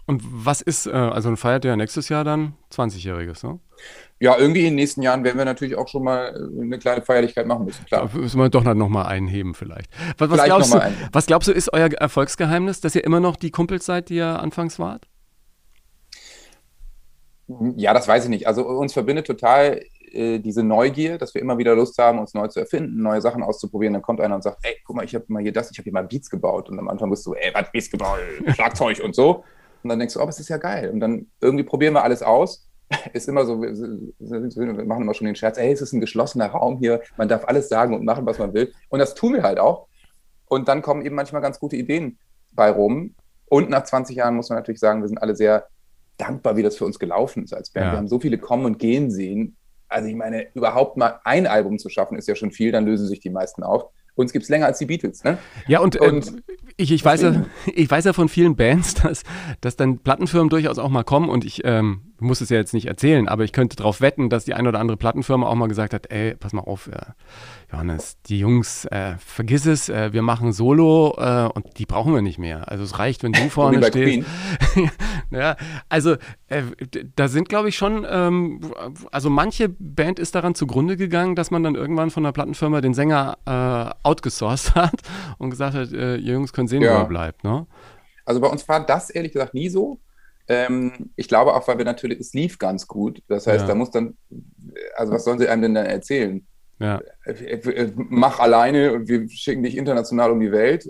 Und 0.10 0.24
was 0.26 0.62
ist, 0.62 0.88
äh, 0.88 0.92
also 0.92 1.36
feiert 1.36 1.66
ihr 1.66 1.70
ja 1.70 1.78
nächstes 1.78 2.10
Jahr 2.10 2.24
dann 2.24 2.56
20-Jähriges, 2.74 3.46
ne? 3.46 3.60
Ja, 4.20 4.38
irgendwie 4.38 4.62
in 4.62 4.66
den 4.72 4.76
nächsten 4.76 5.04
Jahren 5.04 5.24
werden 5.24 5.38
wir 5.38 5.46
natürlich 5.46 5.78
auch 5.78 5.88
schon 5.88 6.04
mal 6.04 6.34
äh, 6.36 6.62
eine 6.64 6.80
kleine 6.80 7.04
Feierlichkeit 7.04 7.46
machen 7.46 7.66
müssen, 7.66 7.86
klar. 7.86 8.10
Da 8.12 8.18
müssen 8.18 8.40
wir 8.40 8.50
doch 8.50 8.64
noch 8.64 8.90
mal 8.90 9.06
einheben 9.06 9.54
vielleicht. 9.54 9.92
Was, 10.18 10.30
was, 10.32 10.40
Vielleicht 10.40 10.46
glaubst 10.46 10.74
du, 10.74 10.80
einheben. 10.80 11.10
was 11.12 11.26
glaubst 11.28 11.48
du, 11.48 11.52
ist 11.52 11.72
euer 11.74 11.92
Erfolgsgeheimnis, 11.92 12.82
dass 12.82 12.96
ihr 12.96 13.04
immer 13.04 13.20
noch 13.20 13.36
die 13.36 13.52
Kumpels 13.52 13.86
seid, 13.86 14.10
die 14.10 14.16
ihr 14.16 14.40
anfangs 14.40 14.80
wart? 14.80 15.08
Ja, 17.76 17.94
das 17.94 18.08
weiß 18.08 18.24
ich 18.24 18.30
nicht. 18.32 18.48
Also 18.48 18.66
uns 18.66 18.94
verbindet 18.94 19.28
total 19.28 19.82
äh, 20.14 20.40
diese 20.40 20.64
Neugier, 20.64 21.18
dass 21.18 21.34
wir 21.34 21.42
immer 21.42 21.58
wieder 21.58 21.76
Lust 21.76 21.98
haben, 21.98 22.20
uns 22.20 22.34
neu 22.34 22.48
zu 22.48 22.60
erfinden, 22.60 23.02
neue 23.02 23.22
Sachen 23.22 23.44
auszuprobieren. 23.44 23.94
Dann 23.94 24.02
kommt 24.02 24.22
einer 24.22 24.36
und 24.36 24.44
sagt, 24.44 24.60
ey, 24.64 24.76
guck 24.84 24.96
mal, 24.96 25.06
ich 25.06 25.16
habe 25.16 25.26
mal 25.28 25.42
hier 25.42 25.54
das, 25.54 25.72
ich 25.72 25.78
habe 25.78 25.84
hier 25.86 25.94
mal 25.94 26.04
Beats 26.04 26.30
gebaut. 26.30 26.70
Und 26.70 26.80
am 26.80 26.88
Anfang 26.88 27.10
bist 27.10 27.26
du, 27.26 27.34
ey, 27.34 27.52
was 27.54 27.72
Beats 27.72 27.90
gebaut? 27.90 28.20
Schlagzeug 28.54 29.02
und 29.04 29.16
so. 29.16 29.44
Und 29.84 29.90
dann 29.90 30.00
denkst 30.00 30.14
du, 30.14 30.22
oh, 30.22 30.26
das 30.26 30.40
ist 30.40 30.50
ja 30.50 30.58
geil. 30.58 30.90
Und 30.90 31.00
dann 31.00 31.28
irgendwie 31.42 31.64
probieren 31.64 31.94
wir 31.94 32.04
alles 32.04 32.24
aus. 32.24 32.68
Ist 33.14 33.30
immer 33.30 33.46
so, 33.46 33.62
wir, 33.62 33.72
wir 34.18 34.86
machen 34.86 35.04
immer 35.04 35.14
schon 35.14 35.28
den 35.28 35.36
Scherz, 35.36 35.60
ey, 35.60 35.72
es 35.72 35.80
ist 35.80 35.94
ein 35.94 36.00
geschlossener 36.00 36.48
Raum 36.48 36.80
hier, 36.80 37.02
man 37.18 37.28
darf 37.28 37.46
alles 37.46 37.70
sagen 37.70 37.94
und 37.94 38.04
machen, 38.04 38.26
was 38.26 38.40
man 38.40 38.52
will. 38.56 38.74
Und 38.90 38.98
das 38.98 39.14
tun 39.14 39.34
wir 39.34 39.44
halt 39.44 39.60
auch. 39.60 39.88
Und 40.48 40.68
dann 40.68 40.82
kommen 40.82 41.06
eben 41.06 41.16
manchmal 41.16 41.44
ganz 41.44 41.60
gute 41.60 41.76
Ideen 41.76 42.18
bei 42.52 42.72
rum. 42.72 43.14
Und 43.46 43.70
nach 43.70 43.84
20 43.84 44.16
Jahren 44.16 44.36
muss 44.36 44.50
man 44.50 44.58
natürlich 44.58 44.80
sagen, 44.80 45.02
wir 45.02 45.08
sind 45.08 45.20
alle 45.20 45.36
sehr 45.36 45.68
dankbar, 46.18 46.58
wie 46.58 46.64
das 46.64 46.78
für 46.78 46.86
uns 46.86 47.00
gelaufen 47.00 47.44
ist 47.44 47.54
als 47.54 47.70
Band. 47.70 47.86
Ja. 47.86 47.92
Wir 47.94 47.98
haben 47.98 48.08
so 48.08 48.20
viele 48.20 48.38
kommen 48.38 48.66
und 48.66 48.80
gehen 48.80 49.10
sehen. 49.10 49.56
Also 49.90 50.08
ich 50.08 50.16
meine, 50.16 50.48
überhaupt 50.54 50.98
mal 50.98 51.20
ein 51.24 51.48
Album 51.48 51.80
zu 51.80 51.90
schaffen, 51.90 52.18
ist 52.18 52.28
ja 52.28 52.36
schon 52.36 52.52
viel, 52.52 52.72
dann 52.72 52.86
lösen 52.86 53.08
sich 53.08 53.20
die 53.20 53.30
meisten 53.30 53.64
auf. 53.64 53.86
Uns 54.16 54.32
gibt 54.34 54.44
es 54.44 54.50
länger 54.50 54.66
als 54.66 54.80
die 54.80 54.86
Beatles, 54.86 55.24
ne? 55.24 55.38
Ja, 55.68 55.80
und, 55.80 55.96
Und 55.96 56.28
äh, 56.28 56.54
ich, 56.78 56.92
ich, 56.92 57.04
weiß 57.04 57.22
ja, 57.22 57.46
ich 57.74 57.90
weiß 57.90 58.06
ja 58.06 58.14
von 58.14 58.30
vielen 58.30 58.56
Bands, 58.56 58.94
dass, 58.96 59.24
dass 59.62 59.76
dann 59.76 60.00
Plattenfirmen 60.00 60.50
durchaus 60.50 60.78
auch 60.78 60.90
mal 60.90 61.04
kommen 61.04 61.30
und 61.30 61.46
ich 61.46 61.62
ähm, 61.64 62.09
muss 62.20 62.42
es 62.42 62.50
ja 62.50 62.58
jetzt 62.58 62.74
nicht 62.74 62.86
erzählen, 62.88 63.28
aber 63.28 63.44
ich 63.44 63.52
könnte 63.52 63.76
darauf 63.76 64.02
wetten, 64.02 64.30
dass 64.30 64.46
die 64.46 64.54
eine 64.54 64.70
oder 64.70 64.80
andere 64.80 64.98
Plattenfirma 64.98 65.48
auch 65.48 65.56
mal 65.56 65.68
gesagt 65.68 65.94
hat, 65.94 66.12
ey, 66.12 66.36
pass 66.36 66.54
mal 66.54 66.62
auf, 66.62 66.88
äh, 66.88 66.98
Johannes, 67.72 68.18
die 68.26 68.40
Jungs, 68.40 68.86
äh, 68.86 69.16
vergiss 69.20 69.66
es, 69.66 69.90
äh, 69.90 70.12
wir 70.12 70.22
machen 70.22 70.52
Solo 70.52 71.16
äh, 71.18 71.50
und 71.54 71.78
die 71.78 71.86
brauchen 71.86 72.14
wir 72.14 72.22
nicht 72.22 72.40
mehr. 72.40 72.70
Also 72.70 72.84
es 72.84 72.98
reicht, 73.00 73.24
wenn 73.24 73.34
du 73.34 73.40
vorne 73.50 73.84
stehst. 73.86 74.28
Ja, 75.32 75.58
also 75.90 76.16
äh, 76.48 76.64
da 77.16 77.28
sind, 77.28 77.50
glaube 77.50 77.70
ich, 77.70 77.78
schon, 77.78 78.04
ähm, 78.10 78.62
also 79.12 79.30
manche 79.30 79.70
Band 79.70 80.18
ist 80.18 80.34
daran 80.34 80.56
zugrunde 80.56 80.98
gegangen, 80.98 81.36
dass 81.36 81.52
man 81.52 81.62
dann 81.62 81.76
irgendwann 81.76 82.10
von 82.10 82.24
der 82.24 82.32
Plattenfirma 82.32 82.82
den 82.82 82.96
Sänger 82.96 83.38
äh, 83.46 84.08
outgesourced 84.08 84.74
hat 84.76 85.02
und 85.38 85.52
gesagt 85.52 85.76
hat, 85.76 85.92
ihr 85.92 86.18
Jungs 86.18 86.52
können 86.52 86.68
sehen, 86.68 86.82
wo 86.82 86.86
Ja. 86.86 87.02
ihr 87.04 87.08
bleibt. 87.08 87.44
Ne? 87.44 87.68
Also 88.26 88.42
bei 88.42 88.48
uns 88.48 88.68
war 88.68 88.84
das 88.84 89.12
ehrlich 89.12 89.32
gesagt 89.34 89.54
nie 89.54 89.70
so. 89.70 90.00
Ähm, 90.50 91.12
ich 91.16 91.28
glaube 91.28 91.54
auch, 91.54 91.68
weil 91.68 91.78
wir 91.78 91.86
natürlich, 91.86 92.20
es 92.20 92.34
lief 92.34 92.58
ganz 92.58 92.88
gut. 92.88 93.22
Das 93.28 93.48
heißt, 93.48 93.62
Ja. 93.62 93.68
da 93.68 93.76
muss 93.76 93.92
dann, 93.92 94.18
also 94.96 95.14
was 95.14 95.24
sollen 95.24 95.40
sie 95.40 95.48
einem 95.48 95.62
denn 95.62 95.74
dann 95.76 95.86
erzählen? 95.86 96.46
Ja. 96.80 97.02
Mach 97.96 98.40
alleine 98.40 98.94
und 98.94 99.08
wir 99.10 99.28
schicken 99.30 99.64
dich 99.64 99.76
international 99.78 100.32
um 100.32 100.40
die 100.40 100.52
Welt. 100.52 100.88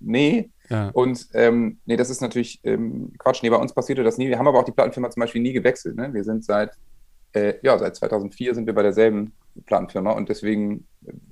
Nee. 0.00 0.50
Ja. 0.70 0.88
Und 0.94 1.28
ähm, 1.34 1.78
nee, 1.84 1.96
das 1.96 2.08
ist 2.10 2.22
natürlich 2.22 2.58
ähm, 2.64 3.12
Quatsch. 3.18 3.42
Nee, 3.42 3.50
bei 3.50 3.56
uns 3.56 3.74
passierte 3.74 4.02
das 4.02 4.16
nie. 4.18 4.28
Wir 4.28 4.38
haben 4.38 4.48
aber 4.48 4.58
auch 4.60 4.64
die 4.64 4.72
Plattenfirma 4.72 5.10
zum 5.10 5.20
Beispiel 5.20 5.42
nie 5.42 5.52
gewechselt. 5.52 5.96
Ne? 5.96 6.12
Wir 6.14 6.24
sind 6.24 6.42
seit, 6.44 6.70
äh, 7.34 7.54
ja, 7.62 7.78
seit 7.78 7.96
2004 7.96 8.54
sind 8.54 8.66
wir 8.66 8.74
bei 8.74 8.82
derselben 8.82 9.34
Plattenfirma 9.66 10.12
und 10.12 10.30
deswegen 10.30 10.86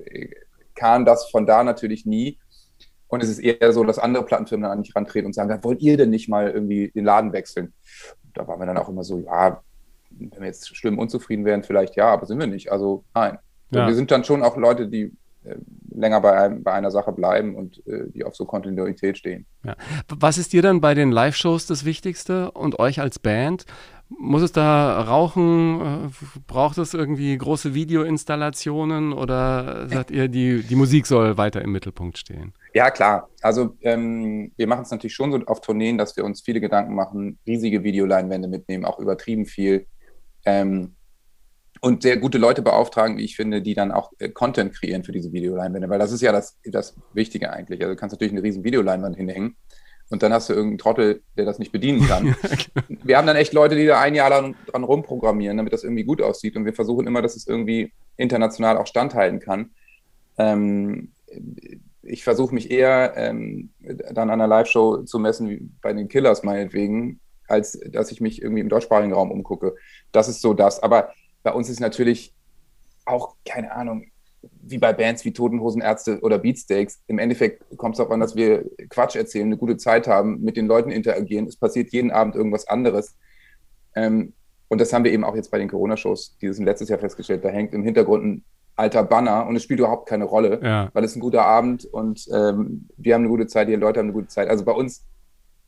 äh, 0.05 0.29
kam 0.75 1.05
das 1.07 1.31
von 1.31 1.47
da 1.47 1.65
natürlich 1.65 2.05
nie. 2.05 2.39
Und 3.13 3.23
es 3.23 3.29
ist 3.29 3.41
eher 3.41 3.75
so, 3.75 3.85
dass 3.85 3.99
andere 3.99 4.25
Plattenfirmen 4.25 4.63
dann 4.63 4.73
an 4.73 4.79
mich 4.79 4.97
rantreten 4.97 5.27
und 5.27 5.35
sagen, 5.35 5.51
"Ja, 5.51 5.63
wollt 5.63 5.83
ihr 5.83 5.99
denn 5.99 6.09
nicht 6.09 6.31
mal 6.31 6.51
irgendwie 6.51 6.91
den 6.93 7.05
Laden 7.05 7.35
wechseln? 7.35 7.75
Da 8.33 8.49
waren 8.49 8.59
wir 8.59 8.65
dann 8.65 8.79
auch 8.79 8.89
immer 8.89 9.05
so, 9.05 9.19
ja, 9.19 9.61
wenn 10.09 10.41
wir 10.41 10.47
jetzt 10.47 10.75
schlimm 10.75 10.99
unzufrieden 10.99 11.45
wären, 11.45 11.63
vielleicht 11.63 11.95
ja, 11.95 12.09
aber 12.09 12.25
sind 12.25 12.39
wir 12.39 12.47
nicht. 12.47 12.73
Also 12.73 13.05
nein. 13.15 13.39
Ja. 13.71 13.87
Wir 13.87 13.95
sind 13.95 14.11
dann 14.11 14.25
schon 14.25 14.43
auch 14.43 14.57
Leute, 14.57 14.89
die 14.89 15.13
äh, 15.45 15.57
länger 15.91 16.23
bei, 16.23 16.33
einem, 16.33 16.63
bei 16.63 16.73
einer 16.73 16.91
Sache 16.91 17.13
bleiben 17.13 17.55
und 17.55 17.87
äh, 17.87 18.09
die 18.09 18.25
auf 18.25 18.35
so 18.35 18.47
Kontinuität 18.47 19.19
stehen. 19.19 19.45
Ja. 19.63 19.77
Was 20.09 20.39
ist 20.39 20.55
dir 20.55 20.63
dann 20.63 20.81
bei 20.81 20.95
den 20.95 21.13
Live-Shows 21.13 21.67
das 21.67 21.85
Wichtigste 21.85 22.51
und 22.53 22.79
euch 22.79 22.99
als 22.99 23.19
Band? 23.19 23.67
Muss 24.19 24.43
es 24.43 24.53
da 24.53 25.01
Rauchen? 25.03 25.81
Äh, 25.81 26.39
braucht 26.47 26.79
es 26.79 26.95
irgendwie 26.95 27.37
große 27.37 27.75
Videoinstallationen 27.75 29.13
oder 29.13 29.89
sagt 29.89 30.11
ihr, 30.11 30.29
die, 30.29 30.63
die 30.63 30.75
Musik 30.75 31.07
soll 31.07 31.37
weiter 31.37 31.63
im 31.63 31.73
Mittelpunkt 31.73 32.19
stehen? 32.19 32.53
Ja, 32.75 32.91
klar. 32.91 33.29
Also 33.41 33.77
ähm, 33.83 34.53
wir 34.57 34.67
machen 34.67 34.83
es 34.83 34.91
natürlich 34.91 35.15
schon 35.15 35.33
so 35.33 35.39
auf 35.47 35.61
Tourneen, 35.61 35.99
dass 35.99 36.17
wir 36.17 36.25
uns 36.25 36.43
viele 36.43 36.61
Gedanken 36.61 36.95
machen, 36.95 37.39
riesige 37.47 37.85
Videoleinwände 37.85 38.49
mitnehmen, 38.49 38.85
auch 38.85 38.99
übertrieben 38.99 39.47
viel. 39.47 39.87
Ähm, 40.45 40.95
und 41.81 42.03
sehr 42.03 42.17
gute 42.17 42.39
Leute 42.39 42.63
beauftragen, 42.63 43.19
wie 43.19 43.25
ich 43.25 43.35
finde, 43.35 43.61
die 43.61 43.75
dann 43.75 43.91
auch 43.91 44.13
äh, 44.19 44.29
Content 44.29 44.73
kreieren 44.73 45.05
für 45.05 45.13
diese 45.13 45.33
Videoleinwände, 45.33 45.89
weil 45.89 45.99
das 45.99 46.13
ist 46.13 46.23
ja 46.23 46.31
das, 46.31 46.59
das 46.65 46.95
Wichtige 47.13 47.53
eigentlich. 47.53 47.81
Also 47.81 47.95
du 47.95 48.01
kannst 48.01 48.13
natürlich 48.13 48.33
eine 48.33 48.43
riesen 48.43 48.63
Videoleinwand 48.63 49.17
hinhängen 49.17 49.57
und 50.13 50.23
dann 50.23 50.33
hast 50.33 50.49
du 50.49 50.53
irgendeinen 50.53 50.79
Trottel, 50.79 51.23
der 51.37 51.45
das 51.45 51.59
nicht 51.59 51.73
bedienen 51.73 52.07
kann. 52.07 52.37
wir 52.89 53.17
haben 53.17 53.27
dann 53.27 53.37
echt 53.37 53.53
Leute, 53.53 53.77
die 53.77 53.87
da 53.87 54.01
ein 54.01 54.15
Jahr 54.15 54.31
lang 54.31 54.55
dran 54.67 54.85
rumprogrammieren, 54.85 55.57
damit 55.57 55.73
das 55.73 55.85
irgendwie 55.85 56.05
gut 56.05 56.21
aussieht 56.21 56.57
und 56.57 56.65
wir 56.65 56.75
versuchen 56.75 57.07
immer, 57.07 57.23
dass 57.23 57.37
es 57.37 57.47
irgendwie 57.47 57.93
international 58.17 58.77
auch 58.77 58.87
standhalten 58.87 59.41
kann. 59.41 59.71
Ähm, 60.39 61.13
ich 62.03 62.25
versuche 62.25 62.55
mich 62.55 62.71
eher 62.71 63.15
ähm, 63.17 63.71
dann 63.81 64.29
an 64.29 64.41
einer 64.41 64.47
Live-Show 64.47 65.05
zu 65.05 65.19
messen, 65.19 65.49
wie 65.49 65.69
bei 65.81 65.93
den 65.93 66.09
Killers 66.09 66.43
meinetwegen, 66.43 67.21
als 67.49 67.79
dass 67.89 68.11
ich 68.11 68.21
mich 68.21 68.43
irgendwie 68.43 68.61
im 68.61 68.69
deutschsprachigen 68.69 69.13
Raum 69.13 69.31
umgucke. 69.31 69.75
Das 70.11 70.29
ist 70.29 70.43
so 70.43 70.53
das. 70.53 70.83
Aber 70.83 71.13
bei 71.43 71.53
uns 71.53 71.71
ist 71.71 71.81
natürlich 71.81 72.35
auch, 73.05 73.37
keine 73.45 73.73
Ahnung, 73.73 74.12
wie 74.63 74.79
bei 74.79 74.93
Bands 74.93 75.25
wie 75.25 75.33
Totenhosenärzte 75.33 76.21
oder 76.21 76.39
Beatsteaks. 76.39 77.03
Im 77.07 77.19
Endeffekt 77.19 77.65
kommt 77.77 77.95
es 77.95 77.99
darauf 77.99 78.13
an, 78.13 78.21
dass 78.21 78.37
wir 78.37 78.65
Quatsch 78.91 79.17
erzählen, 79.17 79.47
eine 79.47 79.57
gute 79.57 79.77
Zeit 79.77 80.07
haben, 80.09 80.41
mit 80.43 80.57
den 80.57 80.67
Leuten 80.67 80.91
interagieren. 80.91 81.47
Es 81.47 81.57
passiert 81.57 81.91
jeden 81.93 82.11
Abend 82.11 82.35
irgendwas 82.35 82.67
anderes. 82.69 83.17
Ähm, 83.95 84.33
und 84.69 84.81
das 84.81 84.93
haben 84.93 85.05
wir 85.05 85.13
eben 85.13 85.25
auch 85.25 85.37
jetzt 85.37 85.51
bei 85.51 85.59
den 85.59 85.69
Corona-Shows 85.69 86.39
dieses 86.41 86.59
letztes 86.59 86.89
Jahr 86.89 86.99
festgestellt. 86.99 87.45
Da 87.45 87.51
hängt 87.51 87.75
im 87.75 87.83
Hintergrund 87.85 88.25
ein 88.25 88.45
alter 88.75 89.03
Banner 89.05 89.47
und 89.47 89.55
es 89.57 89.63
spielt 89.63 89.81
überhaupt 89.81 90.09
keine 90.09 90.25
Rolle, 90.25 90.59
Ja. 90.63 90.89
weil 90.95 91.05
es 91.05 91.15
ein 91.15 91.21
guter 91.21 91.45
Abend 91.45 91.85
und 91.85 92.27
ähm, 92.33 92.89
wir 92.97 93.15
haben 93.15 93.23
eine 93.23 93.29
gute 93.29 93.47
Zeit, 93.47 93.69
die 93.69 93.75
Leute 93.75 94.01
haben 94.01 94.07
eine 94.07 94.15
gute 94.15 94.29
Zeit. 94.29 94.49
Also 94.49 94.65
bei 94.65 94.73
uns 94.73 95.05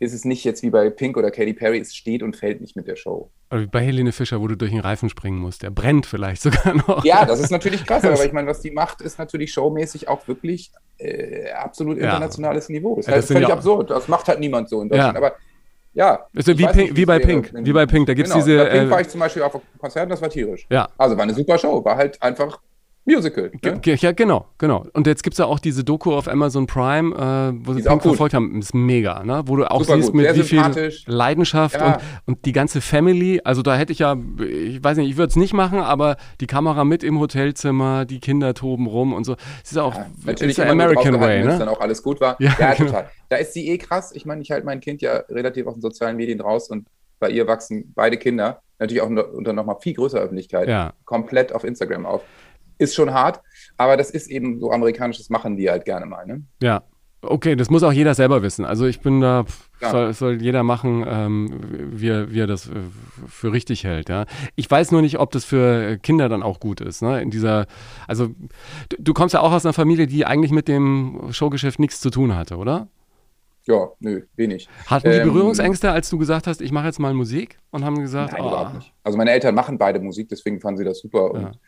ist 0.04 0.12
es 0.12 0.24
nicht 0.24 0.44
jetzt 0.44 0.62
wie 0.62 0.70
bei 0.70 0.88
Pink 0.90 1.16
oder 1.16 1.30
Katy 1.30 1.52
Perry, 1.54 1.78
es 1.80 1.94
steht 1.94 2.22
und 2.22 2.36
fällt 2.36 2.60
nicht 2.60 2.76
mit 2.76 2.86
der 2.86 2.96
Show. 2.96 3.30
Oder 3.50 3.62
wie 3.62 3.66
bei 3.66 3.80
Helene 3.80 4.12
Fischer, 4.12 4.40
wo 4.40 4.46
du 4.48 4.56
durch 4.56 4.70
den 4.70 4.80
Reifen 4.80 5.08
springen 5.08 5.38
musst. 5.38 5.62
Der 5.62 5.70
brennt 5.70 6.06
vielleicht 6.06 6.42
sogar 6.42 6.74
noch. 6.74 7.04
Ja, 7.04 7.24
das 7.24 7.40
ist 7.40 7.50
natürlich 7.50 7.84
krass, 7.86 8.04
aber 8.04 8.24
ich 8.24 8.32
meine, 8.32 8.46
was 8.48 8.60
die 8.60 8.70
macht, 8.70 9.00
ist 9.00 9.18
natürlich 9.18 9.52
showmäßig 9.52 10.08
auch 10.08 10.26
wirklich 10.28 10.70
äh, 10.98 11.50
absolut 11.50 11.98
Ja. 11.98 12.04
internationales 12.04 12.68
Niveau. 12.68 12.96
Das 12.96 13.04
ist 13.04 13.06
Ja, 13.08 13.12
halt 13.14 13.22
das 13.22 13.28
sind 13.28 13.34
völlig 13.36 13.48
ja- 13.48 13.54
absurd. 13.56 13.90
Das 13.90 14.06
macht 14.08 14.28
halt 14.28 14.38
niemand 14.40 14.68
so 14.68 14.80
in 14.82 14.88
Deutschland. 14.88 15.14
Ja. 15.14 15.18
Aber 15.20 15.34
Ja. 15.94 16.26
Ist 16.32 16.48
ja 16.48 16.54
ich 16.54 16.58
wie, 16.60 16.66
Pink, 16.66 16.76
nicht, 16.76 16.96
wie 16.96 17.04
bei 17.06 17.18
Pink. 17.20 17.50
Wie 17.54 17.72
bei 17.72 17.86
Pink. 17.86 18.06
Da 18.06 18.14
gibt 18.14 18.28
es 18.28 18.34
Genau, 18.34 18.44
diese. 18.44 18.58
bei 18.58 18.70
Pink 18.78 18.90
war 18.90 18.98
Äh, 18.98 19.02
ich 19.02 19.08
zum 19.08 19.20
Beispiel 19.20 19.42
auf 19.42 19.54
einem 19.54 19.62
Konzert 19.78 20.04
und 20.04 20.10
das 20.10 20.20
war 20.22 20.28
tierisch. 20.30 20.66
ja. 20.70 20.88
Also 20.98 21.16
war 21.16 21.22
eine 21.22 21.34
super 21.34 21.56
Show, 21.58 21.84
war 21.84 21.96
halt 21.96 22.20
einfach 22.22 22.58
Musical. 23.06 23.52
Ne? 23.62 23.80
Ja, 23.84 24.12
genau, 24.12 24.46
genau. 24.56 24.86
Und 24.94 25.06
jetzt 25.06 25.22
gibt 25.22 25.34
es 25.34 25.38
ja 25.38 25.44
auch 25.44 25.58
diese 25.58 25.84
Doku 25.84 26.12
auf 26.14 26.26
Amazon 26.26 26.66
Prime, 26.66 27.14
äh, 27.14 27.66
wo 27.66 27.74
sie 27.74 27.82
Pink 27.82 28.02
verfolgt 28.02 28.32
haben. 28.34 28.54
Das 28.60 28.66
ist 28.70 28.74
mega, 28.74 29.22
ne? 29.22 29.42
Wo 29.46 29.56
du 29.56 29.70
auch 29.70 29.82
Super 29.84 29.96
siehst, 29.96 30.06
gut, 30.12 30.14
mit 30.16 30.26
sehr 30.26 30.36
wie 30.36 30.42
viel. 30.42 30.92
Leidenschaft 31.06 31.74
Ja. 31.74 31.86
und, 31.96 32.00
und 32.26 32.44
die 32.46 32.52
ganze 32.52 32.80
Family. 32.80 33.40
Also 33.44 33.60
da 33.62 33.76
hätte 33.76 33.92
ich 33.92 33.98
ja, 33.98 34.16
ich 34.40 34.82
weiß 34.82 34.96
nicht, 34.96 35.10
ich 35.10 35.16
würde 35.18 35.28
es 35.30 35.36
nicht 35.36 35.52
machen, 35.52 35.80
aber 35.80 36.16
die 36.40 36.46
Kamera 36.46 36.84
mit 36.84 37.04
im 37.04 37.20
Hotelzimmer, 37.20 38.06
die 38.06 38.20
Kinder 38.20 38.54
toben 38.54 38.86
rum 38.86 39.12
und 39.12 39.24
so. 39.24 39.36
Es 39.62 39.72
ist 39.72 39.78
auch 39.78 39.94
Ja, 39.94 40.06
natürlich 40.24 40.58
ist 40.58 40.64
American 40.64 41.20
Way, 41.20 41.44
ne? 41.44 41.58
dann 41.58 41.68
auch 41.68 41.80
alles 41.80 42.02
gut 42.02 42.20
war. 42.22 42.36
Ja, 42.40 42.54
Ja, 42.58 42.72
genau. 42.74 42.90
total. 42.90 43.10
Da 43.28 43.36
ist 43.36 43.52
sie 43.52 43.68
eh 43.68 43.76
krass. 43.78 44.12
Ich 44.14 44.24
meine, 44.24 44.40
ich 44.40 44.50
halte 44.50 44.64
mein 44.64 44.80
Kind 44.80 45.02
ja 45.02 45.16
relativ 45.28 45.66
aus 45.66 45.74
den 45.74 45.82
sozialen 45.82 46.16
Medien 46.16 46.40
raus 46.40 46.70
und 46.70 46.86
bei 47.20 47.30
ihr 47.30 47.46
wachsen 47.46 47.92
beide 47.94 48.16
Kinder, 48.16 48.60
natürlich 48.78 49.00
auch 49.02 49.08
unter, 49.08 49.52
nochmal 49.52 49.76
viel 49.80 49.94
größerer 49.94 50.20
Öffentlichkeit, 50.22 50.68
komplett 51.04 51.54
auf 51.54 51.64
Instagram 51.64 52.06
auf. 52.06 52.22
Ist 52.78 52.94
schon 52.94 53.12
hart, 53.12 53.40
aber 53.76 53.96
das 53.96 54.10
ist 54.10 54.30
eben 54.30 54.58
so 54.60 54.70
amerikanisches 54.70 55.30
machen 55.30 55.56
die 55.56 55.70
halt 55.70 55.84
gerne 55.84 56.06
mal. 56.06 56.26
Ne? 56.26 56.42
Ja. 56.62 56.82
Okay, 57.26 57.56
das 57.56 57.70
muss 57.70 57.82
auch 57.82 57.92
jeder 57.92 58.14
selber 58.14 58.42
wissen. 58.42 58.66
Also 58.66 58.84
ich 58.84 59.00
bin 59.00 59.22
da, 59.22 59.46
Ja. 59.80 59.90
soll, 59.90 60.12
soll 60.12 60.42
jeder 60.42 60.62
machen, 60.62 61.04
ähm, 61.08 61.58
wie, 61.92 62.08
er, 62.08 62.30
wie 62.30 62.40
er 62.40 62.46
das 62.46 62.68
äh, 62.68 62.72
für 63.26 63.50
richtig 63.52 63.84
hält. 63.84 64.10
Ja. 64.10 64.26
Ich 64.56 64.70
weiß 64.70 64.92
nur 64.92 65.00
nicht, 65.00 65.18
ob 65.18 65.30
das 65.30 65.46
für 65.46 65.96
Kinder 66.02 66.28
dann 66.28 66.42
auch 66.42 66.60
gut 66.60 66.82
ist. 66.82 67.00
Ne? 67.00 67.22
In 67.22 67.30
dieser, 67.30 67.64
also 68.06 68.26
du, 68.90 68.96
du 68.98 69.14
kommst 69.14 69.32
ja 69.32 69.40
auch 69.40 69.52
aus 69.52 69.64
einer 69.64 69.72
Familie, 69.72 70.06
die 70.06 70.26
eigentlich 70.26 70.52
mit 70.52 70.68
dem 70.68 71.28
Showgeschäft 71.30 71.78
nichts 71.78 71.98
zu 72.00 72.10
tun 72.10 72.34
hatte, 72.36 72.56
oder? 72.58 72.88
Ja, 73.66 73.88
nö, 74.00 74.22
wenig. 74.36 74.68
Hatten 74.86 75.10
die 75.10 75.16
Ähm, 75.18 75.28
Berührungsängste, 75.28 75.90
als 75.90 76.10
du 76.10 76.18
gesagt 76.18 76.46
hast, 76.46 76.60
ich 76.60 76.70
mache 76.70 76.86
jetzt 76.86 76.98
mal 76.98 77.14
Musik 77.14 77.58
und 77.70 77.84
haben 77.84 77.98
gesagt, 77.98 78.32
Nein, 78.32 78.42
oh, 78.42 78.48
überhaupt 78.48 78.74
nicht. 78.74 78.92
Also 79.02 79.16
meine 79.16 79.30
Eltern 79.30 79.54
machen 79.54 79.78
beide 79.78 80.00
Musik, 80.00 80.28
deswegen 80.28 80.60
fanden 80.60 80.78
sie 80.78 80.84
das 80.84 80.98
super 80.98 81.30
und 81.30 81.58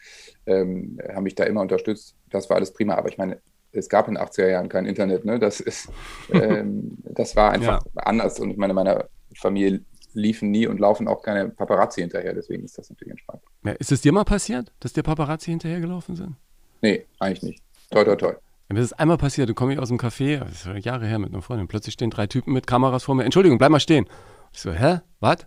ähm, 0.46 0.98
haben 1.14 1.22
mich 1.24 1.34
da 1.34 1.44
immer 1.44 1.62
unterstützt. 1.62 2.14
Das 2.30 2.50
war 2.50 2.56
alles 2.56 2.72
prima, 2.72 2.94
aber 2.94 3.08
ich 3.08 3.16
meine, 3.16 3.40
es 3.72 3.88
gab 3.88 4.08
in 4.08 4.14
den 4.14 4.22
80er 4.22 4.48
Jahren 4.48 4.68
kein 4.68 4.84
Internet, 4.86 5.24
ne? 5.24 5.38
Das 5.38 5.60
ist, 5.60 5.88
ähm, 6.32 6.98
das 7.04 7.34
war 7.34 7.52
einfach 7.52 7.82
anders 7.96 8.38
und 8.40 8.50
ich 8.50 8.56
meine, 8.58 8.74
meiner 8.74 9.06
Familie 9.38 9.80
liefen 10.12 10.50
nie 10.50 10.66
und 10.66 10.80
laufen 10.80 11.08
auch 11.08 11.22
keine 11.22 11.48
Paparazzi 11.50 12.00
hinterher, 12.00 12.32
deswegen 12.34 12.64
ist 12.64 12.76
das 12.78 12.88
natürlich 12.90 13.12
entspannt. 13.12 13.42
Ja, 13.64 13.72
ist 13.72 13.92
es 13.92 14.00
dir 14.00 14.12
mal 14.12 14.24
passiert, 14.24 14.72
dass 14.80 14.92
dir 14.92 15.02
Paparazzi 15.02 15.50
hinterhergelaufen 15.50 16.16
sind? 16.16 16.36
Nee, 16.82 17.06
eigentlich 17.18 17.42
nicht. 17.42 17.62
Toi, 17.90 18.04
toi, 18.04 18.16
toi. 18.16 18.32
Ja, 18.68 18.74
mir 18.74 18.80
ist 18.80 18.86
es 18.86 18.92
einmal 18.94 19.16
passiert, 19.16 19.48
du 19.48 19.54
komme 19.54 19.72
ich 19.72 19.78
aus 19.78 19.88
dem 19.88 19.98
Café, 19.98 20.38
das 20.40 20.50
ist 20.52 20.62
schon 20.64 20.76
Jahre 20.78 21.06
her 21.06 21.18
mit 21.18 21.32
einer 21.32 21.42
Freundin, 21.42 21.68
plötzlich 21.68 21.94
stehen 21.94 22.10
drei 22.10 22.26
Typen 22.26 22.52
mit 22.52 22.66
Kameras 22.66 23.04
vor 23.04 23.14
mir. 23.14 23.24
Entschuldigung, 23.24 23.58
bleib 23.58 23.70
mal 23.70 23.80
stehen. 23.80 24.06
Ich 24.52 24.60
so, 24.60 24.72
hä? 24.72 25.00
Was? 25.20 25.38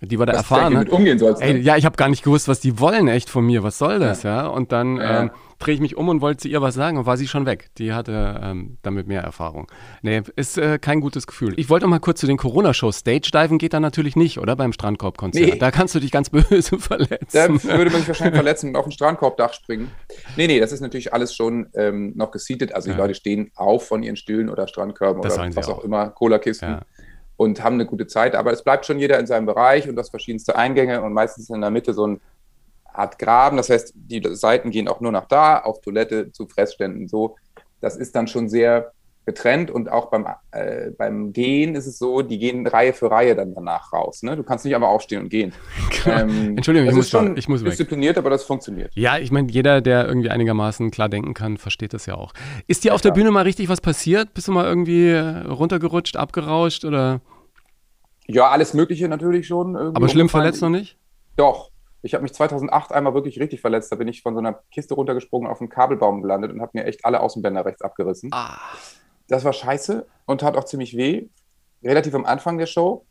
Die 0.00 0.18
war 0.18 0.26
da 0.26 0.32
Dass 0.32 0.40
erfahren. 0.42 0.72
du 0.72 0.78
Ne? 0.78 0.84
mit 0.84 0.92
umgehen 0.92 1.18
sollst. 1.18 1.42
Ey, 1.42 1.54
ne? 1.54 1.60
ja, 1.60 1.76
ich 1.76 1.84
habe 1.84 1.96
gar 1.96 2.08
nicht 2.08 2.24
gewusst, 2.24 2.48
was 2.48 2.58
die 2.60 2.80
wollen 2.80 3.06
echt 3.08 3.30
von 3.30 3.44
mir. 3.46 3.62
Was 3.62 3.78
soll 3.78 3.98
das, 4.00 4.22
ja? 4.24 4.46
Und 4.48 4.72
dann 4.72 4.96
Ja. 4.96 5.20
ähm, 5.22 5.30
drehe 5.62 5.74
ich 5.74 5.80
mich 5.80 5.96
um 5.96 6.08
und 6.08 6.20
wollte 6.20 6.38
zu 6.42 6.48
ihr 6.48 6.60
was 6.60 6.74
sagen 6.74 6.98
und 6.98 7.06
war 7.06 7.16
sie 7.16 7.26
schon 7.28 7.46
weg. 7.46 7.70
Die 7.78 7.92
hatte 7.92 8.40
ähm, 8.42 8.78
damit 8.82 9.06
mehr 9.06 9.22
Erfahrung. 9.22 9.70
Nee, 10.02 10.22
ist 10.36 10.58
äh, 10.58 10.78
kein 10.78 11.00
gutes 11.00 11.26
Gefühl. 11.26 11.54
Ich 11.56 11.70
wollte 11.70 11.84
noch 11.86 11.90
mal 11.90 12.00
kurz 12.00 12.20
zu 12.20 12.26
den 12.26 12.36
Corona-Shows. 12.36 12.98
Stage-Diven 12.98 13.58
geht 13.58 13.72
da 13.72 13.80
natürlich 13.80 14.16
nicht, 14.16 14.38
oder? 14.38 14.56
Beim 14.56 14.72
Strandkorb-Konzert. 14.72 15.46
Nee. 15.54 15.58
Da 15.58 15.70
kannst 15.70 15.94
du 15.94 16.00
dich 16.00 16.10
ganz 16.10 16.30
böse 16.30 16.78
verletzen. 16.78 17.26
Da 17.32 17.48
würde 17.78 17.90
man 17.90 18.00
sich 18.00 18.08
wahrscheinlich 18.08 18.34
verletzen 18.34 18.70
und 18.70 18.76
auf 18.76 18.86
ein 18.86 18.92
Strandkorbdach 18.92 19.52
springen. 19.54 19.90
Nee, 20.36 20.46
nee, 20.46 20.60
das 20.60 20.72
ist 20.72 20.80
natürlich 20.80 21.12
alles 21.12 21.34
schon 21.34 21.68
ähm, 21.74 22.12
noch 22.16 22.30
geseatet. 22.30 22.74
Also 22.74 22.90
die 22.90 22.96
Ja. 22.96 23.02
Leute 23.02 23.14
stehen 23.14 23.50
auf 23.54 23.86
von 23.88 24.02
ihren 24.02 24.16
Stühlen 24.16 24.48
oder 24.48 24.66
Strandkörben 24.68 25.22
Das 25.22 25.38
oder 25.38 25.54
was 25.56 25.68
auch 25.68 25.78
auch. 25.78 25.84
immer, 25.84 26.10
Cola-Kisten 26.10 26.68
Ja. 26.68 26.82
und 27.36 27.62
haben 27.62 27.74
eine 27.74 27.86
gute 27.86 28.06
Zeit. 28.06 28.34
Aber 28.34 28.52
es 28.52 28.62
bleibt 28.64 28.86
schon 28.86 28.98
jeder 28.98 29.18
in 29.18 29.26
seinem 29.26 29.46
Bereich 29.46 29.88
und 29.88 29.96
das 29.96 30.10
verschiedenste 30.10 30.56
Eingänge 30.56 31.02
und 31.02 31.12
meistens 31.12 31.48
in 31.50 31.60
der 31.60 31.70
Mitte 31.70 31.94
so 31.94 32.04
eine 32.04 32.18
Art 32.94 33.18
Graben. 33.18 33.56
Das 33.56 33.70
heißt, 33.70 33.92
die 33.94 34.22
Seiten 34.34 34.70
gehen 34.70 34.88
auch 34.88 35.00
nur 35.00 35.12
nach 35.12 35.26
da, 35.26 35.58
auf 35.58 35.80
Toilette, 35.80 36.32
zu 36.32 36.46
Fressständen, 36.46 37.08
so. 37.08 37.36
Das 37.80 37.96
ist 37.96 38.14
dann 38.14 38.28
schon 38.28 38.48
sehr 38.48 38.92
getrennt 39.24 39.70
und 39.70 39.88
auch 39.90 40.10
beim, 40.10 40.26
äh, 40.50 40.90
beim 40.90 41.32
Gehen 41.32 41.76
ist 41.76 41.86
es 41.86 41.98
so, 41.98 42.22
die 42.22 42.38
gehen 42.38 42.66
Reihe 42.66 42.92
für 42.92 43.10
Reihe 43.10 43.36
dann 43.36 43.54
danach 43.54 43.92
raus. 43.92 44.22
Ne? 44.24 44.34
Du 44.34 44.42
kannst 44.42 44.64
nicht 44.64 44.74
einfach 44.74 44.88
aufstehen 44.88 45.22
und 45.22 45.28
gehen. 45.28 45.52
Ähm, 46.04 46.56
Entschuldigung, 46.56 46.88
ich 46.88 46.96
muss 46.96 47.10
schon 47.10 47.36
ich 47.36 47.48
muss 47.48 47.62
weg. 47.62 47.70
diszipliniert, 47.70 48.18
aber 48.18 48.28
das 48.28 48.42
funktioniert. 48.42 48.90
Ja, 48.96 49.18
ich 49.18 49.30
meine, 49.30 49.48
jeder, 49.52 49.80
der 49.80 50.04
irgendwie 50.08 50.30
einigermaßen 50.30 50.90
klar 50.90 51.08
denken 51.08 51.32
kann, 51.32 51.58
versteht 51.58 51.94
das 51.94 52.06
ja 52.06 52.16
auch. 52.16 52.32
Ist 52.66 52.82
dir 52.82 52.92
auf 52.92 53.00
der. 53.00 53.12
Bühne 53.12 53.30
mal 53.30 53.42
richtig 53.42 53.68
was 53.68 53.80
passiert? 53.80 54.34
Bist 54.34 54.48
du 54.48 54.52
mal 54.52 54.64
irgendwie 54.64 55.10
äh, 55.10 55.46
runtergerutscht, 55.46 56.16
abgerauscht 56.16 56.84
oder? 56.84 57.20
Ja, 58.26 58.50
alles 58.50 58.74
Mögliche 58.74 59.08
natürlich 59.08 59.46
schon. 59.46 59.76
Aber 59.76 60.08
schlimm 60.08 60.28
verletzt 60.28 60.60
noch 60.60 60.70
nicht? 60.70 60.96
Doch. 61.36 61.70
Ich 62.02 62.14
habe 62.14 62.22
mich 62.22 62.34
2008 62.34 62.92
einmal 62.92 63.14
wirklich 63.14 63.38
richtig 63.38 63.60
verletzt. 63.60 63.92
Da 63.92 63.96
bin 63.96 64.08
ich 64.08 64.22
von 64.22 64.34
so 64.34 64.40
einer 64.40 64.60
Kiste 64.72 64.94
runtergesprungen, 64.94 65.48
auf 65.48 65.60
einen 65.60 65.70
Kabelbaum 65.70 66.20
gelandet 66.20 66.52
und 66.52 66.60
habe 66.60 66.72
mir 66.74 66.84
echt 66.84 67.04
alle 67.04 67.20
Außenbänder 67.20 67.64
rechts 67.64 67.82
abgerissen. 67.82 68.30
Ah. 68.32 68.58
Das 69.28 69.44
war 69.44 69.52
scheiße 69.52 70.06
und 70.26 70.40
tat 70.40 70.56
auch 70.56 70.64
ziemlich 70.64 70.96
weh. 70.96 71.28
Relativ 71.82 72.14
am 72.14 72.24
Anfang 72.24 72.58
der 72.58 72.66
Show. 72.66 73.06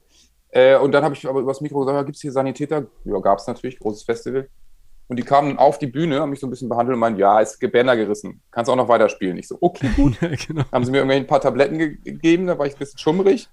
Äh, 0.49 0.77
und 0.77 0.91
dann 0.91 1.04
habe 1.04 1.15
ich 1.15 1.27
aber 1.27 1.39
übers 1.39 1.62
Mikro 1.62 1.80
gesagt, 1.80 2.06
gibt 2.06 2.17
es 2.17 2.21
hier 2.21 2.32
Sanitäter? 2.32 2.88
Ja, 3.06 3.19
gab 3.19 3.39
es 3.39 3.47
natürlich, 3.47 3.80
großes 3.80 4.04
Festival. 4.04 4.49
Und 5.08 5.17
die 5.17 5.23
kamen 5.23 5.58
auf 5.58 5.77
die 5.77 5.88
Bühne, 5.88 6.21
haben 6.21 6.30
mich 6.30 6.39
so 6.39 6.47
ein 6.47 6.49
bisschen 6.49 6.69
behandelt 6.69 6.93
und 6.93 6.99
meinten, 6.99 7.19
ja, 7.19 7.39
ist 7.41 7.60
Bänder 7.60 7.97
gerissen. 7.97 8.41
Kannst 8.49 8.69
auch 8.71 8.75
noch 8.75 8.88
weiterspielen. 8.88 9.38
Ich 9.38 9.47
so, 9.47 9.58
okay, 9.60 9.89
gut. 9.95 10.21
Ja, 10.21 10.30
genau. 10.47 10.63
haben 10.71 10.86
sie 10.86 10.91
mir 10.91 10.99
irgendwie 10.99 11.17
ein 11.17 11.27
paar 11.27 11.41
Tabletten 11.41 11.77
ge 11.77 11.97
gegeben, 11.97 12.47
da 12.47 12.58
war 12.58 12.65
ich 12.65 12.75
ein 12.75 12.80
bisschen 12.80 12.97
schummrig. 12.97 13.49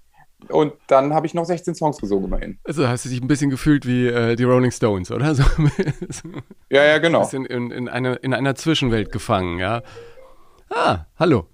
Und 0.47 0.73
dann 0.87 1.13
habe 1.13 1.27
ich 1.27 1.33
noch 1.33 1.45
16 1.45 1.75
Songs 1.75 1.97
gesungen 1.97 2.25
immerhin. 2.25 2.57
Also 2.63 2.87
hast 2.87 3.05
du 3.05 3.09
dich 3.09 3.21
ein 3.21 3.27
bisschen 3.27 3.49
gefühlt 3.49 3.85
wie 3.85 4.07
äh, 4.07 4.35
die 4.35 4.45
Rolling 4.45 4.71
Stones, 4.71 5.11
oder? 5.11 5.35
So, 5.35 5.43
so 6.09 6.29
ein 6.29 6.41
Ja, 6.69 6.83
ja, 6.85 6.97
genau. 6.97 7.19
bisschen 7.21 7.45
in, 7.45 7.71
in, 7.71 7.89
eine, 7.89 8.15
in 8.15 8.33
einer 8.33 8.55
Zwischenwelt 8.55 9.11
gefangen, 9.11 9.59
ja. 9.59 9.81
Ah, 10.71 11.05
hallo. 11.17 11.47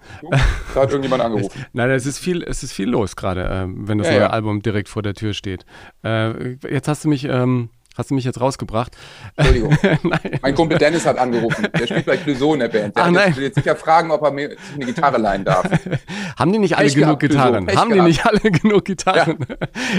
Da 0.73 0.81
hat 0.81 0.89
irgendjemand 0.89 1.21
angerufen. 1.25 1.65
Nein, 1.73 1.89
es 1.91 2.05
ist 2.05 2.19
viel, 2.19 2.43
es 2.43 2.63
ist 2.63 2.73
viel 2.73 2.89
los 2.89 3.15
gerade, 3.15 3.47
ähm, 3.49 3.87
wenn 3.87 3.97
das 3.97 4.07
Ja, 4.07 4.13
neue 4.13 4.21
ja. 4.23 4.29
Album 4.29 4.61
direkt 4.61 4.89
vor 4.89 5.01
der 5.03 5.13
Tür 5.13 5.33
steht. 5.33 5.65
Äh, 6.03 6.53
jetzt 6.69 6.87
hast 6.87 7.05
du 7.05 7.09
mich, 7.09 7.23
ähm, 7.23 7.69
hast 7.97 8.09
du 8.11 8.15
mich 8.15 8.23
jetzt 8.25 8.39
rausgebracht. 8.41 8.91
Entschuldigung. 9.35 9.77
nein. 10.03 10.39
Mein 10.41 10.55
Kumpel 10.55 10.77
Dennis 10.77 11.05
hat 11.05 11.17
angerufen. 11.17 11.67
Der 11.77 11.87
spielt 11.87 12.05
bei 12.05 12.17
Clouseau 12.17 12.53
in 12.53 12.59
der 12.61 12.67
Band. 12.69 12.95
Der 12.95 13.05
Ach, 13.05 13.11
nein. 13.11 13.27
jetzt, 13.29 13.37
will 13.37 13.43
jetzt 13.45 13.55
sicher 13.55 13.75
fragen, 13.75 14.11
ob 14.11 14.21
er 14.23 14.31
mir 14.31 14.55
eine 14.73 14.85
Gitarre 14.85 15.17
leihen 15.17 15.43
darf. 15.45 15.65
Haben 16.37 16.51
die 16.53 16.59
nicht 16.59 16.77
alle 16.77 16.85
Pech 16.87 16.95
genug 16.95 17.19
gehabt, 17.19 17.33
Gitarren? 17.33 17.67
Haben 17.75 17.89
die 17.89 17.95
gehabt. 17.95 18.07
nicht 18.07 18.25
alle 18.25 18.39
genug 18.51 18.85
Gitarren? 18.85 19.37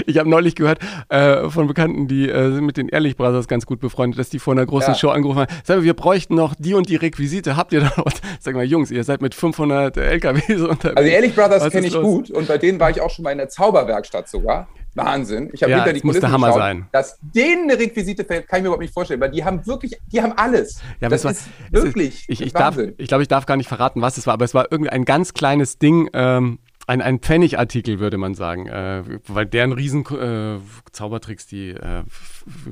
Ich 0.05 0.17
habe 0.17 0.29
neulich 0.29 0.55
gehört 0.55 0.79
äh, 1.09 1.49
von 1.49 1.67
Bekannten, 1.67 2.07
die 2.07 2.29
äh, 2.29 2.51
sind 2.53 2.65
mit 2.65 2.77
den 2.77 2.89
Ehrlich 2.89 3.17
Brothers 3.17 3.47
ganz 3.47 3.65
gut 3.65 3.79
befreundet, 3.79 4.19
dass 4.19 4.29
die 4.29 4.39
vor 4.39 4.53
einer 4.53 4.65
großen 4.65 4.93
Ja. 4.93 4.95
Show 4.99 5.09
angerufen 5.09 5.39
haben. 5.41 5.53
Sag 5.63 5.77
mal, 5.77 5.83
wir 5.83 5.93
bräuchten 5.93 6.35
noch 6.35 6.55
die 6.57 6.73
und 6.73 6.89
die 6.89 6.95
Requisite. 6.95 7.55
Habt 7.57 7.73
ihr 7.73 7.81
da 7.81 7.91
noch 7.97 8.05
was? 8.05 8.13
Sag 8.39 8.55
mal, 8.55 8.63
Jungs, 8.65 8.91
ihr 8.91 9.03
seid 9.03 9.21
mit 9.21 9.33
500 9.35 9.97
LKWs 9.97 10.61
unterwegs. 10.61 10.97
Also 10.97 11.07
die 11.07 11.13
Ehrlich 11.15 11.35
Brothers 11.35 11.69
kenne 11.71 11.87
ich 11.87 11.93
los? 11.93 12.03
gut 12.03 12.31
und 12.31 12.47
bei 12.47 12.57
denen 12.57 12.79
war 12.79 12.89
ich 12.89 13.01
auch 13.01 13.09
schon 13.09 13.23
mal 13.23 13.31
in 13.31 13.37
der 13.39 13.49
Zauberwerkstatt 13.49 14.29
sogar. 14.29 14.67
Wahnsinn. 14.97 15.49
Ich 15.53 15.61
habe 15.63 15.71
Ja, 15.71 15.77
hinter 15.77 15.93
das 15.93 16.01
die 16.01 16.05
muss 16.07 16.13
der 16.19 16.29
Kulissen 16.29 16.33
Hammer 16.33 16.47
geschaut. 16.47 16.61
sein. 16.61 16.87
Dass 16.91 17.19
denen 17.21 17.69
eine 17.69 17.79
Requisite 17.79 18.25
fällt, 18.25 18.47
kann 18.47 18.57
ich 18.57 18.63
mir 18.63 18.67
überhaupt 18.67 18.81
nicht 18.81 18.93
vorstellen, 18.93 19.21
weil 19.21 19.31
die 19.31 19.45
haben 19.45 19.65
wirklich, 19.65 19.97
die 20.11 20.21
haben 20.21 20.33
alles. 20.33 20.81
Ja, 20.99 21.09
das 21.09 21.23
ist 21.23 21.47
wirklich 21.71 22.21
ist, 22.27 22.29
ich, 22.29 22.41
ich, 22.47 22.53
darf, 22.53 22.75
Wahnsinn. 22.77 22.95
ich 22.97 23.07
glaube, 23.07 23.21
ich 23.23 23.29
darf 23.29 23.45
gar 23.45 23.55
nicht 23.57 23.67
verraten, 23.69 24.01
was 24.01 24.17
es 24.17 24.27
war, 24.27 24.33
aber 24.33 24.45
es 24.45 24.53
war 24.53 24.67
irgendwie 24.71 24.89
ein 24.91 25.05
ganz 25.05 25.33
kleines 25.33 25.77
Ding, 25.77 26.09
ähm, 26.13 26.59
ein, 26.87 27.01
ein 27.01 27.19
Pfennigartikel, 27.19 27.99
würde 27.99 28.17
man 28.17 28.33
sagen. 28.33 28.65
Äh, 28.67 29.03
weil 29.27 29.45
deren 29.45 29.73
riesen 29.73 30.05
äh, 30.05 30.57
Zaubertricks, 30.91 31.45
die 31.45 31.71
äh, 31.71 32.03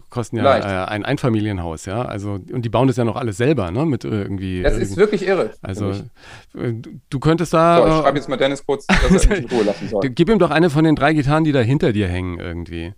kosten 0.10 0.38
ja 0.38 0.58
äh, 0.58 0.88
ein 0.88 1.04
Einfamilienhaus, 1.04 1.86
ja. 1.86 2.02
Also, 2.04 2.32
und 2.52 2.62
die 2.64 2.70
bauen 2.70 2.88
das 2.88 2.96
ja 2.96 3.04
noch 3.04 3.18
alles 3.18 3.36
selber, 3.38 3.72
ne? 3.72 3.86
Mit 3.86 4.06
äh, 4.06 4.08
irgendwie. 4.08 4.64
Das 4.64 4.78
ist 4.78 4.96
wirklich 4.96 5.28
irre. 5.28 5.52
also, 5.62 5.92
äh, 5.92 6.74
du- 7.10 7.20
könntest 7.20 7.52
so, 7.52 7.58
ich 7.58 7.62
da. 7.62 8.02
schreibe 8.02 8.18
jetzt 8.18 8.30
mal 8.30 8.38
Dennis 8.38 8.66
kurz, 8.66 8.88
dass 8.88 9.04
er 9.04 9.12
mich 9.12 9.30
in 9.44 9.50
Ruhe 9.50 9.64
lassen 9.64 9.90
soll. 9.90 10.02
gib 10.10 10.30
ihm 10.30 10.40
doch 10.40 10.52
eine 10.52 10.70
von 10.70 10.86
den 10.86 10.96
drei 10.96 11.14
Gitarren, 11.14 11.44
die 11.44 11.52
da 11.52 11.60
hinter 11.60 11.92
dir 11.92 12.08
hängen, 12.08 12.40
irgendwie. 12.40 12.94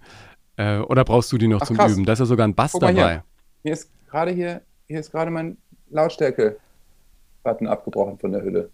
Oder 0.58 1.03
brauchst 1.06 1.32
du 1.32 1.38
die 1.38 1.47
noch 1.47 1.62
Ach, 1.62 1.67
zum 1.67 1.77
krass. 1.77 1.91
Üben? 1.93 2.03
Da 2.06 2.13
ist 2.13 2.19
ja 2.19 2.25
sogar 2.25 2.47
ein 2.47 2.56
Bass 2.56 2.73
mal 2.73 2.91
hier. 2.91 3.01
dabei. 3.01 3.23
Hier 3.62 3.73
ist 3.73 3.91
gerade 4.10 4.32
hier, 4.32 4.62
hier 4.88 4.99
ist 4.99 5.12
gerade 5.12 5.30
mein 5.30 5.58
Lautstärke-Button 5.91 7.67
abgebrochen 7.67 8.17
von 8.17 8.32
der 8.32 8.41
Hülle. 8.41 8.69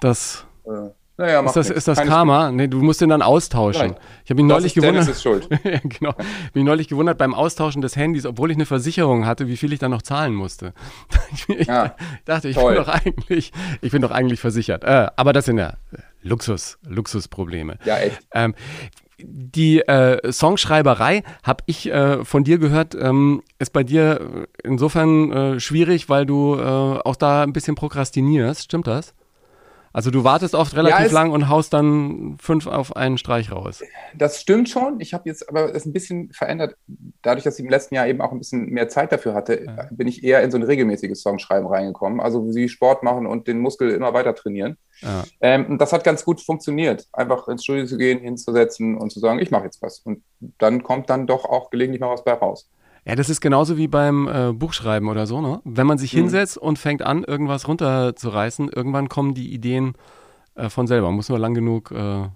Das. 0.00 0.44
Äh, 0.64 0.88
naja, 1.18 1.40
Ist 1.44 1.56
das, 1.56 1.70
ist 1.70 1.88
das 1.88 2.00
Karma? 2.00 2.50
Nee, 2.50 2.68
du 2.68 2.80
musst 2.82 3.00
den 3.00 3.10
dann 3.10 3.22
austauschen. 3.22 3.88
Nein. 3.88 3.96
Ich 4.24 4.30
habe 4.30 4.42
mich 4.42 4.48
Das 4.50 4.56
neulich 4.62 4.76
ist 4.76 4.82
Dennis 4.82 5.06
gewundert. 5.22 5.48
ist 5.48 5.60
schuld. 5.60 5.90
genau. 5.98 6.14
Mich 6.54 6.64
neulich 6.64 6.88
gewundert 6.88 7.18
beim 7.18 7.34
Austauschen 7.34 7.82
des 7.82 7.96
Handys, 7.96 8.24
obwohl 8.26 8.50
ich 8.50 8.56
eine 8.56 8.66
Versicherung 8.66 9.26
hatte, 9.26 9.46
wie 9.46 9.56
viel 9.56 9.72
ich 9.72 9.78
dann 9.78 9.90
noch 9.90 10.02
zahlen 10.02 10.34
musste. 10.34 10.72
ich 11.48 11.66
Ja, 11.66 11.94
dachte, 12.24 12.48
ich 12.48 12.56
toll. 12.56 12.74
bin 12.74 12.82
doch 12.84 12.88
eigentlich, 12.88 13.52
ich 13.82 13.92
bin 13.92 14.00
doch 14.02 14.10
eigentlich 14.10 14.40
versichert. 14.40 14.84
Äh, 14.84 15.08
aber 15.16 15.32
das 15.32 15.44
sind 15.44 15.58
ja 15.58 15.74
Luxus, 16.22 16.78
Luxusprobleme. 16.86 17.78
Ja, 17.84 17.98
echt. 17.98 18.20
Ähm, 18.32 18.54
die 19.24 19.80
äh, 19.80 20.32
Songschreiberei, 20.32 21.22
habe 21.44 21.62
ich 21.66 21.88
äh, 21.92 22.24
von 22.24 22.42
dir 22.42 22.58
gehört, 22.58 22.94
ähm, 22.96 23.42
ist 23.58 23.72
bei 23.72 23.84
dir 23.84 24.20
äh, 24.20 24.66
insofern 24.68 25.30
äh, 25.32 25.60
schwierig, 25.60 26.08
weil 26.08 26.26
du 26.26 26.56
äh, 26.56 26.60
auch 26.62 27.16
da 27.16 27.42
ein 27.42 27.52
bisschen 27.52 27.74
prokrastinierst. 27.76 28.64
Stimmt 28.64 28.86
das? 28.88 29.14
Also 29.92 30.10
du 30.10 30.24
wartest 30.24 30.54
oft 30.54 30.74
relativ 30.74 31.06
es- 31.06 31.12
lang 31.12 31.30
und 31.32 31.48
haust 31.48 31.72
dann 31.72 32.36
fünf 32.40 32.66
auf 32.66 32.96
einen 32.96 33.18
Streich 33.18 33.52
raus. 33.52 33.82
Das 34.16 34.40
stimmt 34.40 34.68
schon. 34.68 35.00
Ich 35.00 35.12
habe 35.14 35.24
jetzt 35.28 35.48
aber 35.48 35.74
es 35.74 35.84
ein 35.84 35.92
bisschen 35.92 36.32
verändert. 36.32 36.76
Dadurch, 37.22 37.44
dass 37.44 37.58
ich 37.58 37.64
im 37.64 37.70
letzten 37.70 37.94
Jahr 37.94 38.06
eben 38.06 38.20
auch 38.20 38.32
ein 38.32 38.38
bisschen 38.38 38.70
mehr 38.70 38.88
Zeit 38.88 39.12
dafür 39.12 39.34
hatte, 39.34 39.64
Ja. 39.64 39.86
bin 39.90 40.08
ich 40.08 40.24
eher 40.24 40.42
in 40.42 40.50
so 40.50 40.56
ein 40.56 40.62
regelmäßiges 40.62 41.20
Songschreiben 41.22 41.66
reingekommen. 41.68 42.20
Also 42.20 42.46
wie 42.46 42.52
sie 42.52 42.68
Sport 42.68 43.02
machen 43.02 43.26
und 43.26 43.46
den 43.48 43.58
Muskel 43.58 43.90
immer 43.90 44.14
weiter 44.14 44.34
trainieren. 44.34 44.76
Ja. 45.00 45.24
Ähm, 45.40 45.66
und 45.66 45.78
das 45.78 45.92
hat 45.92 46.04
ganz 46.04 46.24
gut 46.24 46.40
funktioniert. 46.40 47.06
Einfach 47.12 47.48
ins 47.48 47.64
Studio 47.64 47.84
zu 47.86 47.98
gehen, 47.98 48.20
hinzusetzen 48.20 48.96
und 48.96 49.10
zu 49.10 49.20
sagen, 49.20 49.40
ich 49.40 49.50
mache 49.50 49.64
jetzt 49.64 49.82
was. 49.82 49.98
Und 50.00 50.22
dann 50.58 50.82
kommt 50.82 51.10
dann 51.10 51.26
doch 51.26 51.44
auch 51.44 51.70
gelegentlich 51.70 52.00
mal 52.00 52.10
was 52.10 52.24
bei 52.24 52.32
raus. 52.32 52.68
Ja, 53.04 53.16
das 53.16 53.28
ist 53.28 53.40
genauso 53.40 53.76
wie 53.76 53.88
beim 53.88 54.28
äh, 54.28 54.52
Buchschreiben 54.52 55.08
oder 55.08 55.26
so, 55.26 55.40
ne? 55.40 55.60
Wenn 55.64 55.86
man 55.86 55.98
sich 55.98 56.12
Mhm. 56.14 56.18
hinsetzt 56.18 56.56
und 56.56 56.78
fängt 56.78 57.02
an, 57.02 57.24
irgendwas 57.24 57.66
runterzureißen, 57.66 58.68
irgendwann 58.68 59.08
kommen 59.08 59.34
die 59.34 59.52
Ideen 59.52 59.94
äh, 60.54 60.68
von 60.68 60.86
selber. 60.86 61.10
Muss 61.10 61.28
nur 61.28 61.38
lang 61.38 61.54
genug 61.54 61.90
äh, 61.90 62.28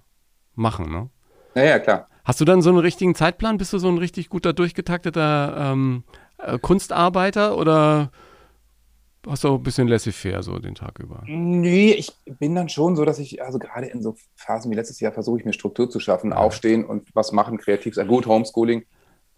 machen, 0.55 0.91
ne? 0.91 1.09
Naja, 1.55 1.79
klar. 1.79 2.07
Hast 2.25 2.41
du 2.41 2.45
dann 2.45 2.61
so 2.61 2.69
einen 2.69 2.79
richtigen 2.79 3.15
Zeitplan? 3.15 3.57
Bist 3.57 3.71
du 3.71 3.77
so 3.77 3.87
ein 3.87 3.97
richtig 3.97 4.27
guter, 4.29 4.51
durchgetakteter 4.51 5.71
ähm, 5.71 6.03
äh, 6.37 6.59
Kunstarbeiter 6.59 7.57
oder 7.57 8.11
hast 9.25 9.45
du 9.45 9.49
auch 9.49 9.55
ein 9.55 9.63
bisschen 9.63 9.87
laissez-faire 9.87 10.43
so 10.43 10.59
den 10.59 10.75
Tag 10.75 10.99
über? 10.99 11.23
Nee, 11.25 11.91
ich 11.91 12.11
bin 12.39 12.55
dann 12.55 12.67
schon 12.67 12.97
so, 12.97 13.05
dass 13.05 13.19
ich, 13.19 13.41
also 13.41 13.59
gerade 13.59 13.87
in 13.87 14.01
so 14.01 14.15
Phasen 14.35 14.69
wie 14.71 14.75
letztes 14.75 14.99
Jahr, 14.99 15.13
versuche 15.13 15.39
ich 15.39 15.45
mir 15.45 15.53
Struktur 15.53 15.89
zu 15.89 16.01
schaffen, 16.01 16.33
aufstehen 16.33 16.83
und 16.85 17.07
was 17.15 17.31
machen, 17.31 17.57
kreativ 17.57 17.95
sein. 17.95 18.07
Gut, 18.09 18.25
Homeschooling 18.25 18.85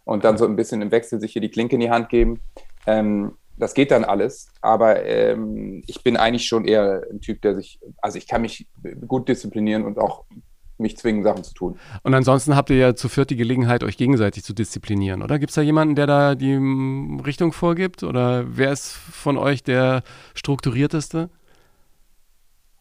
und 0.04 0.24
dann 0.24 0.38
so 0.38 0.46
ein 0.46 0.56
bisschen 0.56 0.82
im 0.82 0.92
Wechsel 0.92 1.20
sich 1.20 1.34
hier 1.34 1.42
die 1.42 1.52
Klinke 1.52 1.76
in 1.76 1.82
die 1.82 1.92
Hand 1.92 2.10
geben. 2.10 2.40
Ähm, 2.86 3.34
das 3.58 3.74
geht 3.74 3.92
dann 3.92 4.06
alles, 4.06 4.48
aber 4.62 5.06
ähm, 5.06 5.84
ich 5.86 6.02
bin 6.02 6.16
eigentlich 6.16 6.46
schon 6.46 6.66
eher 6.66 7.04
ein 7.12 7.20
Typ, 7.20 7.42
der 7.42 7.56
sich, 7.56 7.80
also 8.02 8.18
ich 8.18 8.28
kann 8.28 8.42
mich 8.42 8.68
gut 9.06 9.28
disziplinieren 9.28 9.84
und 9.84 10.00
auch 10.00 10.24
mich 10.80 10.98
zwingen, 10.98 11.24
Sachen 11.24 11.44
zu 11.44 11.54
tun. 11.54 11.80
Und 12.04 12.14
ansonsten 12.14 12.56
habt 12.56 12.70
ihr 12.70 12.78
ja 12.78 12.96
zu 12.96 13.10
viert 13.10 13.30
die 13.30 13.36
Gelegenheit, 13.36 13.84
euch 13.84 13.98
gegenseitig 13.98 14.44
zu 14.44 14.54
disziplinieren, 14.54 15.22
oder? 15.22 15.38
Gibt 15.38 15.52
es 15.52 15.56
da 15.56 15.62
jemanden, 15.62 15.96
der 15.96 16.08
da 16.08 16.36
die 16.36 16.58
mm, 16.58 17.20
Richtung 17.20 17.52
vorgibt? 17.52 18.04
Oder 18.04 18.46
wer 18.48 18.72
ist 18.72 18.94
von 18.94 19.38
euch 19.38 19.62
der 19.62 20.04
strukturierteste? 20.34 21.30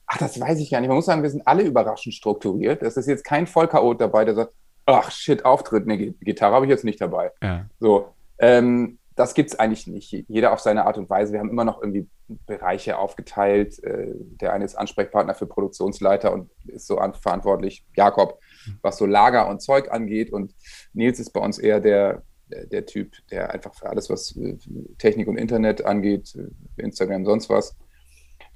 Ach, 0.07 0.19
das 0.19 0.41
weiß 0.41 0.59
ich 0.61 0.71
gar 0.71 0.81
nicht. 0.81 0.89
Man 0.89 0.97
muss 0.97 1.07
sagen, 1.07 1.23
wir 1.23 1.31
sind 1.31 1.47
alle 1.47 1.64
überraschend 1.64 2.14
strukturiert. 2.14 2.83
Es 2.83 2.97
ist 2.97 3.09
jetzt 3.09 3.25
kein 3.25 3.47
Vollchaot 3.47 4.01
dabei, 4.01 4.25
der 4.25 4.35
sagt, 4.35 4.53
ach 4.89 5.11
shit, 5.11 5.45
Auftritt, 5.45 5.86
ne, 5.86 5.99
Gi- 5.99 6.14
Gitarre 6.20 6.55
habe 6.55 6.64
ich 6.66 6.70
jetzt 6.70 6.84
nicht 6.84 7.01
dabei. 7.01 7.30
Ja. 7.43 7.66
So, 7.78 8.09
ähm, 8.39 8.99
das 9.14 9.34
gibt 9.34 9.51
es 9.51 9.59
eigentlich 9.59 9.86
nicht. 9.86 10.12
Jeder 10.28 10.53
auf 10.53 10.61
seine 10.61 10.86
Art 10.86 10.97
und 10.97 11.11
Weise. 11.11 11.32
Wir 11.32 11.41
haben 11.41 11.51
immer 11.51 11.64
noch 11.64 11.82
irgendwie 11.82 12.09
Bereiche 12.47 12.99
aufgeteilt. 12.99 13.82
Äh, 13.82 14.12
der 14.14 14.53
eine 14.53 14.64
ist 14.64 14.76
Ansprechpartner 14.76 15.34
für 15.34 15.47
Produktionsleiter 15.47 16.32
und 16.32 16.51
ist 16.66 16.86
so 16.86 16.99
an, 16.99 17.14
verantwortlich, 17.14 17.84
Jakob, 17.97 18.39
was 18.80 18.97
so 18.97 19.07
Lager 19.07 19.49
und 19.49 19.61
Zeug 19.61 19.91
angeht. 19.91 20.32
Und 20.32 20.55
Nils 20.93 21.18
ist 21.18 21.30
bei 21.30 21.41
uns 21.41 21.59
eher 21.59 21.80
der, 21.80 22.22
der, 22.47 22.66
der 22.66 22.86
Typ, 22.86 23.14
der 23.30 23.53
einfach 23.53 23.74
für 23.74 23.89
alles, 23.91 24.09
was 24.09 24.36
äh, 24.36 24.57
Technik 24.99 25.26
und 25.26 25.36
Internet 25.36 25.84
angeht, 25.84 26.34
äh, 26.36 26.82
Instagram, 26.82 27.24
sonst 27.24 27.51
was. 27.51 27.76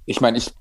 Ich 0.07 0.20
meine, 0.20 0.39
ich 0.39 0.53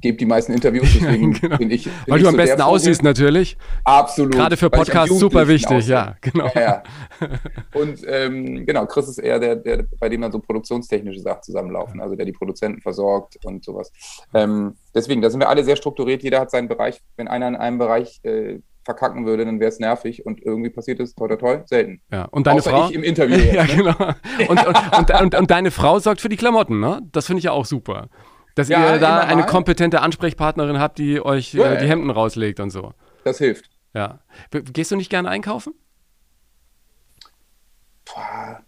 gebe 0.00 0.16
die 0.16 0.26
meisten 0.26 0.52
Interviews, 0.52 0.88
deswegen 0.94 1.32
genau. 1.40 1.56
bin 1.56 1.70
ich. 1.70 1.84
Bin 1.84 1.92
Weil 2.06 2.16
ich 2.18 2.22
du 2.22 2.28
am 2.28 2.34
so 2.34 2.36
besten 2.36 2.60
aussiehst 2.60 3.02
natürlich. 3.02 3.56
Absolut. 3.84 4.34
Gerade 4.34 4.56
für 4.56 4.70
Podcasts 4.70 5.18
super 5.18 5.48
wichtig, 5.48 5.88
ja, 5.88 6.16
genau. 6.20 6.50
Ja, 6.54 6.60
ja. 6.60 6.82
Und 7.74 8.00
ähm, 8.06 8.66
genau, 8.66 8.86
Chris 8.86 9.08
ist 9.08 9.18
eher 9.18 9.38
der, 9.38 9.56
der, 9.56 9.84
bei 9.98 10.08
dem 10.08 10.20
dann 10.20 10.32
so 10.32 10.38
produktionstechnische 10.38 11.20
Sachen 11.20 11.42
zusammenlaufen, 11.42 12.00
also 12.00 12.16
der 12.16 12.26
die 12.26 12.32
Produzenten 12.32 12.80
versorgt 12.80 13.38
und 13.44 13.64
sowas. 13.64 13.90
Ähm, 14.34 14.74
deswegen, 14.94 15.22
da 15.22 15.30
sind 15.30 15.40
wir 15.40 15.48
alle 15.48 15.64
sehr 15.64 15.76
strukturiert, 15.76 16.22
jeder 16.22 16.40
hat 16.40 16.50
seinen 16.50 16.68
Bereich. 16.68 17.00
Wenn 17.16 17.28
einer 17.28 17.48
in 17.48 17.56
einem 17.56 17.78
Bereich 17.78 18.20
äh, 18.24 18.58
verkacken 18.84 19.24
würde, 19.26 19.44
dann 19.44 19.60
wäre 19.60 19.70
es 19.70 19.78
nervig 19.78 20.26
und 20.26 20.42
irgendwie 20.42 20.70
passiert 20.70 21.00
es, 21.00 21.14
toi, 21.14 21.28
toi, 21.28 21.36
toi, 21.36 21.58
selten. 21.64 22.00
Ja. 22.12 22.26
Und 22.26 22.46
deine 22.46 22.58
Außer 22.58 22.70
Frau? 22.70 22.88
ich 22.88 22.94
im 22.94 23.02
Interview. 23.02 23.36
jetzt, 23.38 23.54
ja, 23.54 23.64
ne? 23.64 23.76
genau. 23.76 24.50
Und, 24.50 24.66
und, 24.66 24.98
und, 24.98 25.20
und, 25.22 25.34
und 25.34 25.50
deine 25.50 25.70
Frau 25.70 25.98
sorgt 25.98 26.20
für 26.20 26.28
die 26.28 26.36
Klamotten, 26.36 26.80
ne? 26.80 27.00
Das 27.12 27.26
finde 27.26 27.38
ich 27.38 27.44
ja 27.44 27.52
auch 27.52 27.64
super. 27.64 28.08
Dass 28.54 28.68
Ja, 28.68 28.94
ihr 28.94 29.00
da 29.00 29.20
eine 29.20 29.42
mal. 29.42 29.46
kompetente 29.48 30.00
Ansprechpartnerin 30.00 30.78
habt, 30.78 30.98
die 30.98 31.20
euch 31.24 31.54
Ja, 31.54 31.72
äh, 31.72 31.78
die. 31.78 31.88
Hemden 31.88 32.10
rauslegt 32.10 32.60
und 32.60 32.70
so. 32.70 32.92
Das 33.24 33.38
hilft. 33.38 33.68
Ja. 33.94 34.20
Gehst 34.50 34.90
du 34.90 34.96
nicht 34.96 35.10
gerne 35.10 35.28
einkaufen? 35.28 35.74
Boah, 38.04 38.60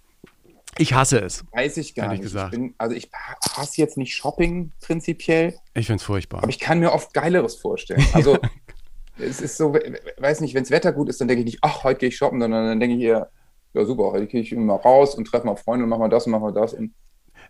Ich 0.78 0.92
hasse 0.94 1.20
es. 1.20 1.44
weiß 1.52 1.76
ich 1.78 1.94
gar 1.94 2.08
nicht. 2.08 2.22
gesagt. 2.22 2.52
Ich 2.54 2.58
bin, 2.60 2.74
also 2.78 2.94
ich 2.96 3.10
hasse 3.56 3.80
jetzt 3.80 3.96
nicht 3.96 4.14
Shopping 4.14 4.72
prinzipiell, 4.80 5.54
Ich 5.74 5.86
finde 5.86 5.98
es 6.00 6.02
furchtbar. 6.04 6.38
Aber 6.42 6.48
ich 6.50 6.58
kann 6.58 6.80
mir 6.80 6.92
oft 6.92 7.12
Geileres 7.14 7.56
vorstellen. 7.56 8.04
Also, 8.12 8.38
es 9.18 9.40
ist 9.40 9.56
so, 9.56 9.72
we- 9.74 9.80
we- 9.84 10.22
weiß 10.22 10.40
nicht, 10.40 10.54
wenn 10.54 10.62
das 10.64 10.70
Wetter 10.70 10.92
gut 10.92 11.08
ist, 11.08 11.20
dann 11.20 11.28
denke 11.28 11.40
ich 11.40 11.46
nicht, 11.46 11.58
ach, 11.62 11.84
heute 11.84 12.00
gehe 12.00 12.08
ich 12.08 12.16
shoppen, 12.16 12.40
sondern 12.40 12.66
dann 12.66 12.80
denke 12.80 12.96
ich 12.96 13.02
eher, 13.02 13.30
ja 13.74 13.84
super, 13.84 14.04
heute 14.12 14.26
gehe 14.26 14.40
ich 14.40 14.52
immer 14.52 14.74
raus 14.74 15.14
und 15.14 15.26
treffe 15.26 15.46
mal 15.46 15.56
Freunde 15.56 15.84
und 15.84 15.90
machen 15.90 16.02
wir 16.02 16.08
das 16.08 16.26
und 16.26 16.32
machen 16.32 16.44
wir 16.44 16.52
das. 16.52 16.72
Und 16.74 16.94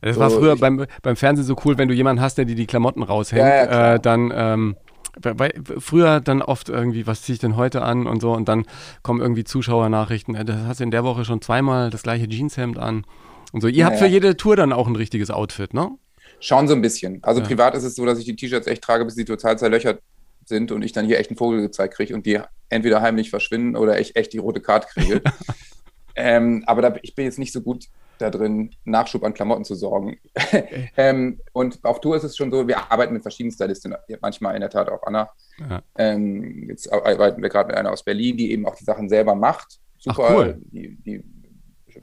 Das 0.02 0.14
So, 0.16 0.20
war 0.20 0.30
früher 0.30 0.54
ich- 0.54 0.60
beim, 0.60 0.86
beim 1.02 1.16
Fernsehen 1.16 1.44
so 1.46 1.56
cool, 1.64 1.78
wenn 1.78 1.88
du 1.88 1.94
jemanden 1.94 2.22
hast, 2.22 2.38
der 2.38 2.44
dir 2.44 2.54
die 2.54 2.66
Klamotten 2.66 3.02
raushängt, 3.02 3.40
Ja, 3.42 3.94
äh, 3.94 4.00
dann 4.00 4.32
ähm, 4.34 4.76
weil, 5.22 5.52
früher 5.78 6.20
dann 6.20 6.42
oft 6.42 6.68
irgendwie, 6.68 7.06
was 7.06 7.22
ziehe 7.22 7.34
ich 7.34 7.40
denn 7.40 7.56
heute 7.56 7.82
an 7.82 8.06
und 8.06 8.20
so 8.20 8.32
und 8.34 8.48
dann 8.48 8.66
kommen 9.02 9.20
irgendwie 9.20 9.44
Zuschauernachrichten, 9.44 10.34
äh, 10.34 10.44
das 10.44 10.56
hast 10.66 10.80
du 10.80 10.84
in 10.84 10.90
der 10.90 11.04
Woche 11.04 11.24
schon 11.24 11.40
zweimal 11.40 11.88
das 11.90 12.02
gleiche 12.02 12.28
Jeanshemd 12.28 12.78
an 12.78 13.04
und 13.52 13.60
so. 13.62 13.68
Ihr 13.68 13.86
habt 13.86 13.96
Ja, 13.96 14.02
für 14.02 14.06
jede 14.08 14.36
Tour 14.36 14.56
dann 14.56 14.72
auch 14.74 14.86
ein 14.86 14.96
richtiges 14.96 15.30
Outfit, 15.30 15.72
ne? 15.74 15.90
schauen 16.38 16.68
so 16.68 16.74
ein 16.74 16.82
bisschen. 16.82 17.20
Also 17.22 17.40
Ja. 17.40 17.46
privat 17.46 17.74
ist 17.74 17.84
es 17.84 17.94
so, 17.94 18.04
dass 18.04 18.18
ich 18.18 18.26
die 18.26 18.36
T-Shirts 18.36 18.66
echt 18.66 18.82
trage, 18.82 19.06
bis 19.06 19.14
die 19.14 19.24
total 19.24 19.58
zerlöchert 19.58 20.02
sind 20.44 20.70
und 20.70 20.82
ich 20.82 20.92
dann 20.92 21.06
hier 21.06 21.18
echt 21.18 21.30
einen 21.30 21.38
Vogel 21.38 21.62
gezeigt 21.62 21.94
kriege 21.94 22.14
und 22.14 22.26
die 22.26 22.38
entweder 22.68 23.00
heimlich 23.00 23.30
verschwinden 23.30 23.74
oder 23.74 23.98
ich 23.98 24.16
echt 24.16 24.34
die 24.34 24.38
rote 24.38 24.60
Karte 24.60 24.86
kriege. 24.92 25.22
ähm, 26.14 26.62
aber 26.66 26.82
da, 26.82 26.94
ich 27.02 27.14
bin 27.14 27.24
jetzt 27.24 27.38
nicht 27.38 27.52
so 27.54 27.62
gut 27.62 27.86
da 28.18 28.30
drin, 28.30 28.70
Nachschub 28.84 29.24
an 29.24 29.34
Klamotten 29.34 29.64
zu 29.64 29.74
sorgen. 29.74 30.18
ähm, 30.96 31.40
und 31.52 31.78
auf 31.84 32.00
Tour 32.00 32.16
ist 32.16 32.24
es 32.24 32.36
schon 32.36 32.50
so, 32.50 32.66
wir 32.66 32.90
arbeiten 32.90 33.12
mit 33.12 33.22
verschiedenen 33.22 33.52
Stylistinnen, 33.52 33.98
manchmal 34.20 34.54
in 34.54 34.60
der 34.60 34.70
Tat 34.70 34.88
auch 34.88 35.02
Anna. 35.04 35.28
Ja. 35.58 35.82
Ähm, 35.98 36.68
jetzt 36.68 36.92
arbeiten 36.92 37.42
wir 37.42 37.48
gerade 37.48 37.68
mit 37.68 37.76
einer 37.76 37.92
aus 37.92 38.02
Berlin, 38.02 38.36
die 38.36 38.52
eben 38.52 38.66
auch 38.66 38.74
die 38.76 38.84
Sachen 38.84 39.08
selber 39.08 39.34
macht. 39.34 39.78
Super, 39.98 40.26
Ach, 40.28 40.34
cool. 40.36 40.60
die, 40.72 40.96
die 41.04 41.24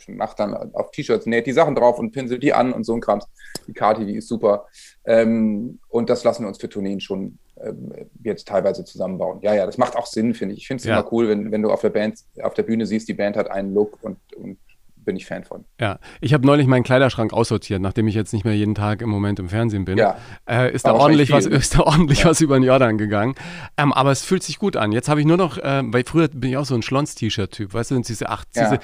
macht 0.07 0.39
dann 0.39 0.73
auf 0.73 0.91
T-Shirts, 0.91 1.25
näht 1.25 1.45
die 1.45 1.51
Sachen 1.51 1.75
drauf 1.75 1.99
und 1.99 2.11
pinselt 2.11 2.43
die 2.43 2.53
an 2.53 2.73
und 2.73 2.83
so 2.83 2.93
ein 2.95 3.01
Kram. 3.01 3.21
Die 3.67 3.73
Kati, 3.73 4.05
die 4.05 4.15
ist 4.15 4.27
super. 4.27 4.67
Ähm, 5.05 5.79
und 5.89 6.09
das 6.09 6.23
lassen 6.23 6.43
wir 6.43 6.47
uns 6.47 6.57
für 6.57 6.69
Tourneen 6.69 6.99
schon 6.99 7.37
ähm, 7.61 7.93
jetzt 8.23 8.47
teilweise 8.47 8.83
zusammenbauen. 8.83 9.39
Ja, 9.41 9.53
ja, 9.53 9.65
das 9.65 9.77
macht 9.77 9.95
auch 9.95 10.07
Sinn, 10.07 10.33
finde 10.33 10.55
ich. 10.55 10.61
Ich 10.61 10.67
finde 10.67 10.81
es 10.81 10.87
Ja. 10.87 10.99
immer 10.99 11.11
cool, 11.13 11.29
wenn, 11.29 11.51
wenn 11.51 11.61
du 11.61 11.71
auf 11.71 11.81
der 11.81 11.91
Band, 11.91 12.19
auf 12.41 12.53
der 12.53 12.63
Bühne 12.63 12.85
siehst, 12.85 13.07
die 13.07 13.13
Band 13.13 13.37
hat 13.37 13.51
einen 13.51 13.73
Look 13.73 13.99
und, 14.01 14.17
und 14.35 14.57
bin 15.05 15.15
ich 15.15 15.25
Fan 15.25 15.43
von. 15.43 15.65
Ja, 15.79 15.99
ich 16.21 16.33
habe 16.33 16.45
neulich 16.45 16.67
meinen 16.67 16.83
Kleiderschrank 16.83 17.33
aussortiert, 17.33 17.81
nachdem 17.81 18.07
ich 18.07 18.15
jetzt 18.15 18.33
nicht 18.33 18.45
mehr 18.45 18.55
jeden 18.55 18.75
Tag 18.75 19.01
im 19.01 19.09
Moment 19.09 19.39
im 19.39 19.49
Fernsehen 19.49 19.85
bin. 19.85 19.97
Ja. 19.97 20.17
Äh, 20.49 20.73
ist, 20.73 20.85
da 20.85 20.93
ordentlich 20.93 21.31
was, 21.31 21.45
ist 21.45 21.75
da 21.75 21.81
ordentlich 21.81 22.19
Ja. 22.19 22.25
was 22.29 22.41
über 22.41 22.57
den 22.59 22.63
Jordan 22.63 22.97
gegangen. 22.97 23.35
Ähm, 23.77 23.93
aber 23.93 24.11
es 24.11 24.23
fühlt 24.23 24.43
sich 24.43 24.59
gut 24.59 24.75
an. 24.77 24.91
Jetzt 24.91 25.09
habe 25.09 25.19
ich 25.19 25.25
nur 25.25 25.37
noch, 25.37 25.57
äh, 25.57 25.81
weil 25.85 26.03
früher 26.05 26.27
bin 26.27 26.49
ich 26.51 26.57
auch 26.57 26.65
so 26.65 26.75
ein 26.75 26.81
Schlons-T-Shirt-Typ, 26.81 27.73
weißt 27.73 27.91
du, 27.91 27.95
dann 27.95 28.03
ziehst 28.03 28.21
du, 28.21 28.29
ach, 28.29 28.45
ziehst 28.45 28.71
Ja. 28.71 28.77
du, 28.77 28.83